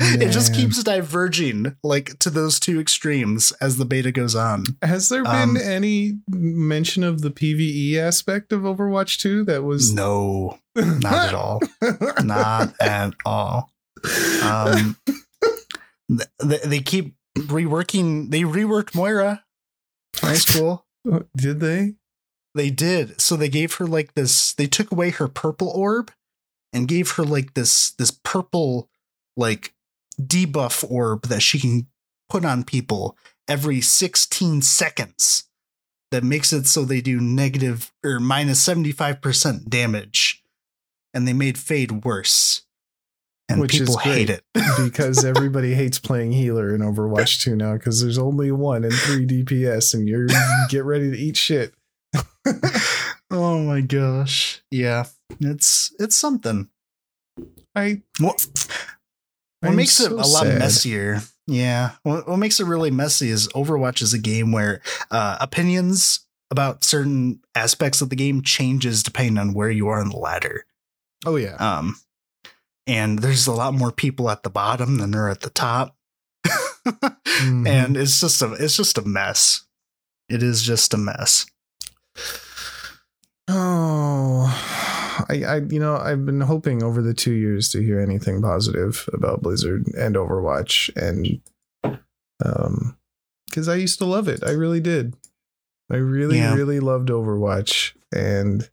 it 0.00 0.32
just 0.32 0.52
keeps 0.52 0.82
diverging 0.82 1.76
like 1.84 2.18
to 2.18 2.30
those 2.30 2.58
two 2.58 2.80
extremes 2.80 3.52
as 3.60 3.76
the 3.76 3.84
beta 3.84 4.10
goes 4.10 4.34
on. 4.34 4.64
Has 4.82 5.08
there 5.08 5.22
Um, 5.24 5.54
been 5.54 5.62
any 5.62 6.18
mention 6.28 7.04
of 7.04 7.20
the 7.20 7.30
PVE 7.30 7.96
aspect 7.96 8.52
of 8.52 8.62
Overwatch 8.62 9.18
2 9.20 9.44
that 9.44 9.62
was 9.62 9.94
No, 9.94 10.58
not 10.74 11.28
at 11.28 11.34
all. 11.34 11.62
Not 12.24 12.74
at 12.80 13.14
all. 13.24 13.70
Um 14.42 14.96
th- 16.08 16.28
they, 16.42 16.58
they 16.58 16.80
keep 16.80 17.14
reworking 17.36 18.30
they 18.30 18.42
reworked 18.42 18.94
Moira. 18.94 19.44
Nice 20.22 20.44
cool. 20.44 20.86
Did 21.36 21.60
they? 21.60 21.94
They 22.54 22.70
did. 22.70 23.20
So 23.20 23.36
they 23.36 23.48
gave 23.48 23.74
her 23.74 23.86
like 23.86 24.14
this. 24.14 24.52
They 24.52 24.66
took 24.66 24.92
away 24.92 25.10
her 25.10 25.26
purple 25.26 25.68
orb 25.68 26.12
and 26.72 26.88
gave 26.88 27.12
her 27.12 27.24
like 27.24 27.54
this 27.54 27.90
this 27.92 28.10
purple 28.10 28.88
like 29.36 29.74
debuff 30.20 30.88
orb 30.88 31.22
that 31.26 31.42
she 31.42 31.58
can 31.58 31.88
put 32.28 32.44
on 32.44 32.64
people 32.64 33.16
every 33.48 33.80
16 33.80 34.62
seconds. 34.62 35.44
That 36.10 36.22
makes 36.22 36.52
it 36.52 36.68
so 36.68 36.84
they 36.84 37.00
do 37.00 37.20
negative 37.20 37.92
or 38.04 38.20
minus 38.20 38.64
75% 38.64 39.68
damage. 39.68 40.42
And 41.12 41.26
they 41.26 41.32
made 41.32 41.58
Fade 41.58 42.04
worse. 42.04 42.63
And 43.48 43.60
Which 43.60 43.74
is 43.74 43.80
people 43.80 43.98
hate 43.98 44.30
it. 44.30 44.42
because 44.84 45.24
everybody 45.24 45.74
hates 45.74 45.98
playing 45.98 46.32
healer 46.32 46.74
in 46.74 46.80
Overwatch 46.80 47.42
2 47.42 47.54
now 47.56 47.74
because 47.74 48.00
there's 48.00 48.18
only 48.18 48.50
one 48.50 48.84
and 48.84 48.92
three 48.92 49.26
DPS 49.26 49.92
and 49.94 50.08
you're 50.08 50.26
get 50.70 50.84
ready 50.84 51.10
to 51.10 51.16
eat 51.16 51.36
shit. 51.36 51.74
oh 53.30 53.58
my 53.58 53.80
gosh. 53.82 54.62
Yeah. 54.70 55.04
It's 55.40 55.92
it's 55.98 56.16
something. 56.16 56.68
I 57.74 58.02
What, 58.18 58.46
what 59.60 59.70
I'm 59.70 59.76
makes 59.76 60.00
it 60.00 60.12
a 60.12 60.16
lot 60.16 60.44
sad. 60.44 60.58
messier? 60.58 61.20
Yeah. 61.46 61.92
What, 62.02 62.28
what 62.28 62.38
makes 62.38 62.60
it 62.60 62.66
really 62.66 62.90
messy 62.90 63.28
is 63.28 63.48
Overwatch 63.48 64.00
is 64.00 64.14
a 64.14 64.18
game 64.18 64.52
where 64.52 64.80
uh, 65.10 65.36
opinions 65.40 66.20
about 66.50 66.84
certain 66.84 67.40
aspects 67.54 68.00
of 68.00 68.10
the 68.10 68.16
game 68.16 68.42
changes 68.42 69.02
depending 69.02 69.38
on 69.38 69.52
where 69.54 69.70
you 69.70 69.88
are 69.88 70.00
on 70.00 70.08
the 70.10 70.16
ladder. 70.16 70.64
Oh 71.26 71.36
yeah. 71.36 71.56
Um, 71.56 71.96
and 72.86 73.18
there's 73.20 73.46
a 73.46 73.52
lot 73.52 73.74
more 73.74 73.90
people 73.92 74.30
at 74.30 74.42
the 74.42 74.50
bottom 74.50 74.96
than 74.98 75.10
there 75.12 75.26
are 75.26 75.30
at 75.30 75.40
the 75.40 75.50
top. 75.50 75.96
Mhm. 77.24 77.66
And 77.66 77.96
it's 77.96 78.20
just 78.20 78.42
a 78.42 78.52
it's 78.52 78.76
just 78.76 78.98
a 78.98 79.02
mess. 79.02 79.64
It 80.28 80.42
is 80.42 80.62
just 80.62 80.92
a 80.94 80.98
mess. 80.98 81.46
Oh, 83.48 84.44
I, 85.28 85.44
I, 85.44 85.56
you 85.68 85.78
know, 85.78 85.96
I've 85.96 86.24
been 86.24 86.40
hoping 86.42 86.82
over 86.82 87.02
the 87.02 87.12
two 87.14 87.32
years 87.32 87.68
to 87.70 87.82
hear 87.82 88.00
anything 88.00 88.40
positive 88.40 89.08
about 89.12 89.42
Blizzard 89.42 89.86
and 89.98 90.14
Overwatch, 90.16 90.90
and 90.96 91.40
um, 92.44 92.96
because 93.48 93.68
I 93.68 93.74
used 93.76 93.98
to 93.98 94.06
love 94.06 94.28
it, 94.28 94.42
I 94.44 94.50
really 94.52 94.80
did. 94.80 95.14
I 95.90 95.96
really, 95.96 96.38
Yeah. 96.38 96.54
really 96.54 96.80
loved 96.80 97.08
Overwatch, 97.10 97.92
and 98.14 98.68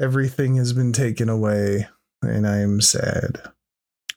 everything 0.00 0.56
has 0.56 0.72
been 0.72 0.92
taken 0.92 1.28
away, 1.28 1.86
and 2.22 2.46
I 2.46 2.58
am 2.58 2.80
sad. 2.80 3.40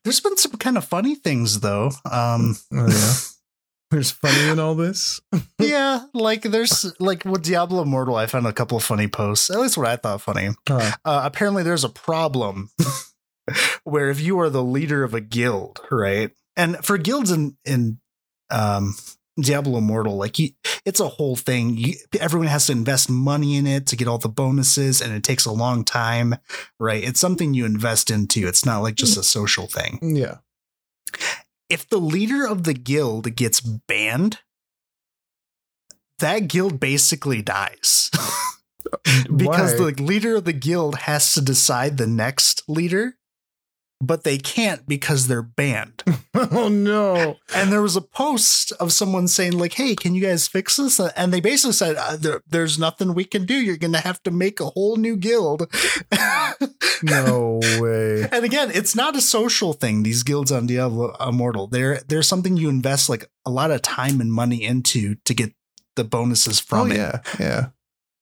There's 0.04 0.20
been 0.20 0.38
some 0.38 0.54
kind 0.54 0.78
of 0.78 0.86
funny 0.86 1.16
things 1.16 1.60
though. 1.60 1.92
Um, 2.10 2.58
Oh 2.74 2.88
yeah, 2.88 3.14
there's 3.92 4.12
funny 4.12 4.50
in 4.50 4.60
all 4.60 4.76
this. 4.76 5.20
yeah, 5.60 6.06
like 6.14 6.44
there's 6.44 6.94
like 7.00 7.26
with 7.26 7.44
Diablo 7.44 7.82
Immortal, 7.82 8.16
I 8.16 8.26
found 8.26 8.48
a 8.48 8.54
couple 8.54 8.78
of 8.78 8.84
funny 8.84 9.08
posts. 9.08 9.50
At 9.50 9.60
least 9.60 9.78
what 9.78 9.88
I 9.88 9.96
thought 9.98 10.22
funny. 10.22 10.50
Huh. 10.68 10.92
Uh, 11.04 11.22
apparently, 11.24 11.64
there's 11.64 11.84
a 11.84 11.90
problem 11.90 12.70
where 13.84 14.10
if 14.10 14.20
you 14.22 14.40
are 14.40 14.50
the 14.50 14.64
leader 14.64 15.04
of 15.04 15.14
a 15.14 15.22
guild, 15.22 15.80
right? 15.92 16.32
And 16.56 16.78
for 16.84 16.98
guilds 16.98 17.32
in 17.32 17.58
in 17.66 18.00
um, 18.50 18.96
Diablo 19.42 19.78
Immortal, 19.78 20.18
like 20.18 20.40
you, 20.40 20.50
it's 20.86 21.00
a 21.00 21.08
whole 21.08 21.36
thing. 21.36 21.78
You, 21.78 21.96
everyone 22.20 22.48
has 22.48 22.68
to 22.68 22.72
invest 22.72 23.10
money 23.10 23.58
in 23.58 23.68
it 23.68 23.88
to 23.88 23.96
get 23.96 24.08
all 24.08 24.18
the 24.18 24.30
bonuses, 24.30 25.02
and 25.02 25.14
it 25.14 25.24
takes 25.24 25.46
a 25.46 25.52
long 25.52 25.84
time, 25.84 26.36
right? 26.80 27.04
It's 27.04 27.20
something 27.20 27.54
you 27.54 27.66
invest 27.66 28.12
into. 28.12 28.48
It's 28.48 28.66
not 28.66 28.80
like 28.80 28.96
just 28.96 29.18
a 29.18 29.24
social 29.24 29.68
thing. 29.68 30.00
Yeah. 30.02 30.38
If 31.70 31.88
the 31.88 32.00
leader 32.00 32.48
of 32.48 32.64
the 32.64 32.74
guild 32.74 33.36
gets 33.36 33.62
banned, 33.62 34.40
that 36.20 36.48
guild 36.48 36.80
basically 36.80 37.42
dies. 37.42 38.10
because 39.36 39.80
Why? 39.80 39.92
the 39.92 40.04
leader 40.04 40.36
of 40.36 40.46
the 40.46 40.54
guild 40.54 40.96
has 40.96 41.34
to 41.34 41.42
decide 41.42 41.98
the 41.98 42.08
next 42.08 42.64
leader, 42.68 43.16
but 44.02 44.24
they 44.24 44.38
can't 44.38 44.88
because 44.88 45.28
they're 45.28 45.42
banned. 45.42 46.04
oh 46.34 46.70
no. 46.70 47.38
and 47.54 47.72
there 47.72 47.82
was 47.82 47.96
a 47.96 48.02
post 48.02 48.72
of 48.80 48.94
someone 48.94 49.28
saying 49.28 49.58
like, 49.58 49.74
"Hey, 49.74 49.96
can 49.96 50.16
you 50.16 50.22
guys 50.22 50.48
fix 50.48 50.78
this?" 50.78 51.00
And 51.00 51.34
they 51.34 51.42
basically 51.42 51.74
said, 51.74 51.96
uh, 51.98 52.16
there, 52.18 52.42
"There's 52.48 52.80
nothing 52.80 53.14
we 53.14 53.26
can 53.26 53.46
do. 53.46 53.56
You're 53.56 53.78
going 53.78 53.94
to 53.94 54.00
have 54.00 54.24
to 54.24 54.32
make 54.32 54.60
a 54.60 54.66
whole 54.70 54.96
new 54.98 55.16
guild." 55.18 55.68
No 57.04 57.60
way. 57.80 58.28
and 58.32 58.44
again, 58.46 58.72
it's 58.74 58.96
not 58.96 59.16
a 59.16 59.22
social 59.22 59.74
thing. 59.74 60.04
These 60.04 60.24
guilds 60.24 60.52
on 60.52 60.68
Diablo 60.68 61.16
Immortal, 61.20 61.68
they're 61.68 62.02
they're 62.08 62.24
something 62.24 62.58
you 62.58 62.70
invest 62.70 63.10
like 63.10 63.30
a 63.46 63.50
lot 63.52 63.72
of 63.72 63.82
time 63.82 64.20
and 64.22 64.32
money 64.32 64.64
into 64.64 65.16
to 65.26 65.34
get 65.34 65.54
the 65.96 66.04
bonuses 66.04 66.60
from 66.60 66.92
oh 66.92 66.94
it. 66.94 66.98
yeah, 66.98 67.20
yeah. 67.40 67.66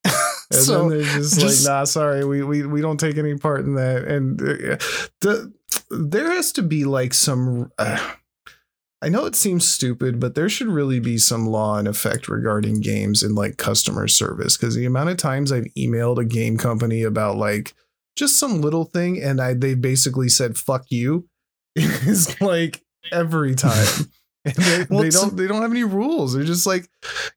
And 0.50 0.62
So, 0.62 0.88
then 0.88 0.98
they're 1.00 1.02
just, 1.18 1.38
just- 1.40 1.66
like, 1.66 1.70
nah, 1.72 1.84
sorry, 1.84 2.24
we, 2.24 2.42
we 2.42 2.64
we 2.64 2.80
don't 2.80 2.98
take 2.98 3.18
any 3.18 3.36
part 3.36 3.60
in 3.66 3.74
that. 3.74 4.04
And 4.04 4.40
uh, 4.40 4.76
the 5.20 5.52
there 5.90 6.30
has 6.32 6.52
to 6.52 6.62
be 6.62 6.84
like 6.84 7.14
some. 7.14 7.72
Uh, 7.78 8.14
I 9.00 9.08
know 9.08 9.26
it 9.26 9.36
seems 9.36 9.68
stupid, 9.68 10.18
but 10.18 10.34
there 10.34 10.48
should 10.48 10.66
really 10.66 10.98
be 10.98 11.18
some 11.18 11.46
law 11.46 11.78
in 11.78 11.86
effect 11.86 12.28
regarding 12.28 12.80
games 12.80 13.22
and 13.22 13.34
like 13.34 13.56
customer 13.56 14.08
service. 14.08 14.56
Because 14.56 14.74
the 14.74 14.86
amount 14.86 15.10
of 15.10 15.16
times 15.16 15.52
I've 15.52 15.68
emailed 15.76 16.18
a 16.18 16.24
game 16.24 16.58
company 16.58 17.04
about 17.04 17.36
like 17.36 17.74
just 18.16 18.38
some 18.40 18.60
little 18.60 18.84
thing, 18.84 19.22
and 19.22 19.40
I 19.40 19.54
they 19.54 19.74
basically 19.74 20.28
said 20.28 20.56
"fuck 20.56 20.86
you," 20.90 21.28
is 21.76 22.40
like 22.40 22.82
every 23.12 23.54
time. 23.54 23.86
They, 24.44 24.86
Well, 24.88 25.02
they 25.02 25.10
don't 25.10 25.36
they 25.36 25.46
don't 25.46 25.60
have 25.60 25.72
any 25.72 25.84
rules. 25.84 26.32
They're 26.32 26.44
just 26.44 26.66
like, 26.66 26.88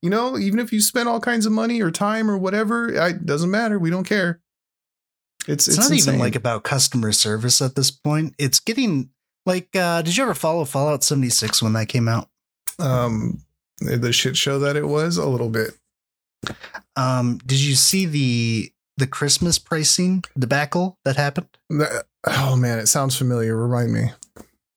you 0.02 0.10
know, 0.10 0.38
even 0.38 0.60
if 0.60 0.72
you 0.72 0.80
spend 0.80 1.10
all 1.10 1.20
kinds 1.20 1.46
of 1.46 1.52
money 1.52 1.82
or 1.82 1.92
time 1.92 2.32
or 2.32 2.38
whatever, 2.38 2.88
it 2.88 3.26
doesn't 3.26 3.52
matter. 3.52 3.78
We 3.78 3.90
don't 3.90 4.06
care. 4.06 4.40
It's 5.48 5.68
It's, 5.68 5.78
it's, 5.78 5.90
not 5.90 5.92
even 5.98 6.20
like 6.20 6.36
about 6.36 6.64
customer 6.64 7.12
service 7.12 7.62
at 7.62 7.76
this 7.76 7.92
point. 7.92 8.36
It's 8.38 8.60
getting 8.60 9.10
like 9.46 9.76
uh 9.76 10.02
did 10.02 10.16
you 10.18 10.24
ever 10.24 10.34
follow 10.36 10.66
Fallout 10.66 11.04
76 11.04 11.62
when 11.64 11.74
that 11.74 11.88
came 11.88 12.08
out? 12.08 12.30
um 12.80 13.42
the 13.80 14.14
shit 14.14 14.38
show 14.38 14.60
that 14.60 14.76
it 14.76 14.88
was 14.88 15.18
a 15.18 15.26
little 15.28 15.50
bit. 15.50 15.72
Um 16.96 17.40
did 17.46 17.60
you 17.60 17.76
see 17.76 18.06
the 18.06 18.72
the 18.98 19.08
Christmas 19.08 19.58
pricing 19.58 20.24
debacle 20.38 20.98
that 21.06 21.16
happened? 21.16 21.48
That- 21.70 22.06
Oh 22.28 22.56
man, 22.56 22.78
it 22.78 22.86
sounds 22.88 23.16
familiar. 23.18 23.56
Remind 23.56 23.92
me. 23.94 24.12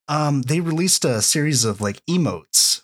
Um 0.08 0.42
they 0.42 0.60
released 0.60 1.04
a 1.04 1.20
series 1.20 1.64
of 1.66 1.80
like 1.82 2.00
emotes 2.06 2.80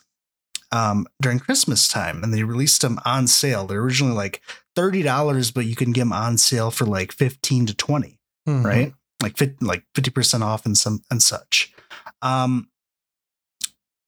um 0.71 1.05
during 1.21 1.39
Christmas 1.39 1.87
time 1.87 2.23
and 2.23 2.33
they 2.33 2.43
released 2.43 2.81
them 2.81 2.99
on 3.05 3.27
sale. 3.27 3.65
They're 3.67 3.81
originally 3.81 4.13
like 4.15 4.41
$30 4.77 5.53
but 5.53 5.65
you 5.65 5.75
can 5.75 5.91
get 5.91 6.01
them 6.01 6.13
on 6.13 6.37
sale 6.37 6.71
for 6.71 6.85
like 6.85 7.11
15 7.11 7.65
to 7.67 7.73
20. 7.73 8.19
Mhm. 8.47 8.63
right? 8.65 8.93
Like 9.21 9.37
fit, 9.37 9.61
like 9.61 9.83
fifty 9.93 10.09
percent 10.09 10.43
off 10.43 10.65
and 10.65 10.75
some 10.75 11.01
and 11.11 11.21
such, 11.21 11.71
um, 12.23 12.69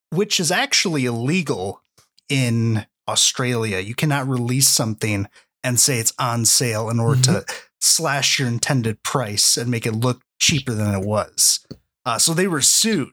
which 0.09 0.39
is 0.39 0.51
actually 0.51 1.05
illegal 1.05 1.83
in 2.29 2.85
Australia. 3.07 3.79
You 3.79 3.93
cannot 3.95 4.27
release 4.27 4.69
something 4.69 5.27
and 5.63 5.79
say 5.79 5.99
it's 5.99 6.13
on 6.17 6.45
sale 6.45 6.89
in 6.89 6.99
order 6.99 7.21
to 7.23 7.45
slash 7.79 8.39
your 8.39 8.47
intended 8.47 9.03
price 9.03 9.55
and 9.57 9.69
make 9.69 9.85
it 9.85 9.91
look 9.93 10.21
cheaper 10.39 10.73
than 10.73 10.93
it 10.95 11.05
was. 11.05 11.65
Uh, 12.05 12.17
so 12.17 12.33
they 12.33 12.47
were 12.47 12.61
sued. 12.61 13.09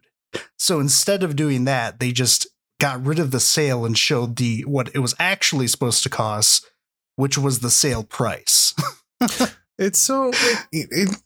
So 0.58 0.80
instead 0.80 1.22
of 1.22 1.36
doing 1.36 1.64
that, 1.66 2.00
they 2.00 2.12
just 2.12 2.46
got 2.80 3.04
rid 3.06 3.20
of 3.20 3.30
the 3.30 3.38
sale 3.38 3.84
and 3.84 3.96
showed 3.96 4.34
the 4.36 4.62
what 4.62 4.90
it 4.94 4.98
was 4.98 5.14
actually 5.20 5.68
supposed 5.68 6.02
to 6.02 6.10
cost, 6.10 6.66
which 7.14 7.38
was 7.38 7.60
the 7.60 7.70
sale 7.70 8.02
price. 8.02 8.74
It's 9.78 9.98
so 9.98 10.30
it, 10.72 10.88
it 10.90 11.16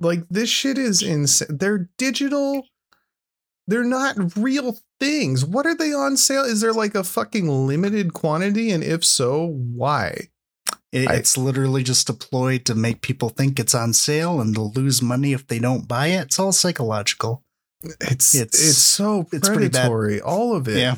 like 0.00 0.28
this 0.28 0.50
shit 0.50 0.76
is 0.76 1.00
insane. 1.02 1.56
They're 1.58 1.88
digital. 1.96 2.66
They're 3.66 3.84
not 3.84 4.36
real 4.36 4.76
things. 5.00 5.46
What 5.46 5.64
are 5.64 5.74
they 5.74 5.94
on 5.94 6.18
sale? 6.18 6.44
Is 6.44 6.60
there 6.60 6.74
like 6.74 6.94
a 6.94 7.02
fucking 7.02 7.48
limited 7.48 8.12
quantity? 8.12 8.70
And 8.70 8.84
if 8.84 9.02
so, 9.02 9.46
why? 9.46 10.28
It, 10.92 11.08
I- 11.08 11.14
it's 11.14 11.38
literally 11.38 11.82
just 11.82 12.06
deployed 12.06 12.66
to 12.66 12.74
make 12.74 13.00
people 13.00 13.30
think 13.30 13.58
it's 13.58 13.74
on 13.74 13.94
sale 13.94 14.42
and 14.42 14.54
they'll 14.54 14.72
lose 14.72 15.00
money 15.00 15.32
if 15.32 15.46
they 15.46 15.58
don't 15.58 15.88
buy 15.88 16.08
it. 16.08 16.24
It's 16.26 16.38
all 16.38 16.52
psychological. 16.52 17.44
It's 18.00 18.34
it's, 18.34 18.58
It's- 18.60 18.76
so 18.78 19.26
it's 19.32 19.48
pretty 19.48 19.68
bad. 19.68 19.72
predatory. 19.88 20.20
All 20.20 20.54
of 20.56 20.68
it. 20.68 20.78
Yeah. 20.78 20.96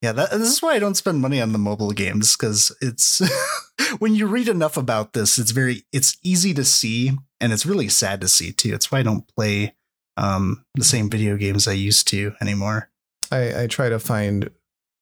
Yeah, 0.00 0.10
that, 0.12 0.32
this 0.32 0.48
is 0.50 0.60
why 0.60 0.74
I 0.74 0.80
don't 0.80 0.96
spend 0.96 1.20
money 1.20 1.40
on 1.40 1.52
the 1.52 1.58
mobile 1.58 1.92
games 1.92 2.36
because 2.36 2.74
it's 2.80 3.22
when 4.00 4.16
you 4.16 4.26
read 4.26 4.48
enough 4.48 4.76
about 4.76 5.12
this, 5.12 5.38
it's 5.38 5.52
very 5.52 5.84
it's 5.92 6.16
easy 6.24 6.52
to 6.54 6.64
see 6.64 7.12
and 7.40 7.52
it's 7.52 7.64
really 7.64 7.88
sad 7.88 8.20
to 8.22 8.26
see 8.28 8.50
too. 8.52 8.74
It's 8.74 8.90
why 8.90 8.98
I 8.98 9.02
don't 9.04 9.24
play 9.36 9.76
um, 10.16 10.64
the 10.74 10.82
same 10.84 11.08
video 11.08 11.36
games 11.36 11.68
I 11.68 11.72
used 11.74 12.08
to 12.08 12.32
anymore. 12.40 12.90
I, 13.30 13.62
I 13.62 13.66
try 13.68 13.88
to 13.90 14.00
find 14.00 14.50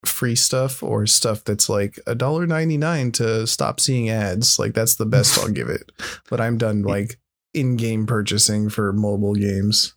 free 0.05 0.37
stuff 0.37 0.83
or 0.83 1.07
stuff 1.07 1.45
that's 1.45 1.69
like 1.71 1.99
a 2.07 2.15
dollar 2.15 2.47
ninety 2.47 2.77
nine 2.77 3.11
to 3.13 3.47
stop 3.47 3.81
seeing 3.81 4.11
ads. 4.11 4.59
Like 4.59 4.75
that's 4.75 4.97
the 4.97 5.07
best 5.07 5.39
I'll 5.43 5.49
give 5.49 5.71
it. 5.71 5.91
But 6.29 6.43
I'm 6.43 6.59
done 6.59 6.83
like 6.83 7.19
in 7.55 7.77
game 7.77 8.05
purchasing 8.07 8.69
for 8.69 8.93
mobile 8.93 9.35
games. 9.35 9.95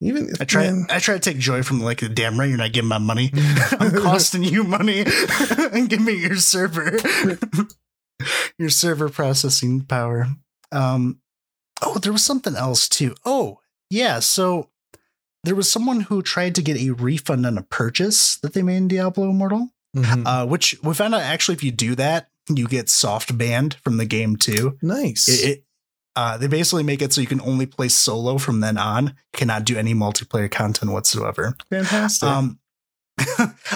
Even 0.00 0.30
I 0.40 0.44
try 0.44 0.64
man. 0.64 0.86
I 0.90 0.98
try 0.98 1.14
to 1.14 1.20
take 1.20 1.38
joy 1.38 1.62
from 1.62 1.80
like 1.80 2.00
the 2.00 2.08
damn 2.08 2.38
right 2.38 2.48
you're 2.48 2.58
not 2.58 2.72
giving 2.72 2.88
my 2.88 2.98
money. 2.98 3.30
I'm 3.80 3.90
costing 3.92 4.42
you 4.44 4.64
money 4.64 5.04
and 5.72 5.88
give 5.90 6.00
me 6.00 6.14
your 6.14 6.36
server 6.36 6.98
your 8.58 8.68
server 8.70 9.08
processing 9.08 9.82
power 9.82 10.28
um 10.72 11.20
oh 11.82 11.98
there 11.98 12.12
was 12.12 12.24
something 12.24 12.54
else 12.56 12.88
too 12.88 13.14
oh 13.24 13.58
yeah 13.90 14.20
so 14.20 14.70
there 15.42 15.54
was 15.54 15.70
someone 15.70 16.02
who 16.02 16.22
tried 16.22 16.54
to 16.54 16.62
get 16.62 16.76
a 16.78 16.90
refund 16.90 17.44
on 17.44 17.58
a 17.58 17.62
purchase 17.62 18.36
that 18.38 18.54
they 18.54 18.62
made 18.62 18.76
in 18.76 18.88
diablo 18.88 19.30
immortal 19.30 19.70
Mhm. 19.96 20.22
uh 20.26 20.46
which 20.46 20.76
we 20.82 20.92
found 20.94 21.14
out 21.14 21.22
actually 21.22 21.54
if 21.54 21.62
you 21.64 21.70
do 21.70 21.94
that 21.96 22.28
you 22.48 22.66
get 22.66 22.88
soft 22.88 23.36
banned 23.38 23.74
from 23.84 23.96
the 23.96 24.04
game 24.06 24.36
too 24.36 24.76
nice. 24.82 25.28
it, 25.28 25.48
it 25.48 25.64
uh, 26.16 26.36
they 26.36 26.46
basically 26.46 26.82
make 26.82 27.02
it 27.02 27.12
so 27.12 27.20
you 27.20 27.26
can 27.26 27.40
only 27.40 27.66
play 27.66 27.88
solo 27.88 28.38
from 28.38 28.60
then 28.60 28.78
on. 28.78 29.14
Cannot 29.32 29.64
do 29.64 29.76
any 29.76 29.94
multiplayer 29.94 30.50
content 30.50 30.92
whatsoever. 30.92 31.56
Fantastic. 31.70 32.28
Um, 32.28 32.58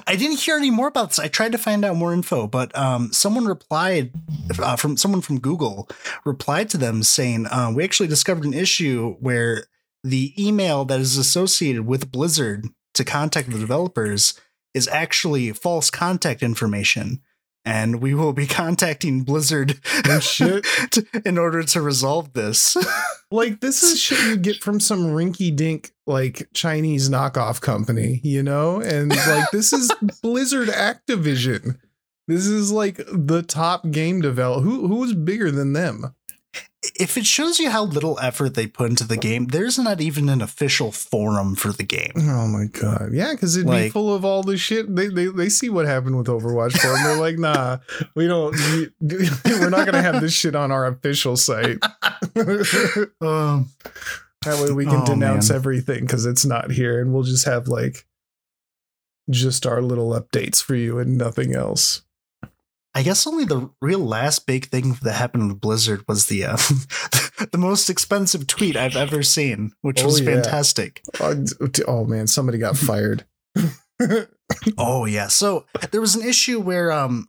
I 0.06 0.16
didn't 0.16 0.40
hear 0.40 0.56
any 0.56 0.70
more 0.70 0.88
about 0.88 1.10
this. 1.10 1.18
I 1.18 1.28
tried 1.28 1.52
to 1.52 1.58
find 1.58 1.84
out 1.84 1.96
more 1.96 2.12
info, 2.12 2.46
but 2.46 2.76
um, 2.76 3.12
someone 3.12 3.46
replied 3.46 4.12
uh, 4.58 4.76
from 4.76 4.96
someone 4.96 5.20
from 5.20 5.38
Google 5.38 5.88
replied 6.24 6.68
to 6.70 6.78
them 6.78 7.02
saying, 7.02 7.46
uh, 7.46 7.72
"We 7.74 7.84
actually 7.84 8.08
discovered 8.08 8.44
an 8.44 8.54
issue 8.54 9.14
where 9.20 9.64
the 10.02 10.34
email 10.38 10.84
that 10.86 11.00
is 11.00 11.16
associated 11.16 11.86
with 11.86 12.10
Blizzard 12.10 12.66
to 12.94 13.04
contact 13.04 13.50
the 13.50 13.58
developers 13.58 14.38
is 14.74 14.88
actually 14.88 15.52
false 15.52 15.90
contact 15.90 16.42
information." 16.42 17.20
And 17.68 18.00
we 18.00 18.14
will 18.14 18.32
be 18.32 18.46
contacting 18.60 19.24
Blizzard 19.24 19.78
Oh, 20.06 20.20
shit. 20.20 20.64
to, 20.92 21.06
in 21.26 21.36
order 21.36 21.62
to 21.62 21.82
resolve 21.82 22.32
this. 22.32 22.76
like 23.30 23.60
this 23.60 23.82
is 23.82 24.00
shit 24.00 24.18
you 24.26 24.36
get 24.38 24.62
from 24.62 24.80
some 24.80 25.08
rinky 25.08 25.54
dink 25.54 25.92
like 26.06 26.48
Chinese 26.54 27.10
knockoff 27.10 27.60
company, 27.60 28.20
you 28.24 28.42
know? 28.42 28.80
And 28.80 29.14
like 29.14 29.50
this 29.50 29.74
is 29.74 29.92
Blizzard 30.22 30.68
Activision. 30.68 31.78
This 32.26 32.46
is 32.46 32.72
like 32.72 33.00
the 33.12 33.42
top 33.42 33.90
game 33.90 34.22
develop. 34.22 34.64
Who 34.64 34.88
who's 34.88 35.14
bigger 35.14 35.50
than 35.50 35.74
them? 35.74 36.14
If 36.94 37.16
it 37.18 37.26
shows 37.26 37.58
you 37.58 37.70
how 37.70 37.84
little 37.84 38.18
effort 38.20 38.54
they 38.54 38.66
put 38.66 38.88
into 38.90 39.04
the 39.06 39.16
game, 39.16 39.46
there's 39.46 39.78
not 39.78 40.00
even 40.00 40.28
an 40.28 40.40
official 40.40 40.92
forum 40.92 41.54
for 41.56 41.72
the 41.72 41.82
game. 41.82 42.12
Oh 42.16 42.46
my 42.46 42.66
god. 42.66 43.12
Yeah, 43.12 43.32
because 43.32 43.56
it'd 43.56 43.70
be 43.70 43.88
full 43.90 44.14
of 44.14 44.24
all 44.24 44.42
this 44.42 44.60
shit. 44.60 44.94
They, 44.94 45.08
they 45.08 45.26
they 45.26 45.48
see 45.48 45.68
what 45.70 45.86
happened 45.86 46.16
with 46.16 46.28
Overwatch 46.28 46.78
4 46.80 46.96
and 46.96 47.04
they're 47.06 47.16
like, 47.18 47.38
nah, 47.38 47.78
we 48.14 48.26
don't 48.28 48.54
we, 48.54 48.88
we're 49.44 49.70
not 49.70 49.86
gonna 49.86 50.02
have 50.02 50.20
this 50.20 50.32
shit 50.32 50.54
on 50.54 50.70
our 50.70 50.86
official 50.86 51.36
site. 51.36 51.80
that 52.34 53.10
Um, 53.20 53.68
way 54.46 54.70
we 54.72 54.84
can 54.84 55.02
Oh, 55.02 55.06
denounce 55.06 55.50
man. 55.50 55.56
everything 55.56 56.00
because 56.02 56.24
it's 56.26 56.46
not 56.46 56.70
here 56.70 57.00
and 57.00 57.12
we'll 57.12 57.24
just 57.24 57.44
have 57.44 57.66
like 57.68 58.06
just 59.30 59.66
our 59.66 59.82
little 59.82 60.10
updates 60.18 60.62
for 60.62 60.74
you 60.74 60.98
and 60.98 61.18
nothing 61.18 61.54
else. 61.54 62.02
I 62.94 63.02
guess 63.02 63.26
only 63.26 63.44
the 63.44 63.70
real 63.80 64.00
last 64.00 64.46
big 64.46 64.66
thing 64.66 64.96
that 65.02 65.12
happened 65.12 65.48
with 65.48 65.60
Blizzard 65.60 66.04
was 66.08 66.26
the 66.26 66.44
uh, 66.44 66.56
the 67.52 67.58
most 67.58 67.88
expensive 67.90 68.46
tweet 68.46 68.76
I've 68.76 68.96
ever 68.96 69.22
seen, 69.22 69.72
which 69.82 70.02
Oh, 70.02 70.06
was 70.06 70.20
yeah. 70.20 70.32
fantastic. 70.34 71.02
Oh, 71.20 71.44
oh 71.86 72.04
man, 72.04 72.26
somebody 72.26 72.58
got 72.58 72.76
fired. 72.76 73.24
oh 74.78 75.04
yeah. 75.04 75.28
So 75.28 75.66
there 75.90 76.00
was 76.00 76.14
an 76.16 76.26
issue 76.26 76.60
where 76.60 76.90
um 76.92 77.28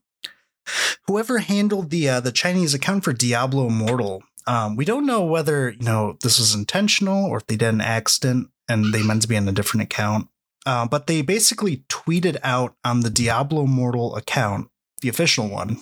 whoever 1.07 1.39
handled 1.39 1.89
the 1.89 2.09
uh, 2.09 2.19
the 2.19 2.31
Chinese 2.31 2.73
account 2.73 3.03
for 3.03 3.13
Diablo 3.13 3.67
Immortal, 3.67 4.23
um, 4.47 4.75
we 4.75 4.85
don't 4.85 5.05
know 5.05 5.23
whether 5.23 5.71
you 5.71 5.83
know 5.85 6.17
this 6.23 6.39
was 6.39 6.55
intentional 6.55 7.25
or 7.25 7.37
if 7.37 7.47
they 7.47 7.55
did 7.57 7.69
an 7.69 7.81
accident 7.81 8.49
and 8.67 8.93
they 8.93 9.03
meant 9.03 9.21
to 9.23 9.27
be 9.27 9.37
on 9.37 9.47
a 9.47 9.51
different 9.51 9.83
account. 9.83 10.27
Uh, 10.65 10.87
but 10.87 11.07
they 11.07 11.21
basically 11.21 11.83
tweeted 11.89 12.37
out 12.43 12.75
on 12.83 12.99
the 13.01 13.09
Diablo 13.09 13.63
Immortal 13.63 14.15
account, 14.15 14.69
the 15.01 15.09
official 15.09 15.47
one, 15.47 15.77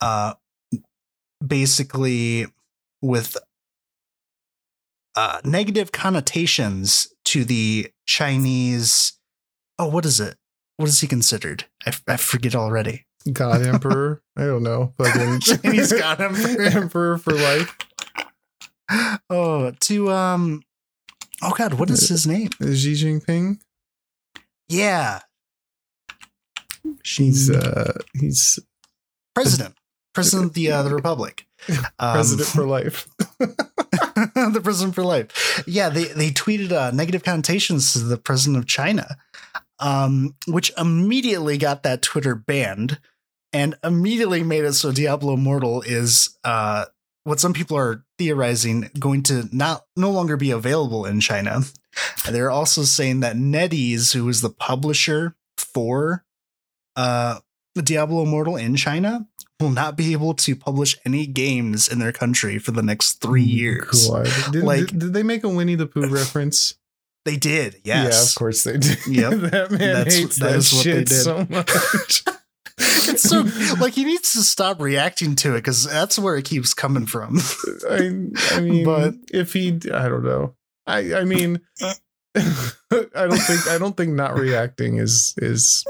uh, 0.00 0.34
basically 1.44 2.46
with 3.02 3.36
uh, 5.14 5.40
negative 5.44 5.92
connotations 5.92 7.08
to 7.24 7.44
the 7.44 7.90
Chinese. 8.06 9.18
Oh, 9.78 9.88
what 9.88 10.04
is 10.04 10.20
it? 10.20 10.36
What 10.76 10.88
is 10.88 11.00
he 11.00 11.06
considered? 11.06 11.64
I, 11.86 11.92
I 12.06 12.16
forget 12.16 12.54
already. 12.54 13.06
God 13.32 13.62
Emperor. 13.66 14.22
I 14.36 14.44
don't 14.44 14.62
know. 14.62 14.92
Fucking 14.98 15.40
Chinese 15.62 15.92
God 15.92 16.20
Emperor. 16.20 16.62
Emperor 16.70 17.18
for 17.18 17.32
life. 17.32 17.76
Oh, 19.30 19.72
to 19.80 20.10
um. 20.10 20.62
Oh 21.42 21.52
God, 21.56 21.74
what 21.74 21.90
is 21.90 22.08
his 22.08 22.26
name? 22.26 22.50
Xi 22.60 22.94
Jinping. 22.94 23.58
Yeah, 24.68 25.20
He's 27.04 27.50
uh 27.50 27.98
he's 28.14 28.58
president, 29.34 29.74
president 30.14 30.50
of 30.50 30.54
the 30.54 30.72
uh, 30.72 30.82
the 30.82 30.94
republic, 30.94 31.46
um, 31.98 32.12
president 32.14 32.48
for 32.48 32.66
life. 32.66 33.08
the 33.38 34.60
president 34.62 34.94
for 34.94 35.04
life. 35.04 35.64
Yeah, 35.66 35.88
they 35.88 36.04
they 36.04 36.30
tweeted 36.30 36.72
uh, 36.72 36.90
negative 36.90 37.22
connotations 37.22 37.92
to 37.92 38.00
the 38.00 38.16
president 38.16 38.58
of 38.58 38.66
China, 38.66 39.16
um, 39.78 40.34
which 40.46 40.72
immediately 40.76 41.58
got 41.58 41.82
that 41.82 42.02
Twitter 42.02 42.34
banned, 42.34 42.98
and 43.52 43.76
immediately 43.84 44.42
made 44.42 44.64
it 44.64 44.74
so 44.74 44.92
Diablo 44.92 45.34
Immortal 45.34 45.82
is 45.82 46.36
uh, 46.44 46.86
what 47.24 47.40
some 47.40 47.52
people 47.52 47.76
are 47.76 48.04
theorizing 48.18 48.90
going 48.98 49.22
to 49.24 49.48
not 49.52 49.84
no 49.96 50.10
longer 50.10 50.36
be 50.36 50.50
available 50.50 51.04
in 51.04 51.20
China. 51.20 51.60
They're 52.30 52.50
also 52.50 52.82
saying 52.82 53.20
that 53.20 53.36
NetEase, 53.36 54.14
who 54.14 54.28
is 54.28 54.42
the 54.42 54.50
publisher 54.50 55.34
for 55.56 56.25
uh, 56.96 57.38
Diablo 57.74 58.22
Immortal 58.22 58.56
in 58.56 58.74
China, 58.76 59.26
will 59.60 59.70
not 59.70 59.96
be 59.96 60.12
able 60.12 60.34
to 60.34 60.54
publish 60.56 60.98
any 61.04 61.26
games 61.26 61.88
in 61.88 61.98
their 61.98 62.12
country 62.12 62.58
for 62.58 62.72
the 62.72 62.82
next 62.82 63.20
three 63.22 63.42
years. 63.42 64.08
God. 64.08 64.28
Did, 64.52 64.64
Like- 64.64 64.86
did, 64.88 64.98
did 64.98 65.12
they 65.14 65.22
make 65.22 65.44
a 65.44 65.48
Winnie 65.48 65.74
the 65.76 65.86
Pooh 65.86 66.08
reference? 66.08 66.74
They 67.24 67.36
did, 67.36 67.80
yes. 67.84 68.14
Yeah, 68.14 68.22
of 68.22 68.34
course 68.36 68.64
they 68.64 68.78
did. 68.78 68.98
Yep. 69.08 69.32
that 69.50 69.70
man 69.70 69.78
That's- 69.78 70.14
hates 70.14 70.38
that 70.38 70.50
that, 70.50 70.56
is 70.58 70.72
what 70.72 70.84
they 70.84 70.90
shit 70.92 71.08
did. 71.08 71.14
so 71.22 71.46
much. 71.48 72.24
It's 73.08 73.22
so 73.22 73.44
like 73.80 73.94
he 73.94 74.04
needs 74.04 74.32
to 74.34 74.42
stop 74.42 74.80
reacting 74.82 75.34
to 75.36 75.52
it 75.54 75.58
because 75.58 75.84
that's 75.88 76.18
where 76.18 76.36
it 76.36 76.44
keeps 76.44 76.74
coming 76.74 77.06
from. 77.06 77.38
I, 77.88 78.26
I 78.50 78.60
mean, 78.60 78.84
But- 78.84 79.14
if 79.32 79.52
he, 79.54 79.68
I 79.92 80.08
don't 80.08 80.24
know. 80.24 80.54
I, 80.86 81.14
I 81.14 81.24
mean, 81.24 81.60
I 81.80 81.94
don't 83.14 83.38
think, 83.38 83.66
I 83.68 83.78
don't 83.78 83.96
think 83.96 84.12
not 84.12 84.34
reacting 84.38 84.98
is 84.98 85.34
is 85.38 85.84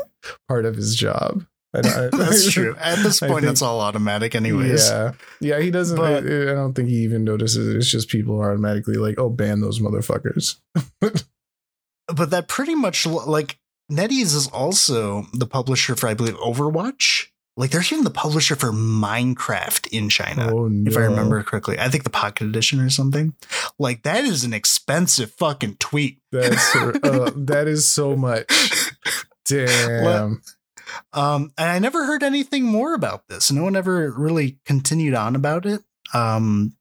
part 0.49 0.65
of 0.65 0.77
his 0.77 0.95
job. 0.95 1.45
I, 1.75 1.79
I, 1.81 1.83
that's 2.17 2.51
true. 2.51 2.75
At 2.79 3.03
this 3.03 3.21
point, 3.21 3.41
think- 3.41 3.53
it's 3.53 3.63
all 3.63 3.81
automatic, 3.81 4.35
anyways. 4.35 4.89
Yeah, 4.89 5.13
yeah. 5.41 5.61
He 5.61 5.71
doesn't. 5.71 5.97
But- 5.97 6.25
I, 6.25 6.51
I 6.53 6.55
don't 6.55 6.75
think 6.75 6.89
he 6.89 6.97
even 7.05 7.25
notices. 7.25 7.69
it. 7.69 7.77
It's 7.77 7.91
just 7.91 8.09
people 8.09 8.41
are 8.41 8.51
automatically 8.51 8.95
like, 8.97 9.19
"Oh, 9.19 9.29
ban 9.29 9.61
those 9.61 9.81
motherfuckers." 9.81 10.57
But 12.09 12.31
that 12.31 12.47
pretty 12.47 12.75
much 12.77 13.05
like 13.05 13.59
NetEase 13.91 14.35
is 14.35 14.47
also 14.49 15.27
the 15.33 15.47
publisher 15.47 15.97
for, 15.97 16.09
I 16.09 16.15
believe, 16.15 16.37
Overwatch. 16.37 17.27
Like 17.57 17.71
they're 17.71 17.81
even 17.81 18.05
the 18.05 18.11
publisher 18.11 18.55
for 18.55 18.71
Minecraft 18.71 19.89
in 19.89 20.09
China. 20.09 20.53
oh 20.55 20.69
no! 20.69 20.91
if 20.91 20.97
I 20.97 21.01
remember 21.01 21.43
correctly. 21.43 21.79
I 21.81 21.89
think 21.89 22.05
the 22.05 22.11
Pocket 22.11 22.47
Edition 22.47 22.81
or 22.81 22.91
something. 22.91 23.35
Like 23.79 24.03
that 24.03 24.25
is 24.25 24.45
an 24.45 24.53
expensive 24.53 25.33
fucking 25.33 25.77
tweet. 25.81 26.19
that's 26.31 26.77
uh, 26.77 27.31
that 27.35 27.67
is 27.67 27.91
so 27.91 28.15
much. 28.15 28.45
Damn. 29.47 30.43
Um, 31.13 31.53
and 31.59 31.69
I 31.71 31.79
never 31.79 32.07
heard 32.07 32.23
anything 32.23 32.65
more 32.65 32.95
about 32.95 33.27
this. 33.29 33.51
No 33.51 33.65
one 33.65 33.75
ever 33.77 34.13
really 34.17 34.59
continued 34.65 35.15
on 35.15 35.35
about 35.35 35.67
it. 35.67 35.83
Um, 36.15 36.77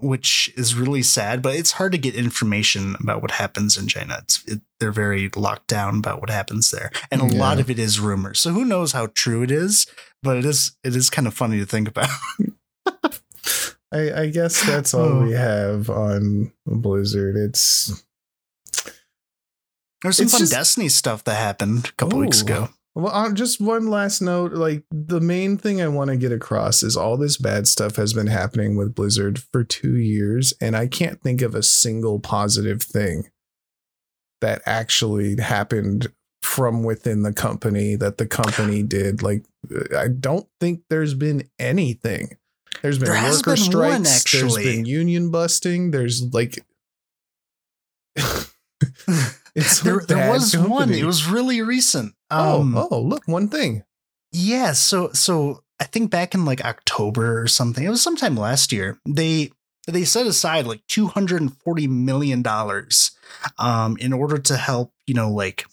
which 0.00 0.50
is 0.56 0.74
really 0.74 1.02
sad, 1.02 1.42
but 1.42 1.54
it's 1.54 1.72
hard 1.72 1.92
to 1.92 1.98
get 1.98 2.14
information 2.14 2.96
about 2.98 3.20
what 3.20 3.32
happens 3.32 3.76
in 3.76 3.86
China. 3.88 4.16
It's 4.22 4.42
it, 4.46 4.62
they're 4.80 4.90
very 4.92 5.28
locked 5.36 5.66
down 5.66 5.98
about 5.98 6.20
what 6.20 6.30
happens 6.30 6.70
there, 6.70 6.90
and 7.10 7.20
a 7.20 7.26
lot 7.26 7.60
of 7.60 7.68
it 7.68 7.78
is 7.78 8.00
rumors. 8.00 8.40
So 8.40 8.52
who 8.52 8.64
knows 8.64 8.92
how 8.92 9.08
true 9.14 9.42
it 9.42 9.50
is? 9.50 9.86
But 10.22 10.38
it 10.38 10.46
is 10.46 10.74
it 10.82 10.96
is 10.96 11.10
kind 11.10 11.26
of 11.28 11.34
funny 11.34 11.58
to 11.58 11.66
think 11.66 11.88
about. 11.88 12.08
I, 13.92 14.22
I 14.22 14.26
guess 14.30 14.64
that's 14.64 14.94
all 14.94 15.04
Oh. 15.04 15.24
we 15.24 15.32
have 15.32 15.90
on 15.90 16.52
Blizzard. 16.64 17.36
It's 17.36 18.02
There's 20.02 20.16
some 20.16 20.24
It's 20.24 20.32
fun 20.32 20.40
just- 20.40 20.52
Destiny 20.52 20.88
stuff 20.88 21.24
that 21.24 21.36
happened 21.36 21.86
a 21.88 21.92
couple 21.92 22.18
weeks 22.18 22.40
ago. 22.42 22.70
well, 22.94 23.14
uh, 23.14 23.32
just 23.32 23.60
one 23.60 23.86
last 23.88 24.20
note. 24.20 24.52
Like 24.52 24.82
the 24.90 25.20
main 25.20 25.56
thing 25.56 25.80
I 25.80 25.88
want 25.88 26.10
to 26.10 26.16
get 26.16 26.32
across 26.32 26.82
is 26.82 26.96
all 26.96 27.16
this 27.16 27.36
bad 27.36 27.66
stuff 27.68 27.96
has 27.96 28.12
been 28.12 28.26
happening 28.26 28.76
with 28.76 28.94
Blizzard 28.94 29.38
for 29.52 29.62
two 29.64 29.96
years, 29.96 30.52
and 30.60 30.76
I 30.76 30.86
can't 30.88 31.22
think 31.22 31.40
of 31.42 31.54
a 31.54 31.62
single 31.62 32.18
positive 32.20 32.82
thing 32.82 33.30
that 34.40 34.60
actually 34.66 35.40
happened 35.40 36.12
from 36.42 36.82
within 36.82 37.22
the 37.22 37.32
company 37.32 37.94
that 37.94 38.18
the 38.18 38.26
company 38.26 38.82
did. 38.82 39.22
Like, 39.22 39.44
I 39.96 40.08
don't 40.08 40.48
think 40.60 40.82
there's 40.90 41.14
been 41.14 41.48
anything. 41.60 42.36
There's 42.82 42.98
been 42.98 43.10
There 43.10 43.22
worker 43.22 43.52
been 43.52 43.56
strikes. 43.56 43.92
one, 43.94 44.02
There's 44.02 44.16
actually. 44.16 44.64
been 44.64 44.84
union 44.84 45.30
busting. 45.30 45.92
There's 45.92 46.22
like. 46.34 46.58
it's 49.54 49.80
there, 49.82 50.00
there 50.06 50.30
was 50.30 50.56
one. 50.56 50.92
It 50.92 51.04
was 51.04 51.26
really 51.26 51.60
recent. 51.62 52.14
Oh, 52.30 52.60
Um, 52.60 52.76
oh, 52.76 53.00
look, 53.00 53.22
one 53.26 53.48
thing. 53.48 53.84
Yeah, 54.32 54.72
so 54.72 55.10
so 55.12 55.62
I 55.80 55.84
think 55.84 56.10
back 56.10 56.34
in 56.34 56.44
like 56.44 56.64
October 56.64 57.40
or 57.40 57.46
something. 57.46 57.84
It 57.84 57.90
was 57.90 58.02
sometime 58.02 58.36
last 58.36 58.72
year. 58.72 58.98
They 59.06 59.50
they 59.88 60.04
set 60.04 60.26
aside 60.26 60.66
like 60.66 60.86
240 60.88 61.86
million 61.88 62.40
dollars 62.40 63.10
um 63.58 63.96
in 63.98 64.12
order 64.12 64.38
to 64.38 64.56
help, 64.56 64.92
you 65.06 65.14
know, 65.14 65.30
like 65.30 65.64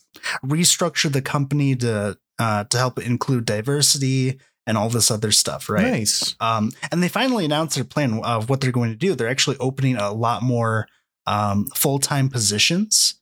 restructure 0.44 1.12
the 1.12 1.22
company 1.22 1.76
to 1.78 2.18
uh 2.40 2.64
to 2.66 2.78
help 2.78 3.00
include 3.00 3.46
diversity 3.46 4.40
and 4.68 4.78
all 4.78 4.90
this 4.90 5.10
other 5.10 5.32
stuff, 5.32 5.70
right? 5.70 5.92
Nice. 5.92 6.36
Um, 6.40 6.72
and 6.92 7.02
they 7.02 7.08
finally 7.08 7.46
announced 7.46 7.76
their 7.76 7.84
plan 7.84 8.20
of 8.24 8.50
what 8.50 8.62
they're 8.62 8.72
going 8.72 8.92
to 8.92 8.96
do. 8.96 9.16
They're 9.16 9.30
actually 9.30 9.58
opening 9.60 9.96
a 9.96 10.12
lot 10.12 10.44
more 10.44 10.88
um, 11.26 11.66
full 11.76 11.98
time 12.00 12.30
positions 12.30 13.19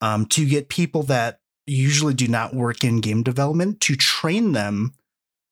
um, 0.00 0.26
to 0.26 0.46
get 0.46 0.68
people 0.68 1.02
that 1.04 1.40
usually 1.66 2.14
do 2.14 2.26
not 2.28 2.54
work 2.54 2.82
in 2.84 3.00
game 3.00 3.22
development 3.22 3.80
to 3.82 3.96
train 3.96 4.52
them 4.52 4.94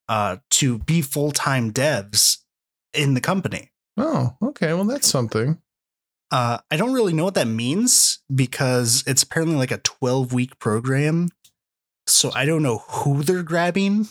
uh, 0.08 0.38
to 0.50 0.78
be 0.78 1.02
full 1.02 1.30
time 1.32 1.72
devs 1.72 2.38
in 2.94 3.14
the 3.14 3.20
company. 3.20 3.70
Oh, 3.96 4.36
okay. 4.42 4.72
Well, 4.74 4.84
that's 4.84 5.06
something. 5.08 5.58
Uh, 6.30 6.58
I 6.70 6.76
don't 6.76 6.92
really 6.92 7.12
know 7.12 7.24
what 7.24 7.34
that 7.34 7.46
means 7.48 8.18
because 8.34 9.02
it's 9.06 9.22
apparently 9.22 9.56
like 9.56 9.70
a 9.70 9.78
12 9.78 10.32
week 10.32 10.58
program. 10.58 11.30
So 12.06 12.30
I 12.34 12.44
don't 12.46 12.62
know 12.62 12.78
who 12.88 13.22
they're 13.22 13.42
grabbing 13.42 14.08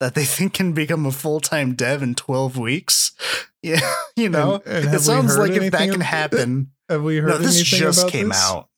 that 0.00 0.14
they 0.14 0.24
think 0.24 0.54
can 0.54 0.72
become 0.72 1.06
a 1.06 1.12
full 1.12 1.40
time 1.40 1.74
dev 1.74 2.02
in 2.02 2.14
12 2.14 2.56
weeks. 2.58 3.12
Yeah, 3.64 3.80
you 4.14 4.28
know, 4.28 4.60
And- 4.66 4.84
and 4.88 4.94
it 4.94 5.00
sounds 5.00 5.38
like 5.38 5.52
if 5.52 5.72
that 5.72 5.90
can 5.90 6.02
happen. 6.02 6.72
Have 6.90 7.02
we 7.02 7.16
heard 7.16 7.28
No, 7.30 7.38
this 7.38 7.62
just 7.62 8.08
came 8.10 8.28
this? 8.28 8.36
out. 8.44 8.68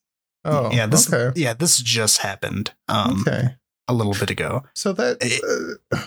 Oh, 0.47 0.70
yeah, 0.72 0.86
this 0.86 1.12
okay. 1.12 1.38
yeah, 1.40 1.55
this 1.55 1.78
just 1.78 2.18
happened 2.18 2.72
um 2.88 3.24
okay. 3.26 3.57
a 3.88 3.94
little 3.94 4.14
bit 4.14 4.30
ago. 4.30 4.62
So 4.74 4.92
that 4.92 5.18
It- 5.20 5.80
uh, 5.92 6.07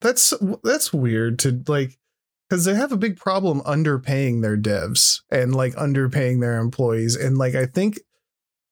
that's 0.00 0.32
that's 0.62 0.92
weird 0.92 1.38
to 1.40 1.62
like 1.66 1.98
because 2.48 2.64
they 2.64 2.74
have 2.74 2.92
a 2.92 2.96
big 2.96 3.16
problem 3.16 3.60
underpaying 3.62 4.42
their 4.42 4.56
devs 4.56 5.20
and 5.30 5.54
like 5.54 5.74
underpaying 5.74 6.40
their 6.40 6.58
employees 6.58 7.16
and 7.16 7.36
like 7.36 7.54
I 7.54 7.66
think 7.66 7.98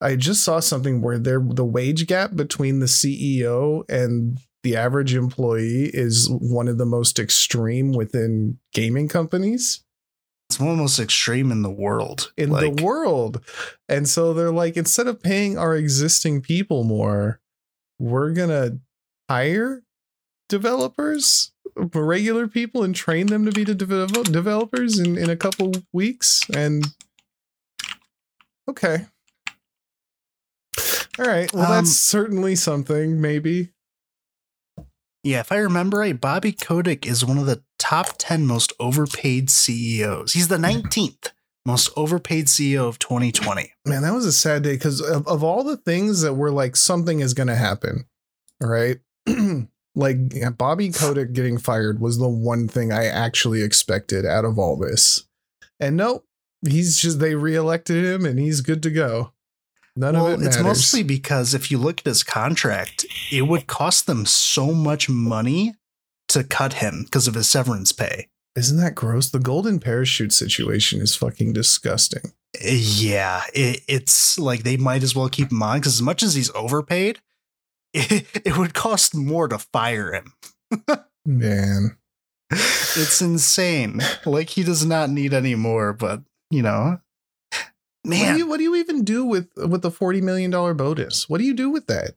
I 0.00 0.16
just 0.16 0.44
saw 0.44 0.60
something 0.60 1.00
where 1.00 1.18
there 1.18 1.40
the 1.40 1.64
wage 1.64 2.06
gap 2.06 2.36
between 2.36 2.80
the 2.80 2.86
CEO 2.86 3.84
and 3.88 4.38
the 4.62 4.76
average 4.76 5.14
employee 5.14 5.90
is 5.92 6.28
one 6.30 6.68
of 6.68 6.78
the 6.78 6.86
most 6.86 7.18
extreme 7.18 7.92
within 7.92 8.58
gaming 8.72 9.08
companies. 9.08 9.83
It's 10.50 10.60
one 10.60 10.70
of 10.70 10.76
the 10.76 10.82
most 10.82 10.98
extreme 11.00 11.50
in 11.50 11.62
the 11.62 11.70
world. 11.70 12.32
in 12.36 12.50
Like, 12.50 12.76
the 12.76 12.84
world. 12.84 13.42
And 13.88 14.08
so 14.08 14.32
they're 14.34 14.52
like, 14.52 14.76
instead 14.76 15.06
of 15.06 15.22
paying 15.22 15.56
our 15.58 15.74
existing 15.74 16.42
people 16.42 16.84
more, 16.84 17.40
we're 17.98 18.32
gonna 18.32 18.78
hire 19.28 19.82
developers, 20.48 21.52
regular 21.76 22.46
people, 22.46 22.84
and 22.84 22.94
train 22.94 23.26
them 23.28 23.44
to 23.46 23.52
be 23.52 23.64
the 23.64 23.74
devel- 23.74 24.30
developers 24.30 24.98
in, 24.98 25.16
in 25.16 25.30
a 25.30 25.36
couple 25.36 25.72
weeks. 25.92 26.42
And 26.54 26.84
okay. 28.68 29.06
All 31.18 31.24
right. 31.26 31.52
Well, 31.52 31.64
Um, 31.64 31.70
that's 31.84 31.96
certainly 31.96 32.54
something. 32.56 33.20
Maybe. 33.20 33.70
Yeah, 35.22 35.40
if 35.40 35.50
I 35.50 35.56
remember 35.56 35.98
right, 35.98 36.20
Bobby 36.20 36.52
Kotick 36.52 37.06
is 37.06 37.24
one 37.24 37.38
of 37.38 37.46
the 37.46 37.62
top 37.84 38.14
10 38.16 38.46
most 38.46 38.72
overpaid 38.80 39.50
CEOs. 39.50 40.32
He's 40.32 40.48
the 40.48 40.56
19th 40.56 41.32
most 41.66 41.90
overpaid 41.96 42.46
CEO 42.46 42.88
of 42.88 42.98
2020. 42.98 43.72
Man, 43.86 44.02
that 44.02 44.14
was 44.14 44.24
a 44.24 44.32
sad 44.32 44.62
day 44.62 44.72
because 44.72 45.00
of, 45.02 45.26
of 45.28 45.44
all 45.44 45.62
the 45.64 45.76
things 45.76 46.22
that 46.22 46.34
were 46.34 46.50
like 46.50 46.76
something 46.76 47.20
is 47.20 47.34
going 47.34 47.48
to 47.48 47.54
happen, 47.54 48.06
right? 48.60 48.98
like 49.94 50.16
yeah, 50.32 50.50
Bobby 50.50 50.90
Kotick 50.90 51.34
getting 51.34 51.58
fired 51.58 52.00
was 52.00 52.18
the 52.18 52.28
one 52.28 52.68
thing 52.68 52.90
I 52.90 53.04
actually 53.04 53.62
expected 53.62 54.24
out 54.24 54.46
of 54.46 54.58
all 54.58 54.76
this. 54.76 55.26
And 55.78 55.96
nope, 55.96 56.26
he's 56.66 56.98
just 56.98 57.18
they 57.18 57.34
reelected 57.34 58.02
him 58.02 58.24
and 58.24 58.38
he's 58.38 58.62
good 58.62 58.82
to 58.82 58.90
go. 58.90 59.32
None 59.94 60.14
well, 60.14 60.26
of 60.28 60.42
it 60.42 60.46
it's 60.46 60.58
mostly 60.58 61.02
because 61.02 61.54
if 61.54 61.70
you 61.70 61.78
look 61.78 62.00
at 62.00 62.06
his 62.06 62.22
contract, 62.22 63.04
it 63.30 63.42
would 63.42 63.66
cost 63.66 64.06
them 64.06 64.26
so 64.26 64.72
much 64.72 65.08
money 65.08 65.74
to 66.34 66.44
cut 66.44 66.74
him 66.74 67.04
because 67.04 67.26
of 67.26 67.34
his 67.34 67.50
severance 67.50 67.92
pay. 67.92 68.28
Isn't 68.56 68.78
that 68.78 68.94
gross? 68.94 69.30
The 69.30 69.40
golden 69.40 69.80
parachute 69.80 70.32
situation 70.32 71.00
is 71.00 71.16
fucking 71.16 71.52
disgusting. 71.52 72.32
Yeah, 72.62 73.42
it, 73.52 73.80
it's 73.88 74.38
like 74.38 74.62
they 74.62 74.76
might 74.76 75.02
as 75.02 75.16
well 75.16 75.28
keep 75.28 75.50
him 75.50 75.62
on 75.62 75.78
because 75.78 75.94
as 75.94 76.02
much 76.02 76.22
as 76.22 76.34
he's 76.34 76.54
overpaid, 76.54 77.20
it, 77.92 78.26
it 78.44 78.56
would 78.56 78.74
cost 78.74 79.14
more 79.14 79.48
to 79.48 79.58
fire 79.58 80.12
him. 80.12 80.34
Man. 81.24 81.96
It's 82.50 83.20
insane. 83.20 84.00
Like 84.24 84.50
he 84.50 84.62
does 84.62 84.84
not 84.84 85.10
need 85.10 85.34
any 85.34 85.56
more, 85.56 85.92
but 85.92 86.22
you 86.50 86.62
know, 86.62 87.00
What 87.50 87.70
man, 88.04 88.34
do 88.34 88.38
you 88.38 88.46
what 88.46 88.58
do 88.58 88.62
you 88.62 88.76
even 88.76 89.02
do 89.02 89.24
with 89.24 89.48
with 89.56 89.82
the 89.82 89.90
40 89.90 90.20
million 90.20 90.52
dollar 90.52 90.74
bonus? 90.74 91.28
What 91.28 91.38
do 91.38 91.44
you 91.44 91.54
do 91.54 91.70
with 91.70 91.86
that? 91.86 92.14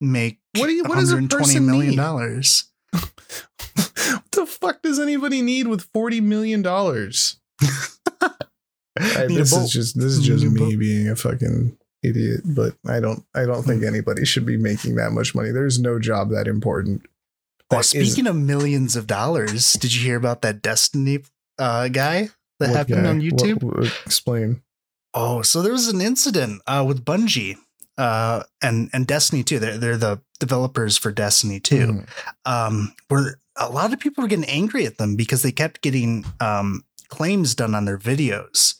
make 0.00 0.38
What 0.56 0.66
do 0.66 0.72
you 0.72 0.84
what 0.84 0.96
does 0.96 1.12
a 1.12 1.16
120 1.16 1.44
person 1.44 1.66
million 1.66 1.96
dollars. 1.96 2.69
What 2.92 4.30
the 4.32 4.46
fuck 4.46 4.82
does 4.82 4.98
anybody 4.98 5.42
need 5.42 5.66
with 5.68 5.82
40 5.92 6.20
million 6.20 6.62
dollars? 6.62 7.38
Need 8.98 9.28
this 9.38 9.52
is 9.52 9.70
just 9.72 9.96
this 9.98 10.12
is 10.12 10.20
just 10.26 10.44
me 10.44 10.58
boat. 10.58 10.78
being 10.78 11.08
a 11.08 11.16
fucking 11.16 11.78
idiot, 12.02 12.40
but 12.44 12.74
I 12.86 13.00
don't 13.00 13.24
I 13.34 13.44
don't 13.44 13.62
think 13.62 13.84
anybody 13.84 14.24
should 14.24 14.44
be 14.44 14.56
making 14.56 14.96
that 14.96 15.12
much 15.12 15.34
money. 15.34 15.52
There's 15.52 15.78
no 15.78 15.98
job 15.98 16.30
that 16.30 16.48
important. 16.48 17.02
Well, 17.70 17.80
That 17.80 17.94
is- 17.94 18.10
speaking 18.12 18.26
of 18.26 18.36
millions 18.36 18.96
of 18.96 19.06
dollars, 19.06 19.74
did 19.74 19.94
you 19.94 20.02
hear 20.02 20.16
about 20.16 20.42
that 20.42 20.60
Destiny 20.60 21.20
uh, 21.58 21.88
guy 21.88 22.30
that 22.58 22.68
what 22.70 22.76
happened 22.76 23.04
guy? 23.04 23.10
on 23.10 23.20
YouTube? 23.20 23.62
What- 23.62 23.78
what- 23.78 23.92
explain. 24.04 24.62
Oh, 25.14 25.42
so 25.42 25.62
there 25.62 25.72
was 25.72 25.88
an 25.88 26.00
incident 26.00 26.62
uh, 26.66 26.84
with 26.86 27.04
Bungie 27.04 27.56
uh, 28.00 28.42
and 28.62 28.88
and 28.92 29.06
Destiny 29.06 29.42
2. 29.44 29.58
They're 29.58 29.78
they're 29.78 29.96
the 29.96 30.20
developers 30.38 30.96
for 30.96 31.12
Destiny 31.12 31.60
2. 31.60 31.76
Mhm. 31.86 32.08
Um, 32.46 32.94
where 33.08 33.40
a 33.56 33.68
lot 33.68 33.92
of 33.92 34.00
people 34.00 34.22
were 34.22 34.28
getting 34.28 34.44
angry 34.46 34.86
at 34.86 34.96
them 34.98 35.16
because 35.16 35.42
they 35.42 35.52
kept 35.52 35.82
getting 35.82 36.24
um, 36.40 36.84
claims 37.08 37.54
done 37.54 37.74
on 37.74 37.84
their 37.84 37.98
videos. 37.98 38.74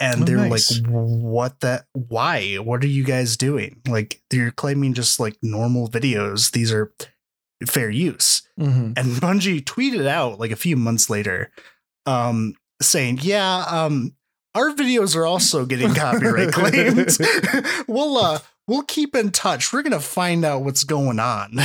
And 0.00 0.22
Oh, 0.22 0.24
they're 0.24 0.48
nice. 0.48 0.80
like, 0.80 0.86
what 0.90 1.60
that 1.60 1.84
why? 1.92 2.56
What 2.56 2.82
are 2.82 2.88
you 2.88 3.04
guys 3.04 3.36
doing? 3.36 3.80
Like 3.86 4.20
you're 4.32 4.50
claiming 4.50 4.94
just 4.94 5.20
like 5.20 5.36
normal 5.42 5.88
videos. 5.88 6.50
These 6.52 6.72
are 6.72 6.92
fair 7.66 7.90
use. 7.90 8.42
Mhm. 8.58 8.94
And 8.96 9.06
Bungie 9.20 9.62
tweeted 9.62 10.06
out 10.06 10.40
like 10.40 10.50
a 10.52 10.56
few 10.56 10.76
months 10.76 11.10
later, 11.10 11.52
um, 12.06 12.54
saying, 12.80 13.20
"Yeah, 13.22 13.58
um, 13.68 14.14
our 14.54 14.70
videos 14.70 15.14
are 15.16 15.26
also 15.26 15.64
getting 15.66 15.94
copyright 15.94 16.52
claimed. 16.52 17.16
we'll 17.88 18.16
uh, 18.18 18.38
we'll 18.66 18.82
keep 18.82 19.14
in 19.14 19.30
touch. 19.30 19.72
We're 19.72 19.82
gonna 19.82 20.00
find 20.00 20.44
out 20.44 20.62
what's 20.62 20.84
going 20.84 21.18
on." 21.20 21.58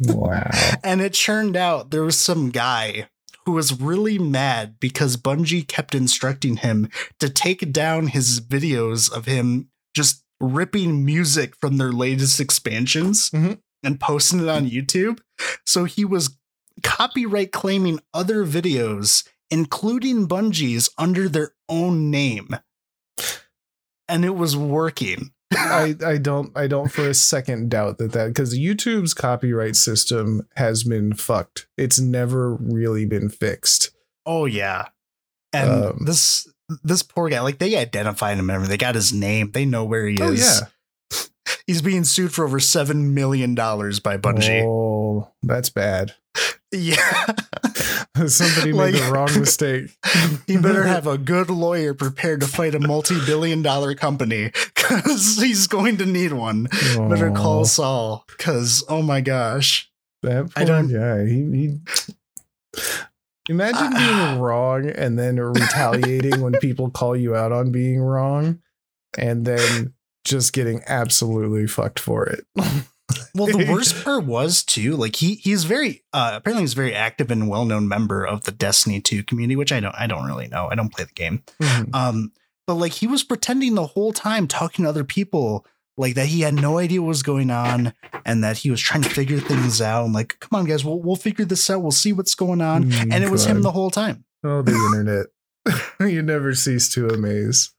Wow. 0.00 0.50
and 0.82 1.00
it 1.00 1.14
turned 1.14 1.56
out 1.56 1.90
there 1.90 2.02
was 2.04 2.20
some 2.20 2.50
guy 2.50 3.08
who 3.46 3.52
was 3.52 3.78
really 3.80 4.18
mad 4.18 4.76
because 4.80 5.16
Bungie 5.16 5.66
kept 5.68 5.94
instructing 5.94 6.56
him 6.56 6.88
to 7.20 7.28
take 7.28 7.72
down 7.72 8.08
his 8.08 8.40
videos 8.40 9.12
of 9.12 9.26
him 9.26 9.68
just 9.94 10.24
ripping 10.40 11.04
music 11.04 11.54
from 11.60 11.76
their 11.76 11.92
latest 11.92 12.40
expansions 12.40 13.30
Mhm. 13.30 13.58
and 13.82 14.00
posting 14.00 14.40
it 14.40 14.48
on 14.48 14.68
YouTube. 14.68 15.20
So 15.64 15.84
he 15.84 16.04
was 16.04 16.36
copyright 16.82 17.52
claiming 17.52 18.00
other 18.12 18.44
videos, 18.44 19.24
including 19.50 20.26
Bungie's, 20.26 20.90
under 20.98 21.28
their 21.28 21.52
own 21.68 22.10
name. 22.10 22.48
And 24.08 24.24
it 24.24 24.34
was 24.36 24.56
working. 24.56 25.30
I, 25.56 25.94
I 26.04 26.18
don't 26.18 26.50
I 26.56 26.66
don't 26.66 26.90
for 26.90 27.08
a 27.08 27.14
second 27.14 27.70
doubt 27.70 27.98
that 27.98 28.12
that 28.12 28.28
because 28.28 28.58
YouTube's 28.58 29.14
copyright 29.14 29.76
system 29.76 30.46
has 30.56 30.82
been 30.82 31.14
fucked. 31.14 31.68
It's 31.78 32.00
never 32.00 32.54
really 32.54 33.06
been 33.06 33.28
fixed. 33.28 33.90
Oh 34.26 34.46
yeah. 34.46 34.88
And 35.52 35.70
Um, 35.70 35.98
this 36.06 36.48
this 36.82 37.02
poor 37.02 37.28
guy, 37.28 37.40
like 37.40 37.58
they 37.58 37.76
identified 37.76 38.36
him 38.38 38.50
and 38.50 38.56
everything. 38.56 38.70
They 38.72 38.76
got 38.78 38.94
his 38.96 39.12
name. 39.12 39.52
They 39.52 39.64
know 39.64 39.84
where 39.84 40.06
he 40.06 40.16
Oh 40.20 40.32
is. 40.32 40.40
yeah, 40.40 40.66
He's 41.66 41.80
being 41.82 42.04
sued 42.04 42.32
for 42.32 42.44
over 42.44 42.60
seven 42.60 43.14
million 43.14 43.54
dollars 43.54 43.98
by 44.00 44.16
Bungie. 44.18 44.62
Oh, 44.64 45.32
that's 45.42 45.70
bad. 45.70 46.14
Yeah. 46.72 47.26
Somebody 48.26 48.72
made 48.72 48.94
Like- 48.94 48.94
the 48.94 49.10
wrong 49.12 49.40
mistake. 49.40 49.96
he 50.46 50.56
better 50.56 50.84
have 50.84 51.06
a 51.08 51.16
good 51.18 51.48
lawyer 51.50 51.94
prepared 51.94 52.40
to 52.40 52.46
fight 52.46 52.74
a 52.74 52.80
multi-billion 52.80 53.62
dollar 53.62 53.94
company 53.94 54.50
because 54.74 55.38
he's 55.40 55.66
going 55.66 55.96
to 55.98 56.06
need 56.06 56.32
one. 56.32 56.64
Better 56.96 57.30
call 57.30 57.64
Saul 57.64 58.24
because 58.28 58.84
oh 58.88 59.02
my 59.02 59.20
gosh. 59.20 59.90
that. 60.22 60.50
I 60.56 60.64
Poor 60.64 60.82
don't- 60.82 60.92
guy. 60.92 61.26
He, 61.26 61.34
he 61.56 61.78
imagine 63.48 63.92
Ah. 63.94 64.30
being 64.32 64.40
wrong 64.40 64.86
and 64.90 65.18
then 65.18 65.36
retaliating 65.40 66.40
when 66.40 66.52
people 66.54 66.90
call 66.90 67.16
you 67.16 67.34
out 67.34 67.52
on 67.52 67.70
being 67.72 68.00
wrong, 68.00 68.60
and 69.18 69.44
then 69.44 69.94
just 70.24 70.52
getting 70.52 70.82
absolutely 70.86 71.66
fucked 71.66 71.98
for 72.00 72.26
it. 72.26 72.44
Well, 73.34 73.46
the 73.46 73.70
worst 73.70 73.94
part 74.04 74.24
was 74.24 74.64
too, 74.64 74.96
like 74.96 75.16
he 75.16 75.34
he's 75.34 75.64
very 75.64 76.02
uh 76.14 76.32
apparently 76.36 76.62
he's 76.62 76.72
a 76.72 76.76
very 76.76 76.94
active 76.94 77.30
and 77.30 77.48
well-known 77.50 77.86
member 77.86 78.24
of 78.24 78.44
the 78.44 78.50
Destiny 78.50 79.00
2 79.00 79.24
community, 79.24 79.56
which 79.56 79.72
I 79.72 79.80
don't 79.80 79.94
I 79.94 80.06
don't 80.06 80.24
really 80.24 80.48
know. 80.48 80.68
I 80.70 80.74
don't 80.74 80.88
play 80.92 81.04
the 81.04 81.12
game. 81.12 81.42
Mhm. 81.60 81.94
Um, 81.94 82.32
but 82.66 82.74
like 82.76 82.92
he 82.92 83.06
was 83.06 83.22
pretending 83.22 83.74
the 83.74 83.86
whole 83.88 84.12
time 84.14 84.48
talking 84.48 84.84
to 84.84 84.88
other 84.88 85.04
people 85.04 85.66
like 85.98 86.14
that 86.14 86.26
he 86.28 86.40
had 86.40 86.54
no 86.54 86.78
idea 86.78 87.02
what 87.02 87.08
was 87.08 87.22
going 87.22 87.50
on 87.50 87.92
and 88.24 88.42
that 88.42 88.56
he 88.58 88.70
was 88.70 88.80
trying 88.80 89.02
to 89.02 89.10
figure 89.10 89.38
things 89.38 89.82
out. 89.82 90.06
And 90.06 90.14
like, 90.14 90.38
come 90.40 90.58
on, 90.58 90.64
guys, 90.64 90.82
we'll 90.84 91.00
we'll 91.00 91.14
figure 91.16 91.44
this 91.44 91.68
out. 91.68 91.82
We'll 91.82 91.90
see 91.92 92.12
what's 92.14 92.34
going 92.34 92.62
on. 92.62 92.84
Mm, 92.90 93.12
And 93.12 93.22
it 93.22 93.30
was 93.30 93.44
him 93.44 93.60
the 93.62 93.72
whole 93.72 93.90
time. 93.90 94.24
Oh, 94.42 94.62
the 94.62 94.72
internet. 94.96 95.26
you 96.10 96.22
never 96.22 96.54
cease 96.54 96.88
to 96.94 97.08
amaze. 97.08 97.70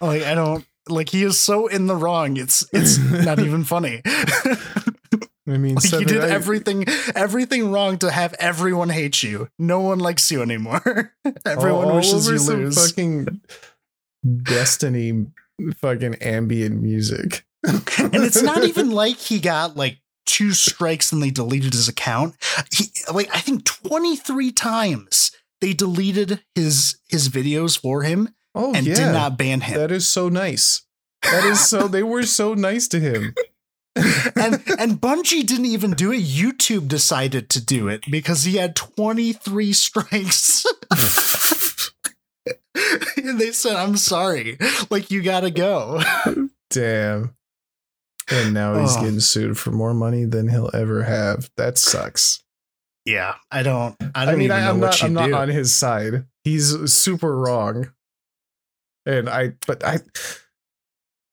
Like 0.00 0.22
I 0.22 0.34
don't 0.34 0.64
like 0.90 1.08
he 1.10 1.22
is 1.22 1.38
so 1.38 1.66
in 1.66 1.86
the 1.86 1.96
wrong. 1.96 2.36
It's 2.36 2.66
it's 2.72 2.98
not 3.24 3.38
even 3.38 3.64
funny. 3.64 4.02
I 4.04 5.56
mean, 5.58 5.74
like 5.76 5.90
you 5.92 6.04
did 6.04 6.22
I- 6.22 6.28
everything 6.30 6.84
everything 7.14 7.72
wrong 7.72 7.98
to 7.98 8.10
have 8.10 8.34
everyone 8.38 8.88
hate 8.90 9.22
you. 9.22 9.48
No 9.58 9.80
one 9.80 9.98
likes 9.98 10.30
you 10.30 10.42
anymore. 10.42 11.14
everyone 11.46 11.88
all 11.88 11.96
wishes 11.96 12.26
over 12.28 12.32
you 12.34 12.38
some 12.38 12.56
lose. 12.64 12.86
Fucking 12.90 13.40
Destiny, 14.42 15.26
fucking 15.78 16.16
ambient 16.16 16.82
music. 16.82 17.46
and 17.64 18.14
it's 18.14 18.42
not 18.42 18.64
even 18.64 18.90
like 19.02 19.16
he 19.16 19.38
got 19.40 19.76
like 19.76 19.98
two 20.26 20.52
strikes 20.52 21.10
and 21.12 21.22
they 21.22 21.30
deleted 21.30 21.72
his 21.72 21.88
account. 21.88 22.36
He 22.72 22.84
like 23.12 23.34
I 23.34 23.40
think 23.40 23.64
23 23.64 24.52
times 24.52 25.32
they 25.60 25.72
deleted 25.72 26.42
his 26.54 26.98
his 27.08 27.28
videos 27.30 27.78
for 27.80 28.02
him 28.02 28.34
Oh 28.54 28.74
and 28.74 28.86
yeah, 28.86 28.94
did 28.94 29.12
not 29.12 29.38
ban 29.38 29.60
him. 29.60 29.78
that 29.78 29.90
is 29.92 30.06
so 30.06 30.28
nice. 30.28 30.82
That 31.22 31.44
is 31.44 31.60
so. 31.68 31.86
they 31.88 32.02
were 32.02 32.24
so 32.24 32.54
nice 32.54 32.88
to 32.88 32.98
him. 33.00 33.34
and 33.96 34.54
and 34.78 35.00
Bungie 35.00 35.46
didn't 35.46 35.66
even 35.66 35.92
do 35.92 36.12
it. 36.12 36.22
YouTube 36.22 36.88
decided 36.88 37.48
to 37.50 37.64
do 37.64 37.88
it 37.88 38.02
because 38.10 38.44
he 38.44 38.56
had 38.56 38.74
23 38.76 39.72
strikes. 39.74 40.64
and 43.16 43.38
they 43.40 43.52
said, 43.52 43.76
"I'm 43.76 43.96
sorry. 43.96 44.58
Like 44.90 45.10
you 45.10 45.22
got 45.22 45.40
to 45.40 45.50
go." 45.50 46.00
Damn. 46.70 47.34
And 48.30 48.54
now 48.54 48.78
he's 48.80 48.96
Oh. 48.96 49.00
getting 49.02 49.20
sued 49.20 49.58
for 49.58 49.72
more 49.72 49.92
money 49.92 50.24
than 50.24 50.48
he'll 50.48 50.70
ever 50.72 51.02
have. 51.02 51.50
That 51.56 51.78
sucks. 51.78 52.42
Yeah, 53.04 53.34
I 53.50 53.62
don't 53.62 53.96
I 54.14 54.22
I, 54.22 54.24
don't 54.26 54.34
mean, 54.38 54.44
even 54.46 54.56
I, 54.56 54.60
know 54.64 54.70
I'm 54.70 54.80
what 54.80 54.86
not. 54.86 55.00
you 55.00 55.06
I'm 55.06 55.30
not 55.30 55.32
on 55.42 55.48
his 55.48 55.74
side. 55.74 56.24
He's 56.44 56.92
super 56.92 57.36
wrong. 57.36 57.90
And 59.06 59.28
I, 59.28 59.54
but 59.66 59.84
I, 59.84 59.98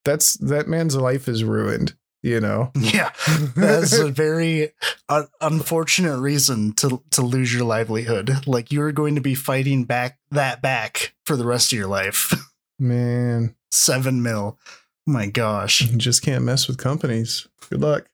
that's 0.06 0.34
that 0.36 0.68
man's 0.68 0.96
life 0.96 1.28
is 1.28 1.44
ruined. 1.44 1.96
You 2.24 2.40
know. 2.42 2.72
yeah. 2.76 3.12
That's 3.56 3.94
a 3.94 4.10
very 4.10 4.72
uh, 5.08 5.24
unfortunate 5.40 6.18
reason 6.20 6.74
to 6.74 7.02
to 7.12 7.22
lose 7.22 7.54
your 7.54 7.64
livelihood. 7.64 8.48
Like 8.48 8.72
you're 8.72 8.92
going 8.92 9.16
to 9.16 9.22
be 9.22 9.36
fighting 9.36 9.86
back 9.86 10.18
that 10.32 10.62
back 10.62 11.14
for 11.26 11.36
the 11.36 11.46
rest 11.46 11.72
of 11.72 11.78
your 11.78 11.88
life. 11.88 12.34
Man, 12.80 13.56
Seven 13.72 14.24
mil. 14.24 14.58
Oh 14.60 15.12
My 15.12 15.28
gosh. 15.28 15.82
You 15.82 15.96
just 15.98 16.22
can't 16.24 16.44
mess 16.44 16.68
with 16.68 16.78
companies. 16.78 17.48
Good 17.70 17.82
luck. 17.82 18.08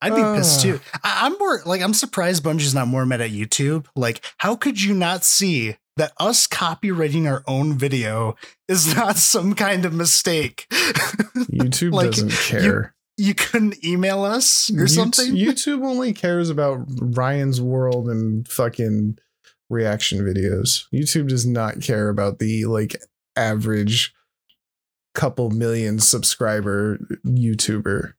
I'd 0.00 0.14
be 0.14 0.22
pissed 0.38 0.60
Ah. 0.60 0.62
too. 0.62 0.80
I, 1.02 1.26
I'm 1.26 1.38
more 1.38 1.62
like 1.64 1.80
I'm 1.82 1.94
surprised 1.94 2.44
Bungie's 2.44 2.74
not 2.74 2.88
more 2.88 3.06
mad 3.06 3.20
at 3.20 3.30
YouTube. 3.30 3.86
Like, 3.96 4.20
how 4.38 4.54
could 4.54 4.80
you 4.80 4.94
not 4.94 5.24
see 5.24 5.76
that 5.96 6.12
us 6.18 6.46
copyrighting 6.46 7.26
our 7.26 7.42
own 7.46 7.78
video 7.78 8.36
is 8.68 8.94
not 8.96 9.16
some 9.16 9.54
kind 9.54 9.84
of 9.84 9.92
mistake? 9.92 10.66
YouTube 10.70 11.92
Like, 11.92 12.10
doesn't 12.10 12.30
care. 12.32 12.94
you 13.16 13.34
couldn't 13.34 13.84
email 13.84 14.24
us 14.24 14.70
or 14.70 14.84
Yout- 14.86 14.90
something? 14.90 15.32
YouTube 15.34 15.84
only 15.84 16.12
cares 16.12 16.50
about 16.50 16.84
Ryan's 16.88 17.60
world 17.60 18.08
and 18.08 18.46
fucking 18.48 19.18
reaction 19.70 20.20
videos. 20.20 20.84
YouTube 20.92 21.28
does 21.28 21.46
not 21.46 21.80
care 21.80 22.08
about 22.08 22.38
the 22.38 22.64
like 22.66 22.96
average 23.36 24.12
couple 25.14 25.50
million 25.50 26.00
subscriber 26.00 26.98
YouTuber. 27.24 28.14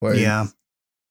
Like, 0.00 0.18
yeah. 0.18 0.46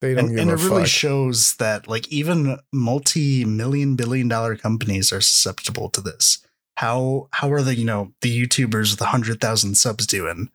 They 0.01 0.13
don't 0.13 0.29
And, 0.29 0.39
and 0.39 0.51
it 0.51 0.63
really 0.63 0.85
shows 0.85 1.55
that 1.55 1.87
like 1.87 2.07
even 2.09 2.57
multi-million 2.71 3.95
billion 3.95 4.27
dollar 4.27 4.55
companies 4.55 5.11
are 5.11 5.21
susceptible 5.21 5.89
to 5.89 6.01
this. 6.01 6.39
How 6.77 7.27
how 7.31 7.51
are 7.51 7.61
the, 7.61 7.75
you 7.75 7.85
know, 7.85 8.13
the 8.21 8.45
YouTubers 8.45 8.91
with 8.91 9.01
100,000 9.01 9.75
subs 9.75 10.07
doing? 10.07 10.49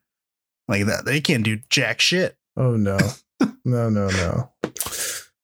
Like 0.68 0.86
that 0.86 1.05
they 1.05 1.20
can't 1.20 1.45
do 1.45 1.59
jack 1.68 2.01
shit. 2.01 2.36
oh 2.57 2.76
no, 2.76 2.97
no, 3.64 3.90
no, 3.90 4.09
no. 4.09 4.51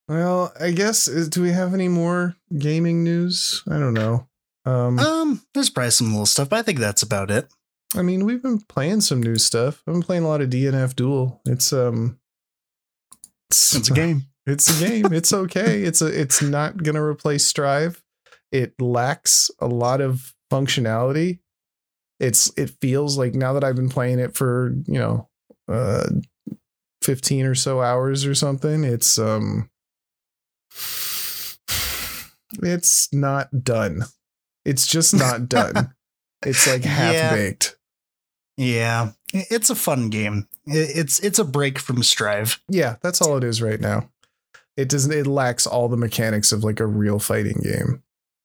Well, 0.09 0.53
I 0.59 0.71
guess 0.73 1.07
is, 1.07 1.29
do 1.29 1.43
we 1.43 1.51
have 1.53 1.73
any 1.75 1.89
more 1.89 2.35
gaming 2.59 3.05
news? 3.05 3.63
I 3.71 3.79
don't 3.79 3.95
know. 3.95 4.27
Um, 4.65 4.99
Um, 4.99 5.43
there's 5.55 5.71
probably 5.71 5.91
some 5.91 6.11
little 6.11 6.27
stuff, 6.27 6.49
but 6.49 6.59
I 6.59 6.63
think 6.63 6.79
that's 6.79 7.03
about 7.03 7.31
it. 7.31 7.49
I 7.95 8.03
mean, 8.03 8.25
we've 8.25 8.43
been 8.43 8.61
playing 8.61 9.03
some 9.03 9.23
new 9.23 9.37
stuff. 9.37 9.83
I've 9.87 9.95
been 9.95 10.03
playing 10.03 10.25
a 10.25 10.29
lot 10.29 10.41
of 10.41 10.51
DNF 10.51 10.97
Duel. 10.97 11.41
It's 11.47 11.73
um, 11.73 12.19
It's 13.51 13.91
a 13.91 13.95
game. 13.95 14.25
It's 14.47 14.81
a 14.81 14.89
game. 14.89 15.13
It's 15.13 15.33
okay. 15.33 15.83
It's 15.83 16.01
a. 16.03 16.07
It's 16.07 16.41
not 16.43 16.83
gonna 16.83 17.03
replace 17.03 17.45
Strive. 17.47 18.03
It 18.53 18.75
lacks 18.81 19.51
a 19.61 19.67
lot 19.67 20.01
of 20.01 20.35
functionality. 20.53 21.41
It's. 22.19 22.53
It 22.57 22.71
feels 22.81 23.19
like 23.19 23.35
now 23.35 23.53
that 23.55 23.65
I've 23.65 23.77
been 23.77 23.89
playing 23.89 24.19
it 24.19 24.35
for 24.37 24.75
you 24.87 24.99
know, 24.99 25.29
uh, 25.69 26.09
fifteen 27.03 27.45
or 27.47 27.55
so 27.55 27.81
hours 27.83 28.25
or 28.25 28.35
something. 28.35 28.85
It's 28.85 29.19
um. 29.19 29.69
It's 32.63 33.09
not 33.13 33.63
done. 33.65 34.03
It's 34.65 34.87
just 34.87 35.15
not 35.15 35.49
done. 35.49 35.95
it's 36.45 36.67
like 36.67 36.83
half 36.85 37.15
Yeah. 37.15 37.35
baked. 37.35 37.77
Yeah, 38.57 39.13
it's 39.33 39.71
a 39.71 39.75
fun 39.75 40.09
game. 40.11 40.49
It's 40.67 41.19
it's 41.21 41.39
a 41.39 41.45
break 41.45 41.79
from 41.79 42.03
Strive. 42.03 42.61
Yeah, 42.69 42.97
that's 43.03 43.21
all 43.21 43.37
it 43.37 43.45
is 43.45 43.63
right 43.63 43.81
now. 43.81 44.11
It 44.77 44.89
doesn't. 44.89 45.13
It 45.13 45.27
lacks 45.27 45.67
all 45.67 45.89
the 45.89 45.97
mechanics 45.97 46.53
of 46.53 46.65
like 46.65 46.81
a 46.81 46.87
real 46.87 47.19
fighting 47.19 47.61
game. 47.63 48.03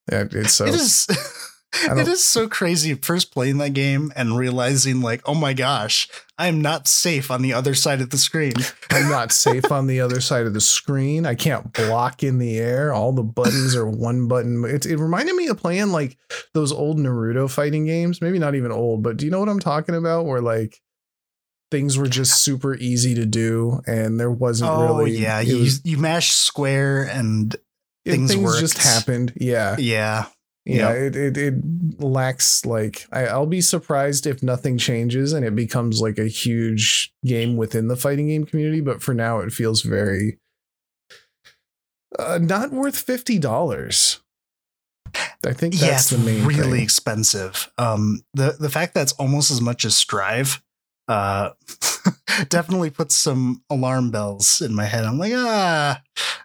It's 0.07 0.53
so. 0.53 0.65
It 0.65 0.75
is. 0.75 1.07
It 1.73 2.07
is 2.07 2.23
so 2.23 2.47
crazy 2.47 2.93
first 2.93 3.33
playing 3.33 3.57
that 3.57 3.73
game 3.73 4.11
and 4.15 4.37
realizing 4.37 5.01
like, 5.01 5.21
oh 5.25 5.35
my 5.35 5.53
gosh, 5.53 6.07
I 6.37 6.47
am 6.47 6.61
not 6.61 6.87
safe 6.87 7.29
on 7.29 7.41
the 7.41 7.51
other 7.53 7.75
side 7.75 7.99
of 8.01 8.11
the 8.11 8.17
screen. 8.17 8.53
I'm 8.91 9.09
not 9.09 9.31
safe 9.33 9.69
on 9.71 9.87
the 9.87 9.99
other 9.99 10.21
side 10.21 10.45
of 10.45 10.53
the 10.53 10.61
screen. 10.61 11.25
I 11.25 11.35
can't 11.35 11.73
block 11.73 12.23
in 12.23 12.37
the 12.39 12.57
air. 12.57 12.93
All 12.93 13.11
the 13.11 13.23
buttons 13.23 13.75
are 13.75 13.87
one 13.87 14.27
button. 14.27 14.63
It, 14.65 14.85
it 14.85 14.97
reminded 14.97 15.35
me 15.35 15.47
of 15.47 15.57
playing 15.57 15.89
like 15.91 16.17
those 16.53 16.71
old 16.71 16.97
Naruto 16.97 17.49
fighting 17.51 17.85
games. 17.85 18.21
Maybe 18.21 18.39
not 18.39 18.55
even 18.55 18.71
old, 18.71 19.03
but 19.03 19.17
do 19.17 19.25
you 19.25 19.31
know 19.31 19.39
what 19.39 19.49
I'm 19.49 19.59
talking 19.59 19.95
about? 19.95 20.25
Where 20.25 20.41
like 20.41 20.81
things 21.71 21.97
were 21.97 22.07
just 22.07 22.41
super 22.41 22.75
easy 22.75 23.15
to 23.15 23.25
do, 23.25 23.81
and 23.85 24.17
there 24.19 24.31
wasn't 24.31 24.71
oh 24.71 24.97
really. 24.99 25.17
yeah, 25.17 25.41
you 25.41 25.59
was- 25.59 25.85
you 25.85 25.97
mash 25.97 26.31
square 26.31 27.03
and 27.03 27.53
things 28.05 28.33
things 28.33 28.59
just 28.61 28.77
happened. 28.77 29.33
Yeah, 29.35 29.75
yeah, 29.77 30.27
yeah. 30.65 30.93
Yep. 30.93 30.97
It, 30.97 31.15
it 31.15 31.37
it 31.37 31.53
lacks 31.99 32.65
like 32.65 33.07
I, 33.11 33.27
I'll 33.27 33.45
be 33.45 33.61
surprised 33.61 34.25
if 34.25 34.41
nothing 34.41 34.77
changes 34.77 35.31
and 35.31 35.45
it 35.45 35.55
becomes 35.55 36.01
like 36.01 36.17
a 36.17 36.27
huge 36.27 37.13
game 37.23 37.55
within 37.55 37.87
the 37.87 37.95
fighting 37.95 38.27
game 38.27 38.45
community. 38.45 38.81
But 38.81 39.01
for 39.03 39.13
now, 39.13 39.39
it 39.39 39.53
feels 39.53 39.83
very 39.83 40.39
uh, 42.17 42.39
not 42.41 42.71
worth 42.71 42.97
fifty 42.97 43.37
dollars. 43.37 44.21
I 45.45 45.53
think 45.53 45.75
yeah, 45.75 45.91
that's 45.91 46.11
it's 46.11 46.19
the 46.19 46.25
main 46.25 46.45
really 46.45 46.71
thing. 46.71 46.83
expensive. 46.83 47.71
Um, 47.77 48.23
the 48.33 48.57
the 48.59 48.69
fact 48.69 48.95
that 48.95 49.03
it's 49.03 49.13
almost 49.13 49.51
as 49.51 49.61
much 49.61 49.85
as 49.85 49.95
Strive, 49.95 50.61
uh, 51.07 51.51
definitely 52.49 52.89
puts 52.89 53.15
some 53.15 53.63
alarm 53.69 54.11
bells 54.11 54.61
in 54.61 54.73
my 54.73 54.85
head. 54.85 55.05
I'm 55.05 55.17
like, 55.17 55.33
ah, 55.35 56.01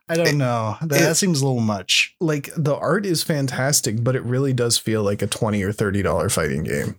I 0.08 0.14
don't 0.14 0.26
It- 0.28 0.34
know. 0.34 0.76
That, 0.82 1.00
it- 1.00 1.04
that 1.04 1.16
seems 1.16 1.40
a 1.40 1.46
little 1.46 1.60
much. 1.62 2.14
Like 2.20 2.50
the 2.56 2.76
art 2.76 3.06
is 3.06 3.22
fantastic, 3.22 4.02
but 4.02 4.16
it 4.16 4.22
really 4.22 4.52
does 4.52 4.78
feel 4.78 5.02
like 5.02 5.22
a 5.22 5.26
twenty 5.26 5.62
or 5.62 5.72
thirty 5.72 6.02
dollar 6.02 6.28
fighting 6.28 6.64
game. 6.64 6.96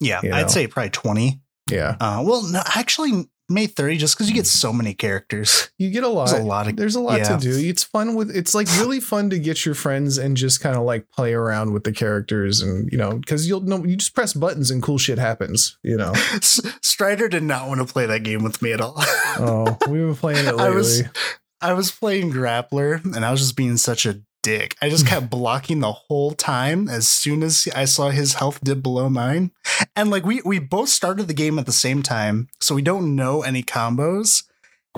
Yeah, 0.00 0.20
You 0.22 0.30
know. 0.30 0.36
I'd 0.36 0.50
say 0.50 0.66
probably 0.66 0.90
twenty. 0.90 1.40
Yeah, 1.70 1.96
Uh, 2.00 2.22
well, 2.26 2.42
no, 2.42 2.62
actually, 2.74 3.28
May 3.50 3.66
thirty, 3.66 3.96
just 3.96 4.16
because 4.16 4.28
you 4.28 4.34
get 4.34 4.46
so 4.46 4.72
many 4.72 4.94
characters. 4.94 5.70
you 5.76 5.90
get 5.90 6.04
a 6.04 6.08
lot. 6.08 6.28
There's 6.28 6.40
a 6.40 6.46
lot 6.46 6.68
of 6.68 6.76
There's 6.76 6.94
a 6.94 7.00
lot 7.00 7.18
yeah. 7.18 7.36
to 7.36 7.38
do. 7.38 7.58
It's 7.58 7.82
fun 7.82 8.14
with 8.14 8.34
it's 8.34 8.54
like 8.54 8.68
really 8.78 9.00
fun 9.00 9.28
to 9.30 9.38
get 9.38 9.66
your 9.66 9.74
friends 9.74 10.18
and 10.18 10.36
just 10.36 10.60
kind 10.60 10.76
of 10.76 10.82
like 10.82 11.10
play 11.10 11.34
around 11.34 11.72
with 11.72 11.84
the 11.84 11.92
characters 11.92 12.60
and 12.60 12.90
you 12.92 12.96
know 12.96 13.10
because 13.18 13.48
you'll 13.48 13.62
know 13.62 13.84
you 13.84 13.96
just 13.96 14.14
press 14.14 14.32
buttons 14.32 14.70
and 14.70 14.82
cool 14.82 14.98
shit 14.98 15.18
happens. 15.18 15.76
You 15.82 15.96
know. 15.96 16.12
Strider 16.40 17.28
did 17.28 17.42
not 17.42 17.66
want 17.66 17.86
to 17.86 17.92
play 17.92 18.06
that 18.06 18.22
game 18.22 18.44
with 18.44 18.62
me 18.62 18.72
at 18.72 18.80
all. 18.80 18.94
Oh, 18.96 19.76
we 19.88 20.04
were 20.04 20.14
playing 20.14 20.46
it 20.46 20.54
lately. 20.54 20.64
I 20.66 20.70
was 20.70 21.02
I 21.60 21.72
was 21.72 21.90
playing 21.90 22.32
Grappler 22.32 23.04
and 23.04 23.24
I 23.24 23.30
was 23.30 23.40
just 23.40 23.56
being 23.56 23.76
such 23.76 24.06
a 24.06 24.20
dick. 24.42 24.76
I 24.80 24.88
just 24.88 25.06
kept 25.06 25.30
blocking 25.30 25.80
the 25.80 25.92
whole 25.92 26.32
time 26.32 26.88
as 26.88 27.08
soon 27.08 27.42
as 27.42 27.68
I 27.74 27.84
saw 27.84 28.10
his 28.10 28.34
health 28.34 28.60
dip 28.62 28.82
below 28.82 29.08
mine. 29.08 29.52
And 29.96 30.10
like 30.10 30.24
we 30.24 30.42
we 30.44 30.58
both 30.58 30.88
started 30.88 31.28
the 31.28 31.34
game 31.34 31.58
at 31.58 31.66
the 31.66 31.72
same 31.72 32.02
time, 32.02 32.48
so 32.60 32.74
we 32.74 32.82
don't 32.82 33.14
know 33.14 33.42
any 33.42 33.62
combos. 33.62 34.44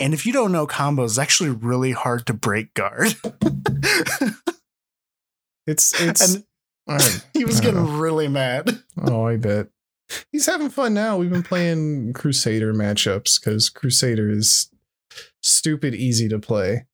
And 0.01 0.15
if 0.15 0.25
you 0.25 0.33
don't 0.33 0.53
know 0.53 0.67
combos, 0.67 1.05
it's 1.05 1.19
actually 1.19 1.51
really 1.51 1.93
hard 1.93 2.27
to 2.27 2.33
break 2.35 2.73
guard. 2.75 3.15
it's 5.67 6.01
it's. 6.01 6.35
and 6.35 6.45
I- 6.89 7.21
he 7.35 7.45
was 7.45 7.61
getting 7.61 7.99
really 7.99 8.29
mad. 8.29 8.83
oh, 9.03 9.27
I 9.27 9.37
bet 9.37 9.69
he's 10.31 10.47
having 10.47 10.69
fun 10.71 10.95
now. 10.95 11.17
We've 11.17 11.31
been 11.31 11.43
playing 11.43 12.13
Crusader 12.13 12.75
matchups 12.75 13.41
because 13.41 13.69
Crusader 13.69 14.31
is 14.31 14.71
stupid 15.41 15.95
easy 15.95 16.29
to 16.29 16.39
play. 16.39 16.87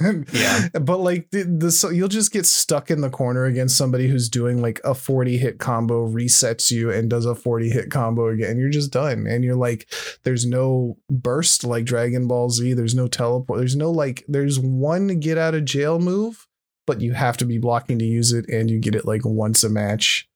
Yeah. 0.00 0.68
but 0.80 0.98
like 0.98 1.30
the, 1.30 1.42
the 1.44 1.70
so 1.70 1.90
you'll 1.90 2.08
just 2.08 2.32
get 2.32 2.46
stuck 2.46 2.90
in 2.90 3.00
the 3.00 3.10
corner 3.10 3.44
against 3.44 3.76
somebody 3.76 4.08
who's 4.08 4.28
doing 4.28 4.60
like 4.60 4.80
a 4.84 4.94
40 4.94 5.38
hit 5.38 5.58
combo 5.58 6.06
resets 6.08 6.70
you 6.70 6.90
and 6.90 7.08
does 7.08 7.26
a 7.26 7.34
40 7.34 7.70
hit 7.70 7.90
combo 7.90 8.28
again. 8.28 8.58
You're 8.58 8.70
just 8.70 8.92
done 8.92 9.26
and 9.26 9.44
you're 9.44 9.56
like 9.56 9.88
there's 10.24 10.44
no 10.44 10.98
burst 11.08 11.64
like 11.64 11.84
dragon 11.84 12.26
ball 12.26 12.50
z. 12.50 12.72
There's 12.72 12.94
no 12.94 13.06
teleport. 13.06 13.58
There's 13.58 13.76
no 13.76 13.90
like 13.90 14.24
there's 14.28 14.58
one 14.58 15.20
get 15.20 15.38
out 15.38 15.54
of 15.54 15.64
jail 15.64 15.98
move 15.98 16.46
but 16.86 17.00
you 17.00 17.12
have 17.12 17.36
to 17.38 17.46
be 17.46 17.58
blocking 17.58 17.98
to 17.98 18.04
use 18.04 18.32
it 18.32 18.48
and 18.48 18.70
you 18.70 18.78
get 18.78 18.94
it 18.94 19.06
like 19.06 19.22
once 19.24 19.64
a 19.64 19.68
match. 19.68 20.28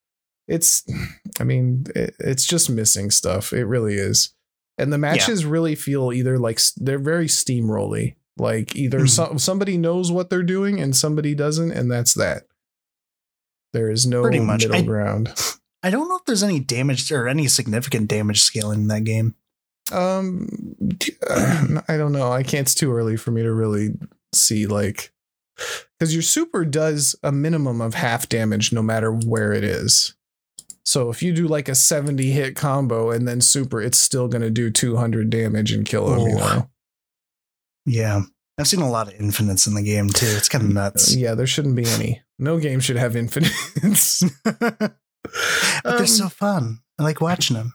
It's 0.47 0.83
i 1.41 1.45
mean 1.45 1.85
it, 1.95 2.15
it's 2.19 2.47
just 2.47 2.71
missing 2.71 3.11
stuff. 3.11 3.53
It 3.53 3.65
really 3.65 3.95
is. 3.95 4.35
And 4.79 4.93
the 4.93 4.99
matches 4.99 5.45
really 5.45 5.75
feel 5.75 6.13
either 6.13 6.39
like 6.39 6.61
they're 6.77 7.01
very 7.01 7.27
steamrolly 7.27 8.15
like 8.41 8.75
either 8.77 9.01
Mhm. 9.01 9.09
some, 9.11 9.39
somebody 9.39 9.77
knows 9.77 10.11
what 10.13 10.31
they're 10.31 10.43
doing 10.43 10.81
and 10.81 10.95
somebody 10.97 11.35
doesn't 11.35 11.73
and 11.73 11.91
that's 11.91 12.15
that 12.15 12.45
there 13.73 13.91
is 13.91 14.07
no 14.07 14.23
Pretty 14.23 14.41
much. 14.41 14.63
middle 14.67 14.77
I- 14.77 14.83
ground 14.83 15.33
I 15.83 15.91
don't 15.91 16.09
know 16.09 16.17
if 16.17 16.25
there's 16.25 16.43
any 16.43 16.59
damage 16.59 17.13
or 17.13 17.29
any 17.29 17.47
significant 17.47 18.09
damage 18.09 18.41
scaling 18.43 18.81
in 18.83 18.89
that 18.89 19.05
game. 19.05 19.35
um 19.93 20.49
i 21.89 21.97
don't 21.97 22.13
know 22.13 22.31
i 22.31 22.43
can't 22.43 22.67
it's 22.67 22.75
too 22.75 22.93
early 22.93 23.17
for 23.17 23.31
me 23.31 23.43
to 23.43 23.53
really 23.53 23.95
see 24.35 24.67
like 24.67 25.13
because 25.99 26.13
your 26.13 26.23
super 26.23 26.65
does 26.65 27.17
a 27.23 27.33
minimum 27.33 27.81
of 27.81 27.95
half 27.95 28.29
damage 28.29 28.71
no 28.73 28.83
matter 28.83 29.11
where 29.11 29.53
it 29.53 29.65
is 29.65 30.15
so 30.85 31.09
if 31.11 31.23
you 31.23 31.33
do 31.33 31.49
like 31.49 31.69
a 31.71 31.75
70 31.75 32.31
hit 32.33 32.55
combo 32.55 33.11
and 33.11 33.27
then 33.27 33.41
super 33.41 33.81
it's 33.81 33.97
still 33.99 34.29
going 34.29 34.43
to 34.43 34.51
do 34.51 34.71
200 34.71 35.31
damage 35.31 35.73
and 35.73 35.87
kill 35.87 36.13
him 36.13 36.29
you 36.29 36.35
Oh. 36.37 36.39
know 36.39 36.71
Yeah. 37.89 38.23
I've 38.59 38.67
seen 38.69 38.81
a 38.81 38.91
lot 38.91 39.09
of 39.09 39.21
infinites 39.21 39.67
in 39.67 39.75
the 39.75 39.83
game 39.83 40.09
too. 40.09 40.27
It's 40.27 40.49
kind 40.49 40.65
of 40.65 40.73
nuts. 40.73 41.15
yeah 41.15 41.35
there 41.35 41.47
shouldn't 41.47 41.77
be 41.77 41.85
any 41.87 42.23
no 42.41 42.59
game 42.59 42.81
should 42.81 42.97
have 42.97 43.15
infinites 43.17 44.23
but 44.45 44.93
Um, 45.85 45.97
they're 45.97 46.07
so 46.07 46.29
fun. 46.29 46.81
I 46.99 47.03
like 47.03 47.21
watching 47.21 47.57
them. 47.57 47.75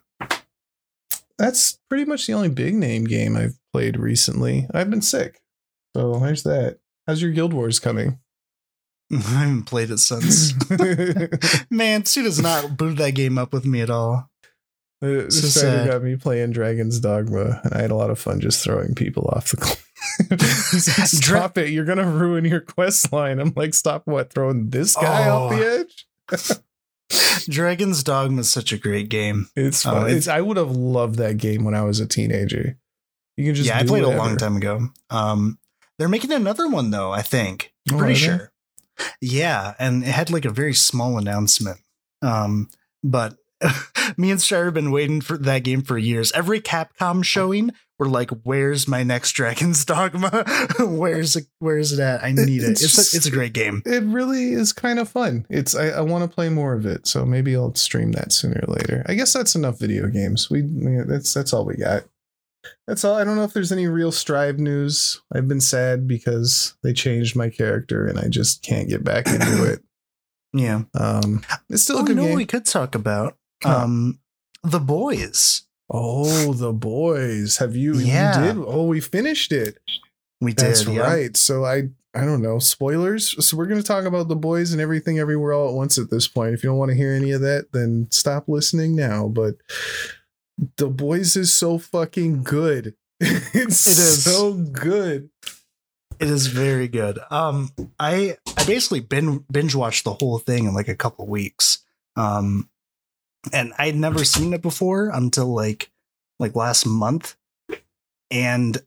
that's 1.38 1.80
pretty 1.89 2.05
much 2.05 2.28
the 2.28 2.34
only 2.34 2.49
big 2.49 2.76
name 2.76 3.05
game 3.05 3.36
I've 3.36 3.57
played 3.72 3.97
recently. 3.97 4.68
I've 4.74 4.89
been 4.89 5.01
sick. 5.01 5.41
So 5.95 6.20
there's 6.20 6.43
that. 6.43 6.80
How's 7.07 7.22
your 7.22 7.32
Guild 7.32 7.53
Wars 7.53 7.80
coming? 7.80 8.20
I 9.11 9.16
haven't 9.18 9.64
played 9.64 9.89
it 9.91 9.99
since. 9.99 10.53
Man, 11.70 12.05
Sue 12.05 12.24
does 12.24 12.39
not 12.41 12.78
boot 12.78 12.97
that 12.97 13.11
game 13.11 13.38
up 13.38 13.53
with 13.53 13.66
me 13.66 13.82
at 13.82 13.89
all. 13.89 14.30
Uh, 15.01 15.30
So 15.30 15.41
This 15.41 15.61
got 15.88 16.01
me 16.03 16.16
playing 16.16 16.51
Dragon's 16.51 16.99
Dogma, 16.99 17.61
and 17.64 17.74
I 17.74 17.82
had 17.82 17.91
a 17.91 17.95
lot 17.95 18.09
of 18.09 18.18
fun 18.20 18.39
just 18.39 18.64
throwing 18.64 18.95
people 18.95 19.30
off 19.36 19.51
the 19.51 19.57
cliff. 19.57 19.91
Dra- 21.20 21.51
it! 21.56 21.70
You're 21.70 21.86
gonna 21.86 22.08
ruin 22.10 22.45
your 22.45 22.62
quest 22.62 23.12
line. 23.14 23.39
I'm 23.39 23.54
like, 23.56 23.74
stop 23.74 24.04
what? 24.06 24.32
Throwing 24.34 24.70
this 24.70 24.95
guy 24.95 25.30
off 25.30 25.51
Oh. 25.51 25.56
the 25.56 25.66
edge? 25.80 26.60
Dragon's 27.49 28.04
Dogma 28.04 28.41
is 28.41 28.49
such 28.51 28.72
a 28.72 28.78
great 28.78 29.10
game. 29.10 29.47
It's 29.56 29.84
fun. 29.84 29.97
it's- 30.04 30.18
it's, 30.18 30.28
I 30.28 30.41
would 30.41 30.58
have 30.58 30.72
loved 30.72 31.16
that 31.16 31.38
game 31.38 31.64
when 31.64 31.76
I 31.76 31.82
was 31.84 31.99
a 31.99 32.08
teenager. 32.08 32.78
You 33.38 33.45
can 33.45 33.56
just 33.56 33.68
yeah, 33.68 33.80
I 33.80 33.84
played 33.84 34.04
it 34.04 34.14
a 34.14 34.18
long 34.18 34.38
time 34.38 34.58
ago. 34.58 34.89
Um, 35.10 35.58
they're 35.97 36.08
making 36.10 36.32
another 36.32 36.68
one 36.70 36.91
though. 36.91 37.12
I 37.12 37.22
think. 37.22 37.74
Oh, 37.91 37.97
Pretty 37.97 38.14
they? 38.14 38.20
sure. 38.20 38.51
Yeah, 39.22 39.74
and 39.80 40.04
it 40.04 40.10
had 40.10 40.30
like 40.30 40.45
a 40.45 40.51
very 40.51 40.74
small 40.76 41.18
announcement. 41.18 41.80
Um, 42.22 42.70
but 43.04 43.36
me 44.18 44.32
and 44.32 44.41
Strider 44.41 44.66
have 44.66 44.74
been 44.74 44.91
waiting 44.91 45.22
for 45.22 45.38
that 45.38 45.59
game 45.64 45.82
for 45.82 45.97
years. 45.97 46.32
Every 46.34 46.59
Capcom 46.61 47.24
showing, 47.24 47.72
we're 47.99 48.07
like, 48.07 48.30
"Where's 48.43 48.88
my 48.88 49.03
next 49.03 49.32
Dragon's 49.34 49.86
Dogma? 49.86 50.43
where's 50.80 51.36
it? 51.36 51.47
Where's 51.59 51.91
it 51.93 51.99
at? 51.99 52.24
I 52.24 52.32
need 52.32 52.64
it. 52.64 52.72
It's 52.72 52.84
It's 52.84 52.95
just- 52.95 53.14
a, 53.14 53.18
it's 53.18 53.26
a 53.26 53.32
great 53.32 53.53
game." 53.53 53.82
It 53.86 54.03
really 54.03 54.53
is 54.53 54.74
kind 54.74 54.99
of 54.99 55.09
fun. 55.09 55.45
It's 55.49 55.76
I, 55.76 55.89
I 55.89 56.01
want 56.01 56.30
to 56.30 56.34
play 56.34 56.49
more 56.49 56.74
of 56.74 56.86
it, 56.86 57.07
so 57.07 57.26
maybe 57.26 57.55
I'll 57.55 57.74
stream 57.76 58.11
that 58.14 58.32
sooner 58.34 58.61
or 58.68 58.74
later. 58.74 59.03
I 59.07 59.14
guess 59.14 59.34
that's 59.34 59.55
enough 59.55 59.80
video 59.80 60.07
games. 60.07 60.49
We 60.49 60.61
that's 60.61 61.34
that's 61.34 61.53
all 61.53 61.66
we 61.66 61.76
got. 61.76 62.03
That's 62.88 63.03
all. 63.03 63.16
I 63.16 63.24
don't 63.26 63.36
know 63.36 63.43
if 63.43 63.51
there's 63.53 63.72
any 63.74 63.88
real 63.88 64.11
Strive 64.11 64.57
news. 64.57 65.22
I've 65.34 65.47
been 65.49 65.59
sad 65.61 66.07
because 66.07 66.76
they 66.82 66.93
changed 66.93 67.36
my 67.36 67.49
character 67.49 68.07
and 68.07 68.18
I 68.18 68.28
just 68.30 68.61
can't 68.64 68.88
get 68.88 69.03
back 69.03 69.28
into 69.28 69.64
it. 69.72 69.84
Yeah. 70.53 70.84
Um, 70.93 71.43
it's 71.70 71.84
still 71.84 71.97
Oh, 71.97 72.03
a 72.03 72.05
good 72.05 72.18
game. 72.18 72.36
we 72.36 72.45
could 72.45 72.66
talk 72.66 72.95
about? 72.95 73.36
Huh. 73.64 73.84
Um, 73.84 74.20
the 74.64 74.80
boys. 74.80 75.64
oh, 75.89 76.53
the 76.53 76.74
boys. 76.74 77.57
Have 77.57 77.76
you? 77.76 77.95
Yeah. 77.95 78.39
You 78.39 78.53
did. 78.53 78.64
Oh, 78.66 78.88
we 78.88 78.99
finished 79.01 79.51
it. 79.51 79.78
We 80.41 80.53
did. 80.53 80.68
That's 80.68 80.86
yeah. 80.88 81.01
right. 81.01 81.38
So 81.38 81.66
I 81.66 81.89
I 82.16 82.26
don't 82.26 82.41
know 82.41 82.59
spoilers. 82.59 83.45
So 83.45 83.57
we're 83.57 83.66
gonna 83.66 83.84
talk 83.84 84.05
about 84.05 84.28
the 84.28 84.36
boys 84.36 84.72
and 84.72 84.82
everything 84.82 85.20
everywhere 85.20 85.53
all 85.53 85.70
at 85.70 85.76
once 85.76 85.97
at 85.97 86.09
this 86.09 86.28
point. 86.28 86.53
If 86.53 86.64
you 86.64 86.70
don't 86.70 86.78
want 86.78 86.91
to 86.91 86.97
hear 86.97 87.14
any 87.14 87.32
of 87.32 87.41
that, 87.41 87.72
then 87.74 88.07
stop 88.11 88.47
listening 88.47 88.95
now. 88.95 89.28
But 89.28 89.55
the 90.78 90.88
boys 90.88 91.36
is 91.36 91.53
so 91.53 91.78
fucking 91.78 92.43
good. 92.43 92.95
it's 93.20 93.88
It 93.88 93.91
is. 93.91 94.24
so 94.24 94.53
good. 94.53 95.30
It 96.20 96.30
is 96.30 96.47
very 96.47 96.88
good. 96.88 97.20
Um, 97.32 97.72
I 97.99 98.38
I 98.57 98.66
basically 98.66 98.99
bin, 98.99 99.43
binge 99.51 99.76
watched 99.76 100.03
the 100.03 100.14
whole 100.14 100.38
thing 100.39 100.66
in 100.66 100.74
like 100.74 100.88
a 100.88 100.95
couple 100.95 101.26
weeks. 101.28 101.80
Um, 102.16 102.70
and 103.51 103.73
I'd 103.77 103.95
never 103.95 104.23
seen 104.23 104.53
it 104.53 104.61
before 104.61 105.09
until 105.09 105.53
like 105.53 105.91
like 106.39 106.55
last 106.55 106.85
month, 106.85 107.35
and 108.31 108.77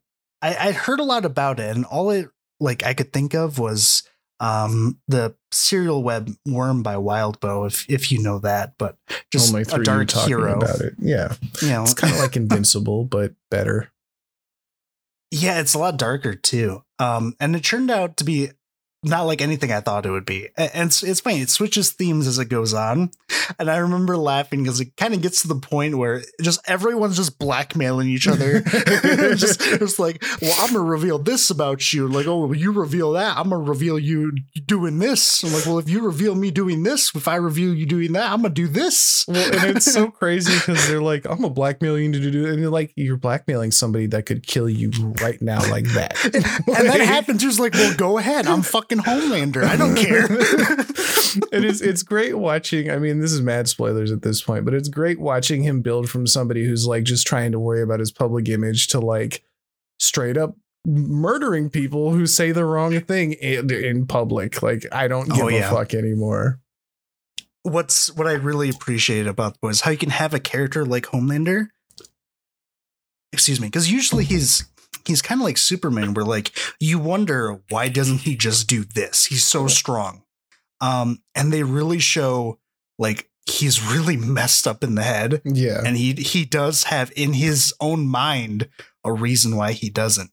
I 0.42 0.56
I'd 0.56 0.74
heard 0.74 1.00
a 1.00 1.04
lot 1.04 1.24
about 1.24 1.60
it, 1.60 1.74
and 1.76 1.84
all 1.84 2.10
it 2.10 2.28
like 2.60 2.84
I 2.84 2.94
could 2.94 3.12
think 3.12 3.34
of 3.34 3.58
was 3.58 4.02
um 4.40 4.98
the 5.08 5.34
serial 5.50 6.02
web 6.02 6.30
worm 6.46 6.82
by 6.82 6.94
Wildbow, 6.96 7.66
if 7.66 7.88
if 7.88 8.12
you 8.12 8.22
know 8.22 8.38
that, 8.40 8.74
but 8.78 8.96
just 9.30 9.54
Only 9.54 9.62
a 9.70 9.82
dark 9.82 10.08
talking 10.08 10.28
hero. 10.28 10.56
about 10.56 10.80
it. 10.80 10.94
Yeah, 10.98 11.34
You 11.62 11.68
know, 11.68 11.82
it's 11.82 11.94
kind 11.94 12.12
of 12.12 12.20
like 12.20 12.36
Invincible, 12.36 13.04
but 13.04 13.34
better. 13.50 13.90
Yeah, 15.30 15.58
it's 15.60 15.74
a 15.74 15.78
lot 15.78 15.96
darker 15.96 16.34
too. 16.34 16.82
Um, 16.98 17.34
and 17.40 17.56
it 17.56 17.64
turned 17.64 17.90
out 17.90 18.16
to 18.18 18.24
be 18.24 18.50
not 19.06 19.26
like 19.26 19.40
anything 19.40 19.72
I 19.72 19.80
thought 19.80 20.06
it 20.06 20.10
would 20.10 20.26
be. 20.26 20.48
And 20.56 20.88
it's, 20.88 21.02
it's 21.02 21.20
funny, 21.20 21.40
it 21.40 21.50
switches 21.50 21.92
themes 21.92 22.26
as 22.26 22.38
it 22.38 22.48
goes 22.48 22.74
on. 22.74 23.10
And 23.58 23.70
I 23.70 23.78
remember 23.78 24.16
laughing 24.16 24.62
because 24.62 24.80
it 24.80 24.96
kind 24.96 25.14
of 25.14 25.22
gets 25.22 25.42
to 25.42 25.48
the 25.48 25.56
point 25.56 25.96
where 25.96 26.22
just 26.42 26.60
everyone's 26.68 27.16
just 27.16 27.38
blackmailing 27.38 28.08
each 28.08 28.28
other. 28.28 28.60
just 29.36 29.60
it's 29.62 29.98
like, 29.98 30.22
well, 30.42 30.54
I'm 30.58 30.72
gonna 30.72 30.84
reveal 30.84 31.18
this 31.18 31.50
about 31.50 31.92
you. 31.92 32.08
Like, 32.08 32.26
oh, 32.26 32.52
you 32.52 32.72
reveal 32.72 33.12
that, 33.12 33.36
I'm 33.36 33.50
gonna 33.50 33.62
reveal 33.62 33.98
you 33.98 34.32
doing 34.66 34.98
this. 34.98 35.42
I'm 35.44 35.52
like, 35.52 35.66
well, 35.66 35.78
if 35.78 35.88
you 35.88 36.02
reveal 36.02 36.34
me 36.34 36.50
doing 36.50 36.82
this, 36.82 37.14
if 37.14 37.28
I 37.28 37.36
reveal 37.36 37.74
you 37.74 37.86
doing 37.86 38.12
that, 38.12 38.30
I'm 38.30 38.42
gonna 38.42 38.54
do 38.54 38.66
this. 38.66 39.24
Well, 39.28 39.52
and 39.52 39.76
it's 39.76 39.92
so 39.92 40.10
crazy 40.10 40.54
because 40.54 40.86
they're 40.88 41.02
like, 41.02 41.24
I'm 41.24 41.38
going 41.38 41.50
to 41.50 41.54
blackmail 41.54 41.98
you 41.98 42.12
to 42.12 42.30
do, 42.30 42.46
and 42.46 42.60
you're 42.60 42.70
like, 42.70 42.92
you're 42.96 43.16
blackmailing 43.16 43.72
somebody 43.72 44.06
that 44.06 44.26
could 44.26 44.46
kill 44.46 44.68
you 44.68 44.90
right 45.20 45.40
now, 45.42 45.60
like 45.70 45.86
that. 45.88 46.16
and 46.24 46.88
that 46.88 47.00
happens. 47.00 47.42
Just 47.42 47.58
like, 47.58 47.74
well, 47.74 47.94
go 47.94 48.18
ahead. 48.18 48.46
I'm 48.46 48.62
fucking 48.62 48.95
Homelander. 48.98 49.64
I 49.64 49.76
don't 49.76 49.96
care. 49.96 50.24
it 51.52 51.64
is 51.64 51.82
it's 51.82 52.02
great 52.02 52.38
watching 52.38 52.90
i 52.90 52.96
mean 52.96 53.20
this 53.20 53.30
is 53.30 53.42
mad 53.42 53.68
spoilers 53.68 54.10
at 54.10 54.22
this 54.22 54.40
point 54.40 54.64
but 54.64 54.72
it's 54.72 54.88
great 54.88 55.20
watching 55.20 55.62
him 55.62 55.82
build 55.82 56.08
from 56.08 56.26
somebody 56.26 56.64
who's 56.64 56.86
like 56.86 57.04
just 57.04 57.26
trying 57.26 57.52
to 57.52 57.60
worry 57.60 57.82
about 57.82 58.00
his 58.00 58.10
public 58.10 58.48
image 58.48 58.86
to 58.86 58.98
like 58.98 59.44
straight 59.98 60.38
up 60.38 60.56
murdering 60.86 61.68
people 61.68 62.12
who 62.12 62.26
say 62.26 62.52
the 62.52 62.64
wrong 62.64 62.98
thing 63.00 63.34
in, 63.34 63.70
in 63.70 64.06
public 64.06 64.62
like 64.62 64.86
i 64.92 65.06
don't 65.06 65.30
oh, 65.32 65.34
give 65.34 65.44
Oh, 65.44 65.48
yeah. 65.48 65.68
a 65.68 65.70
fuck 65.70 65.92
anymore 65.92 66.58
what's 67.66 68.12
what 68.14 68.26
I 68.26 68.32
really 68.32 68.70
appreciated 68.70 69.26
about 69.26 69.56
was 69.62 69.80
how 69.82 69.90
you 69.90 69.98
can 69.98 70.10
have 70.10 70.34
a 70.34 70.40
character 70.40 70.84
like 70.84 71.06
Homelander. 71.06 71.68
Excuse 73.32 73.60
me, 73.60 73.66
because 73.66 73.90
usually 73.90 74.24
he's 74.24 74.64
he's 75.06 75.22
kind 75.22 75.40
of 75.40 75.44
like 75.44 75.58
Superman, 75.58 76.14
where 76.14 76.24
like 76.24 76.52
you 76.80 76.98
wonder 76.98 77.60
why 77.70 77.88
doesn't 77.88 78.18
he 78.22 78.36
just 78.36 78.68
do 78.68 78.84
this? 78.84 79.26
He's 79.26 79.44
so 79.44 79.66
strong. 79.66 80.22
Um, 80.80 81.22
and 81.34 81.52
they 81.52 81.62
really 81.62 81.98
show 81.98 82.58
like 82.98 83.30
he's 83.46 83.82
really 83.82 84.16
messed 84.16 84.66
up 84.66 84.82
in 84.84 84.94
the 84.94 85.02
head, 85.02 85.40
yeah 85.44 85.80
and 85.84 85.96
he 85.96 86.12
he 86.14 86.44
does 86.44 86.84
have 86.84 87.12
in 87.16 87.32
his 87.34 87.72
own 87.80 88.06
mind 88.06 88.68
a 89.04 89.12
reason 89.12 89.56
why 89.56 89.72
he 89.72 89.88
doesn't 89.88 90.30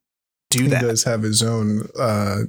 do 0.50 0.64
he 0.64 0.70
that. 0.70 0.82
does 0.82 1.04
have 1.04 1.22
his 1.24 1.42
own 1.44 1.88
uh 2.00 2.40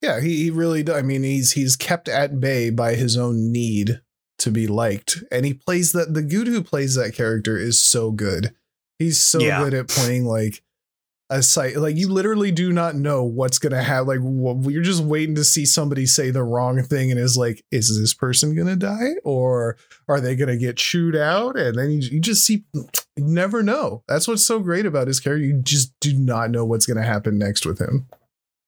yeah 0.00 0.20
he, 0.20 0.44
he 0.44 0.50
really 0.50 0.82
does 0.82 0.96
i 0.96 1.02
mean 1.02 1.22
he's 1.22 1.52
he's 1.52 1.76
kept 1.76 2.08
at 2.08 2.40
bay 2.40 2.68
by 2.70 2.94
his 2.94 3.16
own 3.16 3.52
need 3.52 4.00
to 4.38 4.50
be 4.50 4.66
liked 4.66 5.22
and 5.30 5.44
he 5.46 5.54
plays 5.54 5.92
that 5.92 6.14
the 6.14 6.22
dude 6.22 6.48
who 6.48 6.62
plays 6.62 6.94
that 6.96 7.14
character 7.14 7.56
is 7.56 7.80
so 7.82 8.10
good 8.10 8.54
he's 8.98 9.20
so 9.20 9.38
Yeah. 9.40 9.62
good 9.62 9.74
at 9.74 9.88
playing 9.88 10.24
like 10.24 10.62
a 11.32 11.42
site 11.42 11.76
like 11.76 11.96
you 11.96 12.08
literally 12.08 12.52
do 12.52 12.72
not 12.72 12.94
know 12.94 13.24
what's 13.24 13.58
gonna 13.58 13.82
have 13.82 14.06
like 14.06 14.18
wh- 14.18 14.70
you're 14.70 14.82
just 14.82 15.02
waiting 15.02 15.34
to 15.34 15.44
see 15.44 15.64
somebody 15.64 16.04
say 16.04 16.30
the 16.30 16.44
wrong 16.44 16.82
thing 16.82 17.10
and 17.10 17.18
is 17.18 17.38
like 17.38 17.64
is 17.70 17.98
this 17.98 18.12
person 18.12 18.54
gonna 18.54 18.76
die? 18.76 19.14
Or 19.24 19.78
are 20.08 20.20
they 20.20 20.36
gonna 20.36 20.58
get 20.58 20.76
chewed 20.76 21.16
out? 21.16 21.58
And 21.58 21.78
then 21.78 21.90
you, 21.90 22.00
you 22.10 22.20
just 22.20 22.44
see 22.44 22.64
you 22.74 22.86
never 23.16 23.62
know. 23.62 24.02
That's 24.06 24.28
what's 24.28 24.44
so 24.44 24.60
great 24.60 24.84
about 24.84 25.08
his 25.08 25.20
character. 25.20 25.44
You 25.44 25.62
just 25.62 25.98
do 26.00 26.12
not 26.12 26.50
know 26.50 26.66
what's 26.66 26.84
gonna 26.84 27.02
happen 27.02 27.38
next 27.38 27.64
with 27.64 27.80
him. 27.80 28.06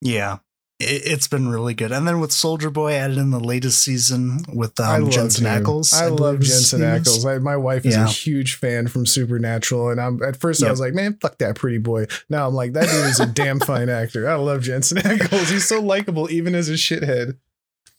Yeah. 0.00 0.38
It, 0.80 1.02
it's 1.06 1.28
been 1.28 1.48
really 1.48 1.74
good. 1.74 1.92
And 1.92 2.06
then 2.06 2.18
with 2.20 2.32
Soldier 2.32 2.68
Boy 2.70 2.94
added 2.94 3.16
in 3.16 3.30
the 3.30 3.38
latest 3.40 3.82
season 3.82 4.40
with 4.52 4.78
I 4.80 4.96
um, 4.96 5.04
love 5.04 5.12
Jensen 5.12 5.46
him. 5.46 5.62
Ackles. 5.64 5.94
I, 5.94 6.06
love 6.08 6.18
believe 6.18 6.40
Jensen. 6.42 6.80
Ackles. 6.80 7.24
I, 7.24 7.38
my 7.38 7.56
wife 7.56 7.86
is 7.86 7.94
Yeah. 7.94 8.04
a 8.06 8.08
huge 8.08 8.56
fan 8.56 8.88
from 8.88 9.06
Supernatural, 9.06 9.90
and 9.90 10.00
I'm 10.00 10.22
at 10.22 10.36
first 10.36 10.62
I 10.64 10.70
was 10.70 10.80
like, 10.80 10.94
man, 10.94 11.16
fuck 11.20 11.38
that 11.38 11.54
pretty 11.56 11.78
boy. 11.78 12.06
Now 12.28 12.48
I'm 12.48 12.54
like, 12.54 12.72
that 12.72 12.84
dude 12.88 13.06
is 13.06 13.20
a 13.20 13.26
damn 13.26 13.60
fine 13.60 13.88
actor. 13.88 14.28
I 14.28 14.34
love 14.34 14.62
Jensen 14.62 14.98
Ackles. 15.02 15.50
He's 15.52 15.66
so 15.66 15.80
likable, 15.80 16.30
even 16.30 16.54
as 16.54 16.68
a 16.68 16.72
shithead. 16.72 17.38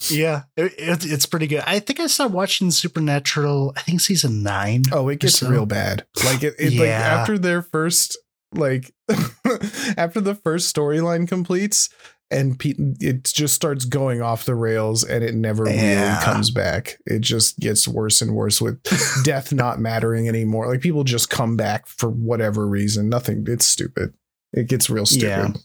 Yeah, 0.10 0.44
it, 0.58 0.74
it, 0.78 1.06
it's 1.06 1.26
pretty 1.26 1.48
good. 1.48 1.64
I 1.66 1.80
think 1.80 2.02
I 2.02 2.08
started 2.08 2.34
watching 2.34 2.70
Supernatural. 2.70 3.72
I 3.78 3.82
think 3.82 4.02
season 4.02 4.44
nine. 4.44 4.84
Oh, 4.92 5.08
it 5.08 5.20
gets 5.22 5.40
so. 5.40 5.48
real 5.50 5.66
bad. 5.66 6.06
Like 6.26 6.44
it, 6.44 6.56
it 6.60 6.72
like 6.74 6.80
Yeah. 6.90 7.00
after 7.00 7.38
their 7.38 7.62
first 7.62 8.18
like 8.54 8.94
after 9.98 10.20
the 10.22 10.36
first 10.36 10.74
storyline 10.76 11.28
completes 11.28 11.90
and 12.32 12.62
it 13.00 13.24
just 13.26 13.54
starts 13.54 13.86
going 13.86 14.22
off 14.22 14.46
the 14.46 14.56
rails 14.56 15.04
and 15.04 15.24
it 15.24 15.36
never 15.36 15.70
Yeah. 15.70 16.14
really 16.14 16.24
comes 16.26 16.50
back. 16.52 16.98
It 17.06 17.20
just 17.22 17.60
gets 17.60 17.88
worse 17.88 18.22
and 18.22 18.34
worse 18.34 18.60
with 18.60 18.82
death 19.24 19.54
not 19.54 19.80
mattering 19.80 20.28
anymore. 20.28 20.68
Like 20.68 20.82
people 20.82 21.04
just 21.04 21.30
come 21.30 21.56
back 21.56 21.88
for 21.88 22.10
whatever 22.10 22.68
reason. 22.68 23.10
Nothing. 23.10 23.46
It's 23.48 23.68
stupid. 23.68 24.14
It 24.54 24.68
gets 24.68 24.90
real 24.90 25.06
stupid. 25.06 25.58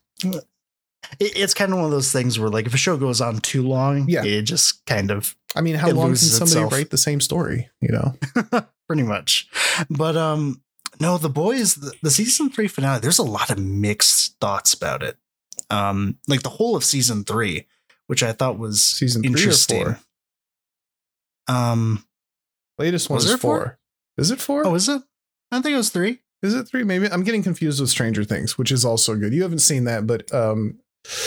It, 1.18 1.32
it's 1.36 1.54
kind 1.54 1.72
of 1.72 1.78
one 1.78 1.86
of 1.86 1.90
those 1.90 2.12
things 2.12 2.38
where, 2.38 2.50
like, 2.50 2.66
if 2.66 2.74
a 2.74 2.78
show 2.78 2.96
goes 2.96 3.20
on 3.20 3.38
too 3.38 3.66
long, 3.66 4.06
Yeah. 4.08 4.22
it 4.24 4.42
just 4.42 4.84
kind 4.86 5.10
of 5.10 5.34
I 5.56 5.60
mean, 5.62 5.74
how 5.76 5.90
long 5.90 6.08
can 6.10 6.16
somebody 6.16 6.50
itself. 6.52 6.72
write 6.72 6.90
the 6.90 6.98
same 6.98 7.20
story? 7.20 7.70
You 7.80 7.88
know, 7.88 8.62
pretty 8.86 9.02
much. 9.02 9.48
But 9.88 10.16
um, 10.16 10.62
no, 11.00 11.16
the 11.18 11.30
boys, 11.30 11.74
the, 11.76 11.92
the 12.02 12.10
season 12.10 12.50
three 12.50 12.68
finale. 12.68 13.00
There's 13.00 13.18
a 13.18 13.22
lot 13.24 13.50
of 13.50 13.58
mixed 13.58 14.36
thoughts 14.40 14.74
about 14.74 15.02
it. 15.02 15.16
Um, 15.70 16.18
like 16.28 16.42
the 16.42 16.48
whole 16.48 16.76
of 16.76 16.84
season 16.84 17.24
three, 17.24 17.66
which 18.08 18.22
I 18.22 18.32
thought 18.32 18.58
was 18.58 18.80
season 18.82 19.22
three 19.22 19.30
or 19.30 19.36
interesting. 19.36 19.84
four. 19.84 19.98
Um, 21.48 22.04
Latest 22.78 23.10
one 23.10 23.16
Was 23.16 23.26
is 23.26 23.32
four. 23.40 23.58
four? 23.58 23.78
Is 24.18 24.30
it 24.30 24.40
four? 24.40 24.66
oh, 24.66 24.74
is 24.74 24.88
it? 24.88 25.02
I 25.52 25.60
think 25.60 25.74
it 25.74 25.78
was 25.78 25.90
three. 25.90 26.20
Is 26.42 26.54
it 26.54 26.64
three? 26.68 26.84
Maybe 26.84 27.06
I'm 27.10 27.22
getting 27.24 27.42
confused 27.42 27.80
with 27.80 27.90
Stranger 27.90 28.24
Things, 28.24 28.56
which 28.56 28.72
is 28.72 28.84
also 28.84 29.14
good. 29.16 29.32
You 29.34 29.42
haven't 29.42 29.58
seen 29.58 29.84
that, 29.84 30.06
but 30.06 30.32
um, 30.32 30.78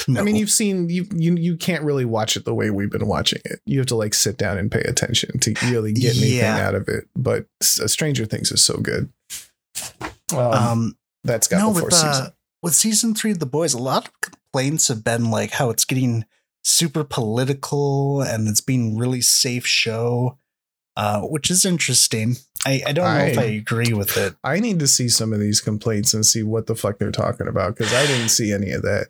No. 0.08 0.20
I 0.20 0.24
mean, 0.24 0.36
you've 0.36 0.50
seen 0.50 0.90
you 0.90 1.06
you 1.14 1.36
you 1.36 1.56
can't 1.58 1.84
really 1.84 2.06
watch 2.06 2.36
it 2.36 2.46
the 2.46 2.54
way 2.56 2.70
we've 2.72 2.90
been 2.92 3.08
watching 3.08 3.42
it. 3.46 3.60
You 3.66 3.78
have 3.80 3.88
to 3.88 3.96
like 3.96 4.14
sit 4.16 4.38
down 4.38 4.58
and 4.58 4.72
pay 4.72 4.82
attention 4.82 5.40
to 5.40 5.54
really 5.66 5.94
get 5.94 6.18
anything 6.18 6.38
Yeah. 6.40 6.68
out 6.68 6.74
of 6.76 6.88
it. 6.88 7.08
But 7.16 7.46
uh, 7.62 7.88
Stranger 7.88 8.26
Things 8.26 8.52
is 8.52 8.64
so 8.64 8.78
good. 8.78 9.10
Um, 10.32 10.40
um, 10.40 10.98
that's 11.24 11.48
got 11.48 11.60
no, 11.60 11.74
the 11.74 11.82
fourth 11.82 11.94
season. 11.94 12.28
With 12.64 12.74
season 12.74 13.14
three 13.14 13.32
of 13.32 13.40
the 13.40 13.46
boys, 13.46 13.74
a 13.76 13.78
lot 13.78 14.08
of 14.08 14.22
complaints 14.22 14.88
have 14.88 15.04
been 15.04 15.30
like 15.30 15.52
how 15.52 15.70
it's 15.70 15.86
getting 15.86 16.26
super 16.64 17.04
political 17.04 18.22
and 18.22 18.48
it's 18.48 18.62
being 18.62 18.98
really 18.98 19.22
safe 19.22 19.68
show, 19.68 20.38
uh, 20.96 21.22
which 21.22 21.52
is 21.52 21.66
interesting. 21.66 22.38
I, 22.66 22.82
I 22.88 22.92
don't 22.94 23.06
know 23.18 23.26
if 23.26 23.38
I- 23.38 23.42
I 23.42 23.46
agree 23.46 23.94
with 23.94 24.16
it. 24.18 24.36
I 24.44 24.60
need 24.60 24.80
to 24.80 24.88
see 24.88 25.10
some 25.10 25.34
of 25.34 25.40
these 25.40 25.60
complaints 25.62 26.14
and 26.14 26.26
see 26.26 26.42
what 26.42 26.68
the 26.68 26.76
fuck 26.76 26.98
they're 26.98 27.12
talking 27.12 27.48
about 27.50 27.76
because 27.76 27.94
I 27.94 28.06
didn't 28.08 28.30
see 28.30 28.52
any 28.52 28.72
of 28.72 28.82
that. 28.84 29.08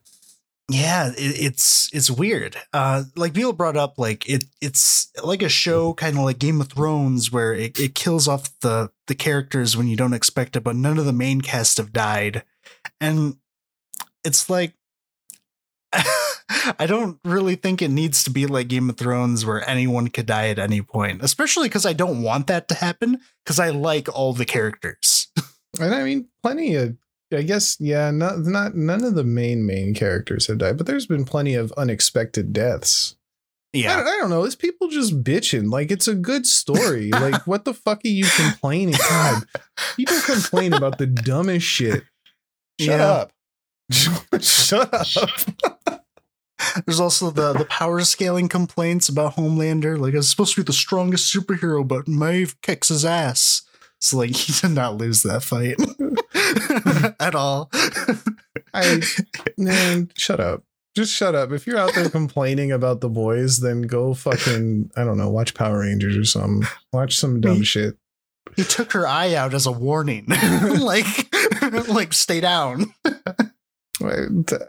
Yeah, 0.72 1.10
it, 1.10 1.16
it's 1.18 1.90
it's 1.94 2.10
weird. 2.10 2.56
Uh, 2.72 3.04
like 3.18 3.34
people 3.34 3.52
brought 3.52 3.76
up, 3.76 3.96
like 4.00 4.28
it 4.30 4.46
it's 4.62 5.12
like 5.22 5.44
a 5.44 5.50
show, 5.50 5.94
kind 5.94 6.18
of 6.18 6.24
like 6.24 6.40
Game 6.40 6.62
of 6.62 6.70
Thrones, 6.70 7.32
where 7.34 7.54
it, 7.54 7.78
it 7.78 7.94
kills 7.96 8.30
off 8.30 8.50
the 8.62 8.90
the 9.08 9.14
characters 9.14 9.76
when 9.76 9.88
you 9.90 9.98
don't 9.98 10.14
expect 10.14 10.56
it, 10.56 10.64
but 10.64 10.78
none 10.78 10.98
of 10.98 11.04
the 11.06 11.12
main 11.12 11.42
cast 11.42 11.78
have 11.78 11.92
died, 11.92 12.44
and 13.02 13.36
it's 14.24 14.50
like 14.50 14.74
I 15.94 16.86
don't 16.88 17.20
really 17.24 17.56
think 17.56 17.82
it 17.82 17.92
needs 17.92 18.24
to 18.24 18.30
be 18.30 18.46
like 18.46 18.68
Game 18.68 18.90
of 18.90 18.98
Thrones, 18.98 19.46
where 19.46 19.68
anyone 19.70 20.08
could 20.08 20.26
die 20.26 20.48
at 20.50 20.60
any 20.60 20.82
point, 20.82 21.22
especially 21.24 21.68
because 21.68 21.86
I 21.86 21.94
don't 21.94 22.22
want 22.24 22.48
that 22.48 22.68
to 22.70 22.76
happen 22.76 23.20
because 23.46 23.60
I 23.60 23.70
like 23.70 24.08
all 24.14 24.34
the 24.34 24.46
characters. 24.46 25.28
And 25.80 25.94
I 25.94 26.04
mean, 26.04 26.28
plenty 26.44 26.76
of. 26.76 26.96
I 27.34 27.42
guess 27.42 27.78
yeah, 27.80 28.12
not 28.12 28.40
not 28.40 28.76
none 28.76 29.04
of 29.04 29.16
the 29.16 29.24
main 29.24 29.66
main 29.66 29.96
characters 29.96 30.46
have 30.46 30.60
died, 30.60 30.78
but 30.78 30.86
there's 30.86 31.08
been 31.08 31.26
plenty 31.26 31.56
of 31.56 31.72
unexpected 31.74 32.54
deaths. 32.54 33.16
Yeah, 33.74 33.96
don't- 33.98 34.08
I 34.08 34.12
don't 34.20 34.30
know. 34.30 34.44
It's 34.44 34.54
people 34.56 34.88
just 34.90 35.24
bitching. 35.24 35.72
Like 35.72 35.90
it's 35.90 36.08
a 36.08 36.14
good 36.14 36.46
story. 36.46 37.10
like 37.12 37.48
what 37.48 37.66
the 37.66 37.74
fuck 37.74 38.06
are 38.06 38.08
you 38.08 38.26
complaining? 38.36 38.94
God, 39.10 39.44
people 39.96 40.20
complain 40.22 40.74
about 40.74 41.00
the 41.00 41.08
dumbest 41.08 41.66
shit. 41.66 42.04
Shut 42.80 43.00
Yeah. 43.00 43.06
up. 43.08 43.32
Shut 44.42 44.94
up. 44.94 45.08
There's 46.86 47.00
also 47.00 47.30
the 47.30 47.54
the 47.54 47.66
power 47.66 48.00
scaling 48.02 48.48
complaints 48.48 49.10
about 49.10 49.36
Homelander. 49.36 49.98
Like, 50.00 50.14
it's 50.14 50.30
supposed 50.30 50.56
to 50.56 50.62
be 50.62 50.66
the 50.66 50.74
strongest 50.74 51.34
superhero, 51.34 51.86
but 51.86 52.08
Maeve 52.08 52.60
kicks 52.62 52.88
his 52.90 53.04
ass. 53.04 53.64
So, 54.00 54.18
like, 54.18 54.30
he 54.36 54.54
did 54.54 54.72
not 54.74 54.98
lose 54.98 55.24
that 55.24 55.44
fight 55.44 55.76
at 57.20 57.36
all. 57.36 57.70
I 58.74 59.02
man, 59.58 60.10
shut 60.16 60.40
up. 60.40 60.64
Just 60.96 61.14
shut 61.14 61.34
up. 61.36 61.52
If 61.52 61.66
you're 61.66 61.78
out 61.78 61.94
there 61.96 62.10
complaining 62.10 62.72
about 62.72 63.02
the 63.02 63.10
boys, 63.10 63.60
then 63.60 63.82
go 63.82 64.14
fucking 64.14 64.92
I 64.96 65.04
don't 65.04 65.18
know, 65.18 65.30
watch 65.30 65.54
Power 65.56 65.80
Rangers 65.80 66.16
or 66.16 66.24
something. 66.26 66.68
Watch 66.94 67.18
some 67.18 67.42
dumb 67.42 67.60
Me- 67.60 67.66
shit. 67.66 67.98
he 68.56 68.64
took 68.64 68.94
her 68.94 69.08
eye 69.08 69.34
out 69.34 69.54
as 69.54 69.66
a 69.66 69.72
warning. 69.72 70.28
like, 70.80 71.34
like, 71.90 72.14
stay 72.14 72.40
down. 72.42 72.94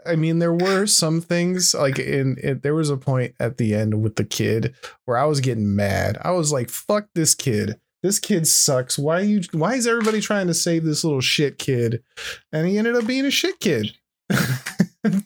I 0.05 0.15
mean, 0.15 0.39
there 0.39 0.53
were 0.53 0.85
some 0.85 1.21
things 1.21 1.73
like 1.73 1.99
in 1.99 2.37
it. 2.41 2.63
There 2.63 2.75
was 2.75 2.89
a 2.89 2.97
point 2.97 3.35
at 3.39 3.57
the 3.57 3.75
end 3.75 4.01
with 4.01 4.15
the 4.15 4.25
kid 4.25 4.75
where 5.05 5.17
I 5.17 5.25
was 5.25 5.39
getting 5.41 5.75
mad. 5.75 6.17
I 6.21 6.31
was 6.31 6.51
like, 6.51 6.69
"Fuck 6.69 7.07
this 7.15 7.35
kid! 7.35 7.79
This 8.03 8.19
kid 8.19 8.47
sucks. 8.47 8.97
Why 8.97 9.21
you? 9.21 9.41
Why 9.51 9.75
is 9.75 9.87
everybody 9.87 10.21
trying 10.21 10.47
to 10.47 10.53
save 10.53 10.83
this 10.83 11.03
little 11.03 11.21
shit 11.21 11.57
kid?" 11.57 12.03
And 12.51 12.67
he 12.67 12.77
ended 12.77 12.95
up 12.95 13.07
being 13.07 13.25
a 13.25 13.31
shit 13.31 13.59
kid. 13.59 13.93
it 14.29 15.23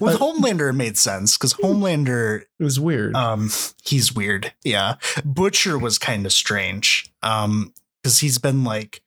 With 0.00 0.18
Homelander, 0.18 0.70
it 0.70 0.74
made 0.74 0.98
sense 0.98 1.36
because 1.36 1.54
Homelander, 1.54 2.42
it 2.58 2.64
was 2.64 2.78
weird. 2.78 3.16
um, 3.16 3.50
he's 3.82 4.14
weird. 4.14 4.52
Yeah. 4.62 4.96
Butcher 5.24 5.78
was 5.78 5.98
kind 5.98 6.26
of 6.26 6.32
strange. 6.32 7.10
Um, 7.22 7.72
because 8.02 8.20
he's 8.20 8.38
been 8.38 8.62
like 8.64 9.02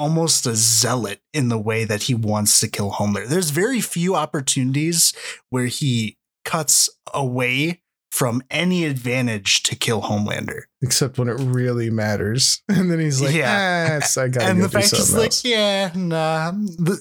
almost 0.00 0.46
a 0.46 0.56
zealot 0.56 1.20
in 1.34 1.50
the 1.50 1.58
way 1.58 1.84
that 1.84 2.04
he 2.04 2.14
wants 2.14 2.58
to 2.60 2.66
kill 2.68 2.92
Homelander. 2.92 3.28
There's 3.28 3.50
very 3.50 3.82
few 3.82 4.16
opportunities 4.16 5.12
where 5.50 5.66
he 5.66 6.16
cuts 6.44 6.88
away 7.12 7.82
from 8.10 8.42
any 8.50 8.86
advantage 8.86 9.62
to 9.64 9.76
kill 9.76 10.00
Homelander. 10.02 10.62
Except 10.82 11.18
when 11.18 11.28
it 11.28 11.34
really 11.38 11.90
matters, 11.90 12.62
and 12.68 12.90
then 12.90 12.98
he's 12.98 13.20
like, 13.20 13.34
Yeah. 13.34 14.00
"Ah, 14.02 14.20
I 14.20 14.28
gotta 14.28 14.46
and 14.50 14.58
go 14.58 14.66
the 14.66 14.70
fact 14.70 14.90
he's 14.90 15.12
like, 15.12 15.26
else." 15.26 15.44
yeah, 15.44 15.92
nah, 15.94 16.52
th- 16.84 16.98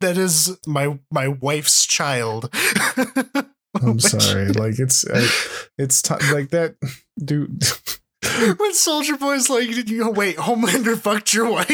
that 0.00 0.18
is 0.18 0.56
my 0.66 0.98
my 1.10 1.28
wife's 1.28 1.86
child. 1.86 2.50
I'm 3.82 3.98
sorry. 3.98 4.48
Like 4.52 4.78
it's, 4.78 5.06
I, 5.08 5.26
it's 5.78 6.02
t- 6.02 6.14
like 6.32 6.50
that, 6.50 6.76
dude. 7.18 7.64
when 8.56 8.72
Soldier 8.72 9.16
Boy's 9.16 9.50
like, 9.50 9.68
Did 9.68 9.90
you 9.90 10.10
wait, 10.10 10.36
Homelander 10.36 10.96
fucked 10.96 11.34
your 11.34 11.50
wife. 11.50 11.68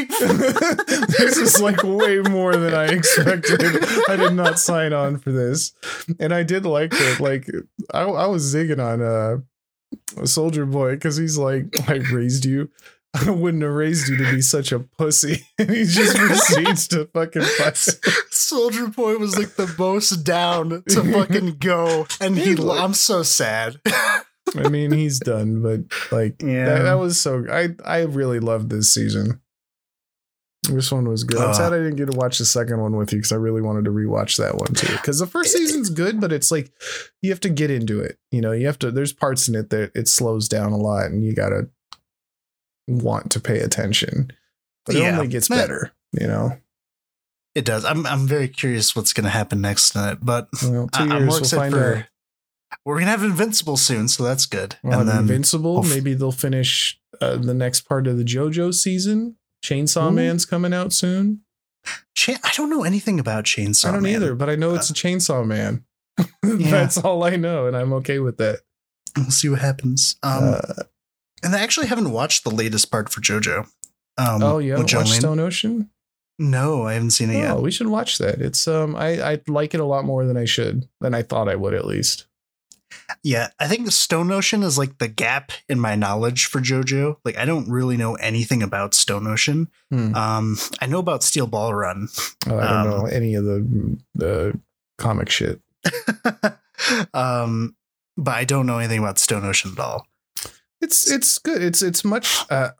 this 1.18 1.36
is 1.36 1.60
like 1.60 1.82
way 1.82 2.20
more 2.20 2.56
than 2.56 2.72
I 2.72 2.86
expected. 2.86 3.60
I 4.08 4.16
did 4.16 4.32
not 4.32 4.58
sign 4.58 4.92
on 4.92 5.18
for 5.18 5.30
this, 5.30 5.72
and 6.18 6.32
I 6.32 6.42
did 6.44 6.64
like 6.64 6.92
it. 6.94 7.20
Like 7.20 7.48
I, 7.92 8.02
I 8.02 8.26
was 8.26 8.54
zigging 8.54 8.82
on 8.82 9.02
uh, 9.02 10.24
Soldier 10.24 10.64
Boy 10.64 10.94
because 10.94 11.18
he's 11.18 11.36
like, 11.36 11.66
"I 11.88 11.96
raised 12.12 12.46
you. 12.46 12.70
I 13.14 13.30
wouldn't 13.30 13.62
have 13.62 13.72
raised 13.72 14.08
you 14.08 14.16
to 14.16 14.32
be 14.32 14.40
such 14.40 14.72
a 14.72 14.80
pussy." 14.80 15.44
And 15.58 15.68
he 15.68 15.84
just 15.84 16.16
proceeds 16.16 16.88
to 16.88 17.06
fucking 17.12 17.42
fight. 17.42 17.76
Soldier 18.30 18.86
Boy 18.86 19.18
was 19.18 19.36
like 19.36 19.56
the 19.56 19.72
most 19.78 20.24
down 20.24 20.82
to 20.88 21.12
fucking 21.12 21.56
go, 21.58 22.06
and 22.22 22.38
he. 22.38 22.56
I'm 22.58 22.94
so 22.94 23.22
sad. 23.22 23.80
I 24.56 24.68
mean, 24.68 24.92
he's 24.92 25.18
done, 25.20 25.62
but 25.62 25.80
like 26.12 26.40
Yeah. 26.42 26.64
that, 26.66 26.82
that 26.82 26.94
was 26.98 27.20
so. 27.20 27.44
I 27.50 27.70
I 27.84 28.02
really 28.02 28.40
loved 28.40 28.70
this 28.70 28.92
season. 28.92 29.40
This 30.68 30.90
one 30.92 31.08
was 31.08 31.24
good. 31.24 31.38
I'm 31.40 31.54
sad 31.54 31.72
I 31.72 31.78
didn't 31.78 31.96
get 31.96 32.10
to 32.10 32.16
watch 32.18 32.38
the 32.38 32.44
second 32.44 32.80
one 32.80 32.96
with 32.96 33.12
you 33.12 33.18
because 33.18 33.32
I 33.32 33.36
really 33.36 33.62
wanted 33.62 33.84
to 33.84 33.90
rewatch 33.90 34.36
that 34.38 34.56
one 34.56 34.74
too. 34.74 34.92
Because 34.92 35.18
the 35.18 35.26
first 35.26 35.54
eh. 35.54 35.58
season's 35.58 35.88
good, 35.88 36.20
but 36.20 36.32
it's 36.32 36.50
like 36.50 36.70
you 37.22 37.30
have 37.30 37.40
to 37.40 37.48
get 37.48 37.70
into 37.70 38.00
it. 38.00 38.18
You 38.32 38.40
know, 38.40 38.52
you 38.52 38.66
have 38.66 38.78
to. 38.80 38.90
There's 38.90 39.12
parts 39.12 39.48
in 39.48 39.54
it 39.54 39.70
that 39.70 39.92
it 39.94 40.08
slows 40.08 40.48
down 40.48 40.72
a 40.72 40.76
lot, 40.76 41.06
and 41.06 41.24
you 41.24 41.32
gotta 41.34 41.68
want 42.86 43.30
to 43.32 43.40
pay 43.40 43.60
attention. 43.60 44.30
But 44.84 44.96
it 44.96 45.02
Yeah. 45.02 45.12
only 45.16 45.28
gets 45.28 45.48
better. 45.48 45.92
You 46.12 46.26
know, 46.26 46.58
It 47.54 47.64
does. 47.64 47.84
I'm 47.84 48.06
I'm 48.06 48.26
very 48.26 48.48
curious 48.48 48.94
what's 48.96 49.12
going 49.12 49.24
to 49.24 49.30
happen 49.30 49.60
next 49.60 49.94
in 49.96 50.02
it, 50.08 50.18
but 50.22 50.48
well, 50.62 50.88
two 50.88 51.02
I- 51.02 51.06
I'm 51.06 51.08
more 51.08 51.26
we'll 51.26 51.38
excited 51.38 51.72
for. 51.76 51.96
out. 51.96 52.04
We're 52.84 52.98
gonna 52.98 53.10
have 53.10 53.22
Invincible 53.22 53.76
soon, 53.76 54.08
so 54.08 54.22
that's 54.22 54.46
good. 54.46 54.76
We'll 54.82 55.00
and 55.00 55.08
then 55.08 55.18
Invincible. 55.18 55.82
Maybe 55.82 56.14
they'll 56.14 56.32
finish 56.32 57.00
uh, 57.20 57.36
the 57.36 57.54
next 57.54 57.82
part 57.82 58.06
of 58.06 58.18
the 58.18 58.24
JoJo 58.24 58.74
season. 58.74 59.36
Chainsaw 59.64 60.08
Ooh. 60.08 60.14
Man's 60.14 60.44
coming 60.44 60.72
out 60.72 60.92
soon. 60.92 61.40
Cha- 62.14 62.38
I 62.44 62.52
don't 62.56 62.70
know 62.70 62.84
anything 62.84 63.18
about 63.18 63.44
Chainsaw. 63.44 63.88
I 63.88 63.92
don't 63.92 64.02
Man. 64.02 64.14
either, 64.14 64.34
but 64.34 64.50
I 64.50 64.56
know 64.56 64.74
it's 64.74 64.90
a 64.90 64.94
Chainsaw 64.94 65.46
Man. 65.46 65.84
That's 66.42 66.98
all 66.98 67.24
I 67.24 67.36
know, 67.36 67.66
and 67.66 67.76
I'm 67.76 67.92
okay 67.94 68.18
with 68.18 68.36
that. 68.38 68.60
We'll 69.16 69.30
see 69.30 69.48
what 69.48 69.60
happens. 69.60 70.16
Um, 70.22 70.54
uh, 70.54 70.82
and 71.42 71.54
I 71.54 71.60
actually 71.60 71.86
haven't 71.86 72.10
watched 72.12 72.44
the 72.44 72.50
latest 72.50 72.90
part 72.90 73.08
for 73.08 73.20
JoJo. 73.20 73.68
Um, 74.18 74.42
oh 74.42 74.58
yeah, 74.58 74.74
with 74.78 74.92
watch 74.92 75.10
Lane. 75.10 75.20
Stone 75.20 75.40
Ocean. 75.40 75.90
No, 76.40 76.84
I 76.84 76.94
haven't 76.94 77.10
seen 77.10 77.30
it 77.30 77.38
yet. 77.38 77.50
Oh, 77.50 77.60
we 77.60 77.70
should 77.72 77.88
watch 77.88 78.18
that. 78.18 78.40
It's 78.40 78.68
um, 78.68 78.94
I 78.94 79.20
I 79.32 79.40
like 79.48 79.74
it 79.74 79.80
a 79.80 79.84
lot 79.84 80.04
more 80.04 80.24
than 80.24 80.36
I 80.36 80.44
should, 80.44 80.88
than 81.00 81.14
I 81.14 81.22
thought 81.22 81.48
I 81.48 81.56
would 81.56 81.74
at 81.74 81.86
least. 81.86 82.27
Yeah, 83.22 83.48
I 83.58 83.66
think 83.68 83.84
the 83.84 83.90
Stone 83.90 84.30
Ocean 84.30 84.62
is 84.62 84.78
like 84.78 84.98
the 84.98 85.08
gap 85.08 85.52
in 85.68 85.78
my 85.80 85.94
knowledge 85.96 86.46
for 86.46 86.60
JoJo. 86.60 87.16
Like, 87.24 87.36
I 87.36 87.44
don't 87.44 87.68
really 87.68 87.96
know 87.96 88.14
anything 88.16 88.62
about 88.62 88.94
Stone 88.94 89.26
Ocean. 89.26 89.68
Hmm. 89.90 90.14
Um, 90.14 90.56
I 90.80 90.86
know 90.86 90.98
about 91.00 91.22
Steel 91.22 91.46
Ball 91.46 91.74
Run. 91.74 92.08
Oh, 92.48 92.58
I 92.58 92.66
don't 92.68 92.76
Um, 92.76 92.90
know 92.90 93.06
any 93.06 93.34
of 93.34 93.44
the 93.44 93.98
the 94.14 94.60
comic 94.98 95.30
shit. 95.30 95.60
um, 97.14 97.74
but 98.16 98.34
I 98.34 98.44
don't 98.44 98.66
know 98.66 98.78
anything 98.78 98.98
about 98.98 99.18
Stone 99.18 99.44
Ocean 99.44 99.72
at 99.72 99.78
all. 99.80 100.06
It's 100.80 101.10
it's 101.10 101.38
good. 101.38 101.60
It's 101.62 101.82
it's 101.82 102.04
much. 102.04 102.44
Uh, 102.50 102.70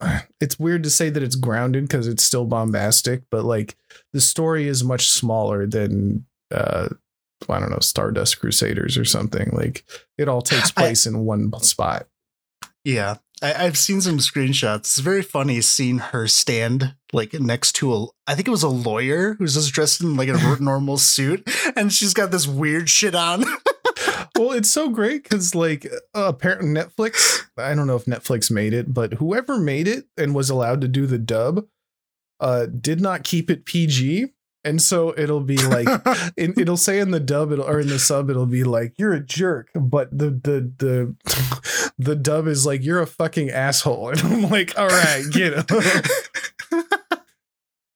it's 0.41 0.59
weird 0.59 0.85
to 0.85 0.91
say 0.91 1.11
that 1.11 1.23
it's 1.23 1.35
grounded 1.35 1.85
because 1.89 2.07
it's 2.07 2.23
still 2.23 2.45
bombastic, 2.45 3.23
but 3.31 3.45
like 3.45 3.77
the 4.13 4.21
story 4.21 4.69
is 4.69 4.85
much 4.85 5.11
smaller 5.11 5.67
than 5.67 6.25
uh, 6.55 6.89
I 7.49 7.61
don't 7.61 7.71
know 7.71 7.79
Stardust 7.81 8.41
Crusaders 8.41 8.99
or 8.99 9.05
something. 9.05 9.51
Like 9.53 9.85
it 10.17 10.29
all 10.29 10.43
takes 10.43 10.73
I- 10.77 10.81
place 10.81 11.07
in 11.07 11.25
one 11.25 11.53
spot. 11.61 12.07
Yeah, 12.85 13.17
I, 13.43 13.67
I've 13.67 13.77
seen 13.79 14.01
some 14.01 14.19
screenshots. 14.19 14.79
It's 14.79 14.99
very 14.99 15.23
funny 15.23 15.61
seeing 15.61 15.99
her 15.99 16.27
stand 16.27 16.95
like 17.13 17.35
next 17.35 17.73
to 17.77 17.95
a. 17.95 18.07
I 18.27 18.35
think 18.35 18.49
it 18.49 18.53
was 18.53 18.63
a 18.63 18.69
lawyer 18.69 19.35
who's 19.35 19.55
just 19.55 19.73
dressed 19.73 20.01
in 20.01 20.17
like 20.17 20.29
a 20.29 20.57
normal 20.61 20.99
suit, 20.99 21.49
and 21.77 21.93
she's 21.93 22.15
got 22.15 22.31
this 22.31 22.47
weird 22.47 22.89
shit 22.89 23.15
on. 23.15 23.45
well, 24.37 24.53
it's 24.53 24.71
so 24.71 24.89
great 24.89 25.23
because 25.23 25.55
like 25.55 25.87
uh, 26.15 26.25
apparently 26.29 26.69
Netflix. 26.69 27.43
I 27.57 27.75
don't 27.75 27.87
know 27.87 27.97
if 27.97 28.07
Netflix 28.07 28.51
made 28.51 28.73
it, 28.73 28.93
but 28.93 29.15
whoever 29.15 29.59
made 29.59 29.89
it 29.89 30.07
and 30.17 30.35
was 30.35 30.51
allowed 30.51 30.81
to 30.81 30.89
do 30.89 31.07
the 31.07 31.19
dub, 31.19 31.67
uh, 32.41 32.67
did 32.67 33.01
not 33.01 33.25
keep 33.25 33.51
it 33.51 33.65
PG. 33.65 34.29
And 34.65 34.83
so 34.83 35.15
it'll 35.17 35.41
be 35.41 35.57
like 35.57 35.87
it, 36.37 36.59
it'll 36.59 36.77
say 36.77 36.99
in 36.99 37.11
the 37.13 37.21
dub 37.21 37.53
it'll, 37.53 37.65
or 37.65 37.81
in 37.81 37.87
the 37.89 37.99
sub 37.99 38.29
it'll 38.29 38.45
be 38.47 38.65
like 38.65 38.95
you're 38.99 39.13
a 39.15 39.21
jerk, 39.25 39.71
but 39.75 40.11
the 40.11 40.31
the 40.31 40.73
the 40.79 41.93
the 41.99 42.17
dub 42.17 42.47
is 42.49 42.67
like 42.67 42.85
you're 42.85 43.01
a 43.01 43.07
fucking 43.07 43.51
asshole, 43.51 44.09
and 44.11 44.21
I'm 44.21 44.43
like, 44.51 44.77
all 44.79 44.89
right, 44.89 45.25
get 45.31 45.55
him. 45.71 46.85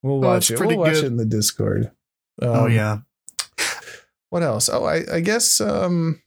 we'll 0.02 0.20
watch 0.20 0.50
it. 0.50 0.54
We'll 0.58 0.66
pretty 0.66 0.76
watch 0.78 0.94
good. 0.94 1.04
it 1.04 1.06
in 1.08 1.16
the 1.16 1.26
Discord. 1.26 1.90
oh 2.40 2.66
Um, 2.66 2.72
yeah. 2.72 2.98
What 4.30 4.42
else? 4.42 4.68
Oh, 4.68 4.84
I 4.84 5.02
I 5.12 5.20
guess 5.20 5.60
um 5.60 6.22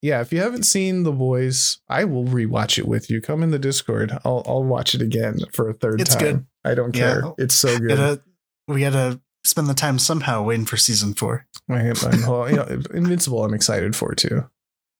yeah, 0.00 0.20
if 0.20 0.32
you 0.32 0.40
haven't 0.40 0.64
seen 0.64 1.04
The 1.04 1.12
Boys, 1.12 1.78
I 1.88 2.02
will 2.02 2.24
rewatch 2.24 2.76
it 2.76 2.88
with 2.88 3.08
you. 3.08 3.20
Come 3.20 3.40
in 3.44 3.52
the 3.52 3.58
Discord. 3.58 4.10
I'll 4.24 4.42
I'll 4.46 4.64
watch 4.64 4.94
it 4.96 5.02
again 5.02 5.38
for 5.52 5.68
a 5.70 5.74
third 5.74 6.00
It's 6.00 6.16
time. 6.16 6.24
good. 6.24 6.46
I 6.64 6.74
don't 6.74 6.96
Yeah. 6.96 7.20
care. 7.20 7.22
It's 7.38 7.54
so 7.54 7.78
good. 7.78 7.88
Gotta, 7.96 8.22
we 8.68 8.80
gotta 8.80 9.20
spend 9.44 9.66
the 9.66 9.74
time 9.74 9.98
somehow 9.98 10.42
waiting 10.42 10.66
for 10.66 10.76
season 10.76 11.14
four. 11.14 11.46
Am, 11.68 11.94
I'm, 12.02 12.26
well, 12.26 12.48
you 12.50 12.56
know, 12.56 12.66
Invincible. 12.94 13.44
I'm 13.44 13.54
excited 13.54 13.96
for 13.96 14.14
too. 14.14 14.48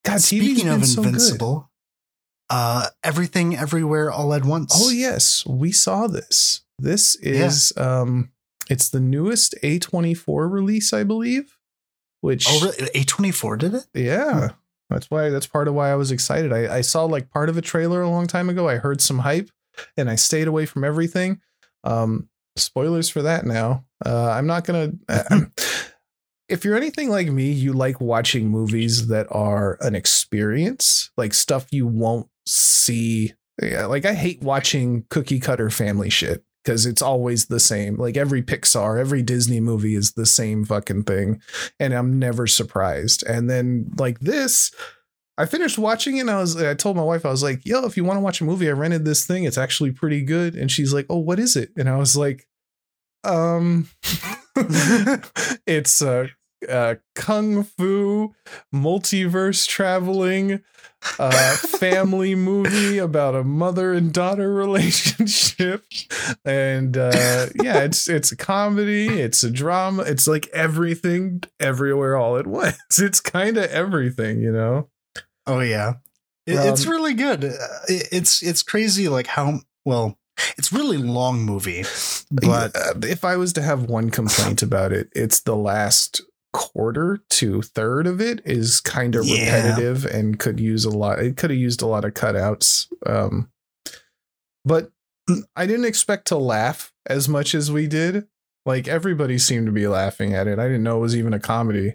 God, 0.05 0.21
Speaking 0.21 0.69
of 0.69 0.85
so. 0.85 1.03
Invincible, 1.03 1.71
uh, 2.51 2.89
everything, 3.05 3.57
everywhere, 3.57 4.11
all 4.11 4.35
at 4.35 4.45
once. 4.45 4.73
Oh 4.77 4.91
yes, 4.91 5.47
we 5.47 5.73
saw 5.73 6.07
this. 6.07 6.63
This 6.79 7.15
is 7.17 7.73
um, 7.77 8.33
it's 8.69 8.89
the 8.89 9.01
newest 9.01 9.55
A24 9.63 10.51
release, 10.51 10.93
I 10.93 11.05
believe. 11.05 11.57
Which 12.21 12.47
Oh, 12.49 12.61
really? 12.65 12.91
A 12.95 13.05
twenty 13.05 13.31
four 13.31 13.57
did 13.57 13.75
it? 13.75 13.87
Yeah. 13.95 14.51
That's 14.91 15.11
why 15.11 15.31
that's 15.31 15.47
part 15.47 15.69
of 15.69 15.75
why 15.75 15.91
I 15.91 15.95
was 15.95 16.11
excited. 16.13 16.53
I, 16.53 16.77
I 16.77 16.81
saw 16.83 17.05
like 17.05 17.31
part 17.31 17.49
of 17.49 17.57
a 17.57 17.63
trailer 17.63 18.03
a 18.03 18.11
long 18.11 18.27
time 18.27 18.49
ago. 18.51 18.69
I 18.69 18.77
heard 18.77 19.01
some 19.01 19.21
hype 19.21 19.51
and 19.97 20.11
I 20.11 20.17
stayed 20.17 20.47
away 20.49 20.67
from 20.67 20.85
everything. 20.85 21.41
Um 21.83 22.29
spoilers 22.57 23.09
for 23.09 23.23
that 23.23 23.45
now. 23.47 23.85
Uh 24.05 24.31
I'm 24.31 24.47
not 24.47 24.65
gonna 24.65 24.93
if 26.53 26.65
you're 26.65 26.77
anything 26.77 27.09
like 27.09 27.29
me, 27.29 27.51
you 27.51 27.73
like 27.73 28.01
watching 28.01 28.49
movies 28.49 29.07
that 29.09 29.27
are 29.31 29.79
an 29.81 29.95
experience, 29.95 31.11
like 31.17 31.33
stuff 31.33 31.73
you 31.73 31.87
won't 31.87 32.29
see. 32.47 33.33
Yeah, 33.63 33.87
like 33.87 34.05
I 34.05 34.13
hate 34.13 34.43
watching 34.43 35.07
cookie 35.09 35.41
cutter 35.41 35.71
family 35.71 36.11
shit 36.11 36.45
because 36.63 36.85
it's 36.85 37.03
always 37.03 37.47
the 37.47 37.61
same. 37.61 37.97
Like 37.97 38.17
every 38.19 38.43
Pixar, 38.43 39.01
every 39.01 39.23
Disney 39.23 39.61
movie 39.61 39.95
is 39.95 40.13
the 40.13 40.27
same 40.27 40.65
fucking 40.65 41.05
thing 41.05 41.41
and 41.81 41.95
I'm 41.95 42.19
never 42.19 42.47
surprised. 42.47 43.25
And 43.27 43.49
then 43.49 43.91
like 43.99 44.21
this, 44.21 44.73
I 45.39 45.47
finished 45.47 45.79
watching 45.79 46.19
it 46.19 46.21
and 46.21 46.31
I 46.31 46.39
was 46.41 46.61
I 46.61 46.75
told 46.75 46.97
my 46.97 47.03
wife 47.03 47.25
I 47.25 47.31
was 47.31 47.43
like, 47.43 47.65
"Yo, 47.65 47.85
if 47.85 47.97
you 47.97 48.05
want 48.05 48.19
to 48.19 48.23
watch 48.23 48.41
a 48.41 48.45
movie, 48.45 48.69
I 48.69 48.73
rented 48.73 49.05
this 49.05 49.27
thing. 49.27 49.45
It's 49.45 49.59
actually 49.59 49.93
pretty 49.93 50.23
good." 50.23 50.55
And 50.55 50.71
she's 50.71 50.93
like, 50.93 51.07
"Oh, 51.09 51.19
what 51.19 51.39
is 51.39 51.57
it?" 51.57 51.71
And 51.77 51.89
I 51.89 51.97
was 51.97 52.17
like, 52.17 52.47
"Um 53.25 53.89
it's 55.67 56.03
a, 56.03 56.29
a 56.69 56.99
kung 57.15 57.65
fu 57.65 58.35
multiverse 58.75 59.67
traveling 59.67 60.63
uh 61.19 61.57
family 61.57 62.35
movie 62.35 62.99
about 62.99 63.35
a 63.35 63.43
mother 63.43 63.93
and 63.93 64.13
daughter 64.13 64.53
relationship 64.55 65.85
and 66.45 66.97
uh 66.97 67.47
yeah 67.63 67.81
it's 67.81 68.09
it's 68.09 68.31
a 68.31 68.37
comedy 68.37 69.09
it's 69.09 69.43
a 69.43 69.51
drama 69.51 70.03
it's 70.05 70.29
like 70.29 70.47
everything 70.49 71.43
everywhere 71.59 72.17
all 72.17 72.37
at 72.37 72.47
once 72.47 73.01
it's 73.01 73.21
kind 73.21 73.57
of 73.57 73.65
everything 73.71 74.41
you 74.41 74.53
know 74.53 74.89
Oh 75.47 75.61
yeah, 75.61 75.95
It- 76.47 76.55
it's 76.55 76.85
Um, 76.87 76.93
really 76.93 77.15
good. 77.15 77.45
Uh, 77.45 77.51
it- 77.89 78.09
It's 78.13 78.43
it's 78.43 78.63
crazy 78.63 79.09
like 79.09 79.27
how 79.29 79.61
well 79.85 80.19
it's 80.59 80.73
really 80.73 80.97
long 80.99 81.43
movie, 81.45 81.85
but 82.31 82.75
Uh, 82.75 82.95
if 83.03 83.25
i 83.25 83.37
was 83.37 83.53
to 83.53 83.63
have 83.63 83.83
one 83.85 84.11
complaint 84.11 84.63
about 84.63 84.91
it 84.93 85.09
it's 85.15 85.41
the 85.41 85.55
last 85.55 86.23
quarter 86.55 87.19
to 87.31 87.61
third 87.63 88.07
of 88.07 88.21
it 88.21 88.41
is 88.45 88.81
kind 88.81 89.15
of 89.15 89.25
Yeah. 89.27 89.45
repetitive 89.45 90.05
and 90.07 90.39
could 90.39 90.59
use 90.59 90.85
a 90.85 90.91
lot 90.91 91.19
it 91.21 91.37
could 91.37 91.51
have 91.51 91.59
used 91.59 91.83
a 91.83 91.87
lot 91.87 92.05
of 92.05 92.15
cutouts 92.15 92.87
um 93.07 93.51
but 94.65 94.91
i 95.57 95.67
didn't 95.67 95.85
expect 95.85 96.27
to 96.29 96.37
laugh 96.37 96.93
as 97.07 97.29
much 97.29 97.55
as 97.55 97.71
we 97.71 97.87
did 97.87 98.27
like 98.67 98.89
everybody 98.89 99.39
seemed 99.39 99.67
to 99.67 99.73
be 99.73 99.87
laughing 99.87 100.35
at 100.35 100.47
it 100.47 100.59
i 100.59 100.65
didn't 100.67 100.83
know 100.83 100.97
it 100.99 101.01
was 101.01 101.17
even 101.17 101.33
a 101.35 101.41
comedy 101.41 101.95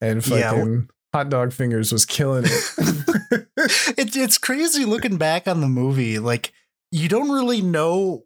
and 0.00 0.24
fucking 0.24 0.88
hot 1.14 1.30
dog 1.30 1.52
fingers 1.52 1.92
was 1.92 2.04
killing 2.04 2.44
it 2.44 3.46
it, 3.98 4.16
it's 4.16 4.38
crazy 4.38 4.84
looking 4.84 5.16
back 5.16 5.46
on 5.48 5.60
the 5.60 5.68
movie. 5.68 6.18
Like 6.18 6.52
you 6.90 7.08
don't 7.08 7.30
really 7.30 7.62
know 7.62 8.24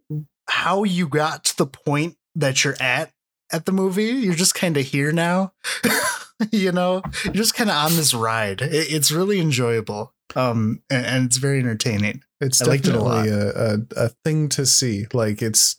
how 0.49 0.85
you 0.85 1.09
got 1.09 1.45
to 1.45 1.57
the 1.57 1.67
point 1.67 2.17
that 2.35 2.65
you're 2.65 2.77
at 2.81 3.13
at 3.53 3.67
the 3.67 3.73
movie. 3.73 4.05
You're 4.05 4.35
just 4.35 4.55
kind 4.55 4.77
of 4.77 4.85
here 4.85 5.13
now. 5.13 5.53
you 6.53 6.73
know, 6.73 7.03
you're 7.25 7.35
just 7.35 7.55
kind 7.55 7.71
of 7.71 7.77
on 7.77 7.97
this 7.97 8.15
ride. 8.15 8.63
It, 8.63 8.93
it's 8.93 9.11
really 9.11 9.41
enjoyable. 9.41 10.15
Um, 10.37 10.83
and, 10.91 11.07
and 11.07 11.27
it's 11.27 11.39
very 11.39 11.59
entertaining. 11.59 12.23
It's 12.41 12.61
I 12.61 12.67
liked 12.67 12.87
it 12.87 12.91
a 12.91 12.99
definitely 12.99 13.31
a, 13.31 13.49
a, 13.49 13.79
a 13.97 14.09
thing 14.25 14.49
to 14.51 14.67
see. 14.67 15.07
Like 15.13 15.43
it's 15.43 15.77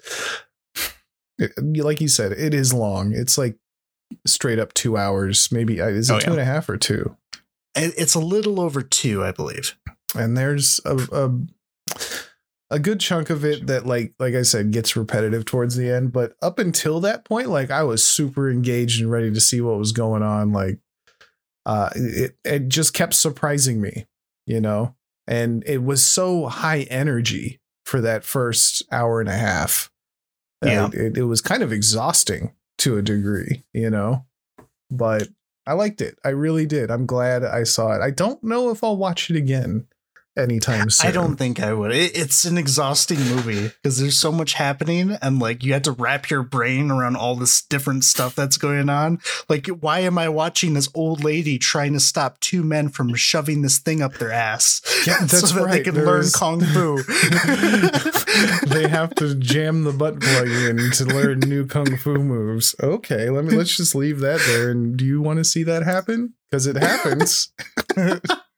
it- 1.37 1.53
like 1.57 2.01
you 2.01 2.07
said, 2.07 2.31
it 2.33 2.53
is 2.53 2.73
long. 2.73 3.13
It's 3.13 3.37
like 3.37 3.55
straight 4.25 4.59
up 4.59 4.73
two 4.73 4.97
hours. 4.97 5.51
Maybe 5.51 5.79
uh, 5.81 5.87
is 5.87 6.09
it 6.09 6.13
Oh, 6.13 6.19
two 6.19 6.25
yeah. 6.27 6.31
and 6.33 6.41
a 6.41 6.45
half 6.45 6.69
or 6.69 6.77
two? 6.77 7.15
It's 7.75 8.15
a 8.15 8.19
little 8.19 8.59
over 8.59 8.81
two, 8.81 9.23
I 9.23 9.31
believe. 9.31 9.77
And 10.15 10.35
there's 10.37 10.81
a, 10.85 10.97
a 11.11 11.31
a 12.71 12.79
good 12.79 12.99
chunk 12.99 13.29
of 13.29 13.43
it 13.45 13.67
that 13.67 13.85
like 13.85 14.13
like 14.19 14.35
I 14.35 14.41
said 14.43 14.71
gets 14.71 14.95
repetitive 14.95 15.45
towards 15.45 15.75
the 15.75 15.89
end. 15.91 16.11
But 16.11 16.35
up 16.41 16.59
until 16.59 16.99
that 17.01 17.25
point, 17.25 17.49
like 17.49 17.71
I 17.71 17.83
was 17.83 18.05
super 18.07 18.49
engaged 18.49 19.01
and 19.01 19.09
ready 19.11 19.31
to 19.31 19.39
see 19.41 19.61
what 19.61 19.77
was 19.77 19.91
going 19.91 20.23
on. 20.23 20.51
Like 20.51 20.79
uh 21.65 21.89
it 21.95 22.37
it 22.43 22.67
just 22.69 22.93
kept 22.93 23.13
surprising 23.13 23.81
me, 23.81 24.05
you 24.45 24.59
know? 24.61 24.95
And 25.27 25.63
it 25.67 25.83
was 25.83 26.03
so 26.03 26.47
high 26.47 26.81
energy 26.89 27.59
for 27.85 28.01
that 28.01 28.23
first 28.23 28.83
hour 28.91 29.19
and 29.19 29.29
a 29.29 29.37
half. 29.37 29.91
Yeah. 30.63 30.89
It, 30.91 31.17
it 31.17 31.23
was 31.23 31.41
kind 31.41 31.63
of 31.63 31.71
exhausting 31.71 32.53
to 32.79 32.97
a 32.97 33.01
degree, 33.01 33.63
you 33.73 33.89
know? 33.89 34.25
But 34.91 35.27
I 35.65 35.73
liked 35.73 36.01
it. 36.01 36.17
I 36.25 36.29
really 36.29 36.65
did. 36.65 36.89
I'm 36.89 37.05
glad 37.05 37.43
I 37.43 37.63
saw 37.63 37.91
it. 37.93 38.01
I 38.01 38.09
don't 38.09 38.43
know 38.43 38.71
if 38.71 38.83
I'll 38.83 38.97
watch 38.97 39.29
it 39.29 39.35
again 39.35 39.87
anytime 40.39 40.89
soon. 40.89 41.09
I 41.09 41.11
don't 41.11 41.35
think 41.35 41.59
I 41.59 41.73
would. 41.73 41.91
It, 41.91 42.15
it's 42.17 42.45
an 42.45 42.57
exhausting 42.57 43.19
movie 43.19 43.67
because 43.67 43.99
there's 43.99 44.17
so 44.17 44.31
much 44.31 44.53
happening, 44.53 45.17
and 45.21 45.39
like 45.39 45.63
you 45.63 45.73
have 45.73 45.83
to 45.83 45.91
wrap 45.91 46.29
your 46.29 46.43
brain 46.43 46.89
around 46.91 47.15
all 47.15 47.35
this 47.35 47.61
different 47.61 48.03
stuff 48.03 48.35
that's 48.35 48.57
going 48.57 48.89
on. 48.89 49.19
Like, 49.47 49.67
why 49.67 49.99
am 49.99 50.17
I 50.17 50.29
watching 50.29 50.73
this 50.73 50.89
old 50.95 51.23
lady 51.23 51.57
trying 51.57 51.93
to 51.93 51.99
stop 51.99 52.39
two 52.39 52.63
men 52.63 52.89
from 52.89 53.13
shoving 53.15 53.61
this 53.61 53.79
thing 53.79 54.01
up 54.01 54.13
their 54.15 54.31
ass 54.31 54.81
Yeah, 55.05 55.17
that's 55.19 55.49
so 55.49 55.59
that 55.65 55.71
they 55.71 55.81
can 55.83 55.95
There 55.95 56.05
learn 56.05 56.21
is- 56.21 56.35
kung 56.35 56.61
fu? 56.61 57.01
they 58.67 58.87
have 58.87 59.13
to 59.15 59.35
jam 59.35 59.83
the 59.83 59.93
butt 59.93 60.19
plug 60.19 60.47
in 60.47 60.91
to 60.91 61.05
learn 61.05 61.39
new 61.41 61.65
kung 61.65 61.97
fu 61.97 62.15
moves. 62.15 62.75
Okay, 62.81 63.29
let 63.29 63.45
me 63.45 63.55
let's 63.55 63.75
just 63.75 63.95
leave 63.95 64.19
that 64.19 64.39
there. 64.47 64.69
And 64.69 64.97
do 64.97 65.05
you 65.05 65.21
want 65.21 65.37
to 65.37 65.43
see 65.43 65.63
that 65.63 65.83
happen? 65.83 66.33
Because 66.49 66.65
it 66.67 66.75
happens. 66.77 67.51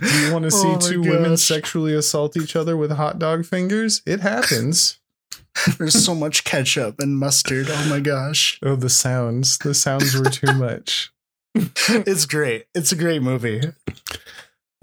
do 0.00 0.18
you 0.20 0.32
want 0.32 0.44
to 0.44 0.50
see 0.50 0.68
Oh 0.68 0.78
two 0.78 1.00
women 1.02 1.36
sexually 1.36 1.94
assault 1.94 2.36
each 2.36 2.56
other 2.56 2.76
with 2.76 2.90
hot 2.92 3.18
dog 3.18 3.44
fingers? 3.46 4.02
It 4.06 4.20
happens. 4.20 4.98
There's 5.78 6.04
so 6.04 6.14
much 6.14 6.44
ketchup 6.44 6.96
and 7.00 7.16
mustard. 7.18 7.66
Oh 7.70 7.86
my 7.88 8.00
gosh, 8.00 8.58
Oh, 8.62 8.76
the 8.76 8.90
sounds. 8.90 9.58
The 9.58 9.74
sounds 9.74 10.14
were 10.16 10.28
too 10.30 10.52
much. 10.54 11.12
it's 11.54 12.26
great. 12.26 12.66
It's 12.74 12.92
a 12.92 12.96
great 12.96 13.22
movie. 13.22 13.62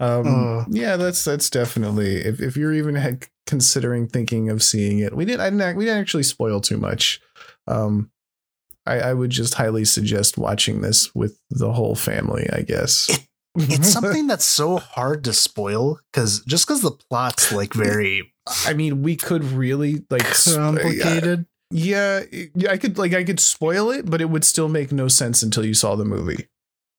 Um, 0.00 0.26
Oh. 0.26 0.64
yeah, 0.70 0.96
that's 0.96 1.24
that's 1.24 1.48
definitely 1.48 2.16
if, 2.16 2.40
if 2.40 2.56
you're 2.56 2.72
even 2.74 2.96
had 2.96 3.26
considering 3.46 4.08
thinking 4.08 4.50
of 4.50 4.62
seeing 4.62 4.98
it, 4.98 5.14
we 5.14 5.24
didn't 5.24 5.40
I 5.40 5.50
didn't 5.50 5.76
we 5.76 5.84
didn't 5.84 6.00
actually 6.00 6.24
spoil 6.24 6.60
too 6.60 6.76
much. 6.78 7.20
Um, 7.68 8.10
I, 8.86 8.98
I 9.00 9.14
would 9.14 9.30
just 9.30 9.54
highly 9.54 9.84
suggest 9.84 10.36
watching 10.36 10.80
this 10.82 11.14
with 11.14 11.38
the 11.50 11.72
whole 11.72 11.94
family. 11.94 12.48
I 12.52 12.62
guess 12.62 13.08
It's 13.56 13.92
something 13.92 14.26
that's 14.26 14.44
so 14.44 14.78
hard 14.78 15.24
to 15.24 15.32
spoil 15.32 16.00
because 16.12 16.40
just 16.44 16.66
because 16.66 16.82
the 16.82 16.90
plot's 16.90 17.52
like 17.52 17.72
very 17.74 18.32
I 18.66 18.74
mean, 18.74 19.02
we 19.02 19.16
could 19.16 19.44
really 19.44 20.04
like 20.10 20.26
sp- 20.36 20.52
uh, 20.52 20.56
complicated. 20.56 21.46
Yeah, 21.70 22.22
yeah, 22.54 22.70
I 22.70 22.76
could 22.76 22.98
like 22.98 23.14
I 23.14 23.24
could 23.24 23.40
spoil 23.40 23.90
it, 23.90 24.08
but 24.08 24.20
it 24.20 24.28
would 24.30 24.44
still 24.44 24.68
make 24.68 24.92
no 24.92 25.08
sense 25.08 25.42
until 25.42 25.64
you 25.64 25.74
saw 25.74 25.96
the 25.96 26.04
movie. 26.04 26.46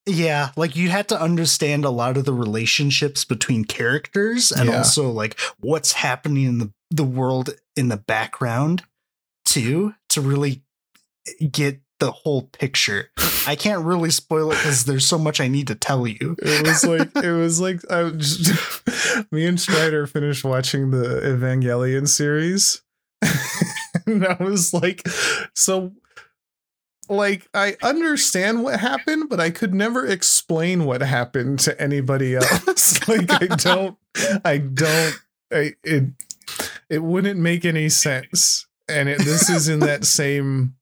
Yeah, 0.07 0.49
like 0.55 0.75
you 0.75 0.89
had 0.89 1.07
to 1.09 1.19
understand 1.21 1.83
a 1.83 1.89
lot 1.89 2.17
of 2.17 2.25
the 2.25 2.33
relationships 2.33 3.25
between 3.25 3.65
characters 3.65 4.51
and 4.51 4.69
Yeah. 4.69 4.77
also 4.77 5.09
like 5.09 5.39
what's 5.59 5.93
happening 5.93 6.45
in 6.45 6.57
the, 6.59 6.71
the 6.91 7.03
world 7.03 7.51
in 7.75 7.87
the 7.89 7.97
background 7.97 8.83
too 9.45 9.95
to 10.09 10.21
really 10.21 10.63
eh, 11.27 11.47
get 11.47 11.79
the 11.99 12.11
whole 12.11 12.43
picture. 12.43 13.09
I 13.47 13.55
can't 13.55 13.85
really 13.85 14.11
spoil 14.11 14.51
it 14.51 14.55
because 14.55 14.85
there's 14.85 15.05
so 15.05 15.17
much 15.17 15.39
I 15.39 15.47
need 15.47 15.67
to 15.67 15.75
tell 15.75 16.07
you. 16.07 16.35
It 16.39 16.65
was 16.65 16.85
like 16.85 17.15
it 17.23 17.31
was 17.31 17.59
like 17.59 17.89
I 17.89 18.03
was 18.03 18.37
just, 18.37 19.31
me 19.31 19.45
and 19.45 19.59
Strider 19.59 20.07
finished 20.07 20.43
watching 20.43 20.91
the 20.91 21.21
Evangelion 21.21 22.07
series. 22.07 22.81
and 24.05 24.25
I 24.25 24.37
was 24.41 24.73
like, 24.73 25.07
so 25.53 25.93
like 27.09 27.47
I 27.53 27.77
understand 27.81 28.63
what 28.63 28.79
happened, 28.79 29.29
but 29.29 29.39
I 29.39 29.49
could 29.49 29.73
never 29.73 30.05
explain 30.05 30.85
what 30.85 31.01
happened 31.01 31.59
to 31.59 31.79
anybody 31.79 32.35
else. 32.35 33.07
like 33.07 33.31
I 33.31 33.47
don't 33.55 33.97
I 34.43 34.57
don't 34.57 35.15
I, 35.51 35.73
it 35.83 36.05
it 36.89 37.03
wouldn't 37.03 37.39
make 37.39 37.65
any 37.65 37.89
sense. 37.89 38.67
And 38.87 39.09
it, 39.09 39.19
this 39.19 39.49
is 39.49 39.67
in 39.67 39.79
that 39.79 40.05
same 40.05 40.75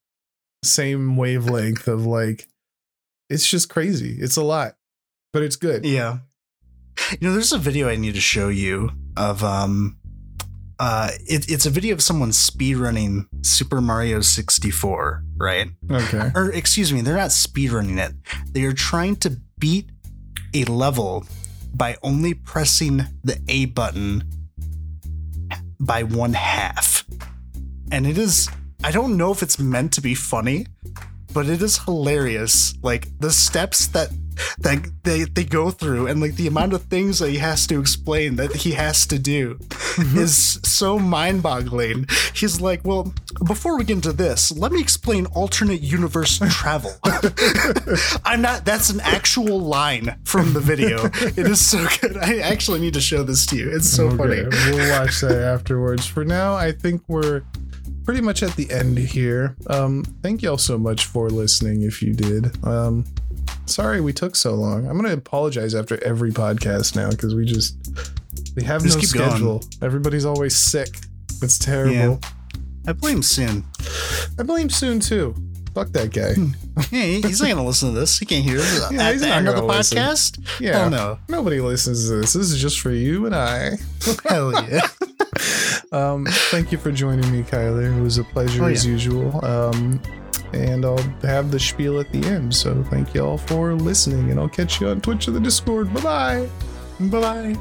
same 0.64 1.16
wavelength 1.18 1.88
of 1.88 2.06
like 2.06 2.48
it's 3.30 3.48
just 3.48 3.70
crazy. 3.70 4.18
It's 4.20 4.38
a 4.38 4.44
lot, 4.44 4.76
but 5.32 5.44
it's 5.44 5.56
good. 5.56 5.86
Yeah. 5.86 6.20
You 7.12 7.28
know, 7.28 7.34
there's 7.34 7.52
a 7.52 7.58
video 7.58 7.90
I 7.90 7.96
need 7.96 8.14
to 8.14 8.22
show 8.22 8.50
you 8.50 8.92
of 9.18 9.44
um 9.44 9.98
uh 10.80 11.12
it, 11.28 11.50
it's 11.50 11.66
a 11.66 11.70
video 11.70 11.94
of 11.94 12.02
someone 12.02 12.30
speedrunning 12.30 13.28
Super 13.42 13.82
Mario 13.82 14.22
64, 14.22 15.24
right? 15.38 15.68
Okay. 15.90 16.32
Or 16.36 16.52
excuse 16.52 16.94
me, 16.94 17.02
they're 17.02 17.16
not 17.16 17.32
speedrunning 17.32 17.98
it. 17.98 18.14
They 18.54 18.64
are 18.64 18.74
trying 18.74 19.16
to 19.18 19.38
beat 19.58 19.90
a 20.54 20.66
level 20.66 21.26
by 21.74 21.98
only 22.04 22.34
pressing 22.34 23.06
the 23.24 23.40
A 23.48 23.66
button 23.66 24.24
by 25.80 26.04
one 26.04 26.34
half. 26.34 27.04
And 27.92 28.06
it 28.08 28.18
is 28.18 28.50
I 28.84 28.92
don't 28.92 29.16
know 29.16 29.32
if 29.32 29.42
it's 29.42 29.58
meant 29.58 29.94
to 29.94 30.02
be 30.02 30.14
funny, 30.14 30.68
but 31.34 31.48
it 31.48 31.62
is 31.62 31.80
hilarious. 31.80 32.74
Like 32.84 33.08
the 33.20 33.32
steps 33.32 33.88
that 33.88 34.10
that 34.60 34.84
they 35.04 35.24
they 35.26 35.44
go 35.44 35.70
through 35.72 36.08
and 36.08 36.20
like 36.20 36.36
the 36.36 36.48
amount 36.48 36.74
of 36.74 36.84
things 36.84 37.20
that 37.20 37.30
he 37.30 37.38
has 37.38 37.68
to 37.68 37.80
explain 37.80 38.36
that 38.36 38.52
he 38.56 38.72
has 38.72 39.06
to 39.08 39.20
do 39.20 39.56
mm-hmm. 39.56 40.18
is 40.18 40.60
so 40.64 40.98
mind-boggling. 41.00 42.08
He's 42.34 42.60
like, 42.60 42.82
"Well, 42.84 43.14
before 43.46 43.78
we 43.78 43.86
get 43.86 43.94
into 43.94 44.12
this, 44.12 44.52
let 44.52 44.72
me 44.72 44.82
explain 44.82 45.28
alternate 45.28 45.82
universe 45.82 46.40
travel." 46.50 46.92
I'm 48.26 48.42
not 48.42 48.66
that's 48.66 48.90
an 48.90 49.00
actual 49.02 49.60
line 49.60 50.20
from 50.26 50.54
the 50.54 50.60
video. 50.60 51.06
It 51.06 51.48
is 51.48 51.66
so 51.66 51.86
good. 52.02 52.18
I 52.18 52.40
actually 52.40 52.80
need 52.80 52.96
to 52.96 53.02
show 53.02 53.24
this 53.24 53.46
to 53.48 53.56
you. 53.56 53.74
It's 53.74 53.90
so 53.90 54.10
funny. 54.18 54.44
We'll 54.44 55.00
watch 55.00 55.22
that 55.22 55.42
afterwards. 55.42 56.06
For 56.06 56.26
now, 56.26 56.56
I 56.56 56.72
think 56.72 57.02
we're 57.08 57.44
pretty 58.04 58.22
much 58.22 58.44
at 58.44 58.56
the 58.56 58.70
end 58.72 58.98
here. 58.98 59.56
Um, 59.68 60.04
thank 60.22 60.42
y'all 60.42 60.58
so 60.58 60.78
much 60.78 61.06
for 61.06 61.30
listening 61.30 61.84
if 61.84 62.02
you 62.02 62.14
did. 62.14 62.64
Um, 62.66 63.06
sorry 63.66 64.02
we 64.02 64.14
took 64.14 64.36
so 64.36 64.54
long. 64.56 64.88
I'm 64.88 64.96
gonna 64.98 65.14
apologize 65.14 65.74
after 65.76 66.02
every 66.04 66.32
podcast 66.32 66.96
now 66.96 67.10
because 67.10 67.34
we 67.36 67.46
just 67.46 67.78
we 68.56 68.64
have 68.64 68.84
Just 68.84 68.98
no 68.98 69.02
keep 69.02 69.12
going. 69.14 69.30
schedule. 69.30 69.64
Everybody's 69.82 70.26
always 70.26 70.56
sick. 70.56 70.90
It's 71.42 71.58
terrible. 71.58 71.94
Yeah. 71.94 72.18
I 72.88 72.94
blame 72.94 73.24
Sin. 73.24 73.64
I 74.38 74.44
blame 74.44 74.70
Soon 74.70 75.00
too. 75.00 75.36
Fuck 75.74 75.90
that 75.94 76.12
guy. 76.14 76.34
Yeah, 76.92 77.04
he's 77.04 77.40
not 77.40 77.50
gonna 77.50 77.64
listen 77.66 77.94
to 77.94 78.00
this. 78.00 78.18
He 78.18 78.26
can't 78.26 78.44
hear 78.44 78.58
it 78.60 78.92
Yeah, 78.92 79.04
at 79.10 79.12
he's 79.14 79.22
the 79.22 79.28
not 79.28 79.38
end 79.38 79.48
of 79.48 79.54
the 79.56 79.62
gonna 79.62 79.74
listen. 79.78 79.98
podcast. 80.00 80.60
Yeah. 80.60 80.86
Oh 80.86 80.90
no. 80.90 81.20
Nobody 81.30 81.62
listens 81.62 82.08
to 82.10 82.16
this. 82.16 82.34
This 82.34 82.52
is 82.52 82.60
just 82.60 82.80
for 82.80 82.90
you 82.90 83.28
and 83.28 83.36
I. 83.36 83.78
Hell 84.28 84.52
yeah. 84.70 84.88
Um, 85.92 86.26
thank 86.50 86.72
you 86.72 86.78
for 86.78 86.92
joining 86.92 87.32
me, 87.32 87.44
Kylar. 87.44 87.98
It 87.98 88.02
was 88.02 88.18
a 88.18 88.24
pleasure 88.24 88.64
Oh, 88.64 88.68
as 88.68 88.86
usual. 88.86 89.44
Um, 89.46 90.02
and 90.54 90.86
I'll 90.86 90.98
have 91.24 91.50
the 91.52 91.60
spiel 91.60 92.00
at 92.00 92.12
the 92.12 92.24
end. 92.26 92.54
So 92.56 92.84
thank 92.86 93.14
you 93.14 93.26
all 93.26 93.38
for 93.38 93.74
listening, 93.74 94.30
and 94.32 94.40
I'll 94.40 94.50
catch 94.50 94.80
you 94.82 94.88
on 94.90 95.02
Twitch 95.02 95.28
or 95.28 95.32
the 95.32 95.40
Discord. 95.40 95.94
Bye 95.94 96.02
bye. 96.02 96.50
Bye 97.00 97.22
bye. 97.22 97.56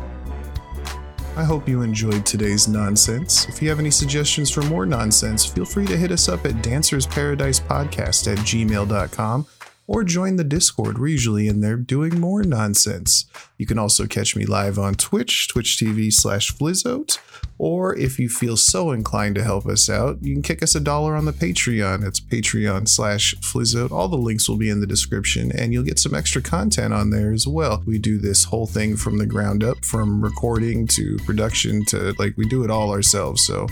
I 1.35 1.45
hope 1.45 1.67
you 1.67 1.81
enjoyed 1.81 2.27
today's 2.27 2.69
nonsense. 2.69 3.49
If 3.49 3.63
you 3.63 3.71
have 3.71 3.79
any 3.79 3.91
suggestions 3.91 4.51
for 4.51 4.61
more 4.65 4.85
nonsense, 4.85 5.47
feel 5.47 5.65
free 5.65 5.87
to 5.87 5.97
hit 5.97 6.11
us 6.13 6.29
up 6.29 6.45
at 6.45 6.53
dancersparadisepodcast 6.57 7.11
Paradise 7.11 7.61
Podcast 7.61 8.31
at 8.31 8.39
gmail.com 8.41 9.47
or 9.93 10.03
join 10.03 10.37
the 10.37 10.45
Discord. 10.45 10.99
We're 10.99 11.09
usually 11.09 11.47
in 11.47 11.61
there 11.61 11.77
doing 11.77 12.19
more 12.19 12.43
nonsense. 12.43 13.27
You 13.59 13.67
can 13.67 13.79
also 13.79 14.07
catch 14.07 14.35
me 14.35 14.47
live 14.47 14.79
on 14.79 14.95
Twitch, 14.95 15.49
Twitch 15.49 15.77
TV 15.77 16.11
slash 16.11 16.51
Flizoat, 16.51 17.19
or 17.59 17.95
if 17.99 18.19
you 18.19 18.31
feel 18.31 18.57
so 18.57 18.91
inclined 18.91 19.35
to 19.35 19.45
help 19.45 19.67
us 19.67 19.91
out, 19.91 20.17
you 20.23 20.35
can 20.35 20.43
kick 20.43 20.63
us 20.63 20.75
a 20.75 20.81
dollar 20.81 21.15
on 21.15 21.27
the 21.27 21.33
Patreon. 21.33 22.07
It's 22.07 22.21
Patreon 22.21 22.89
slash 22.89 23.35
Flizoat. 23.43 23.93
All 23.93 24.09
the 24.09 24.17
links 24.17 24.49
will 24.49 24.57
be 24.57 24.71
in 24.71 24.81
the 24.81 24.87
description, 24.87 25.53
and 25.53 25.75
you'll 25.75 25.85
get 25.85 25.99
some 25.99 26.15
extra 26.15 26.41
content 26.41 26.95
on 26.95 27.11
there 27.11 27.31
as 27.31 27.47
well. 27.47 27.83
We 27.87 27.99
do 27.99 28.17
this 28.17 28.45
whole 28.45 28.67
thing 28.67 28.97
from 28.97 29.19
the 29.19 29.27
ground 29.27 29.63
up, 29.63 29.85
from 29.85 30.25
recording 30.25 30.87
to 30.89 31.19
production 31.27 31.85
to 31.87 32.15
like 32.19 32.35
we 32.39 32.49
do 32.49 32.65
it 32.65 32.71
all 32.71 32.93
ourselves. 32.93 33.47
So 33.47 33.67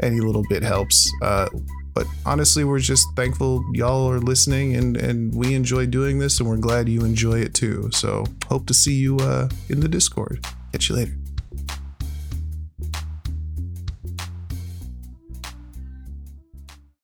any 0.00 0.20
little 0.20 0.44
bit 0.48 0.62
helps. 0.62 1.12
Uh, 1.20 1.48
but 1.94 2.06
honestly, 2.26 2.64
we're 2.64 2.80
just 2.80 3.06
thankful 3.14 3.64
y'all 3.72 4.10
are 4.10 4.20
listening 4.20 4.74
and, 4.76 4.96
and 4.96 5.34
we 5.34 5.54
enjoy 5.54 5.86
doing 5.86 6.18
this 6.18 6.40
and 6.40 6.48
we're 6.48 6.56
glad 6.56 6.88
you 6.88 7.04
enjoy 7.04 7.40
it 7.40 7.54
too. 7.54 7.90
So 7.92 8.24
hope 8.48 8.66
to 8.66 8.74
see 8.74 8.94
you 8.94 9.16
uh, 9.18 9.48
in 9.68 9.80
the 9.80 9.88
Discord. 9.88 10.44
Catch 10.72 10.88
you 10.88 10.96
later. 10.96 11.23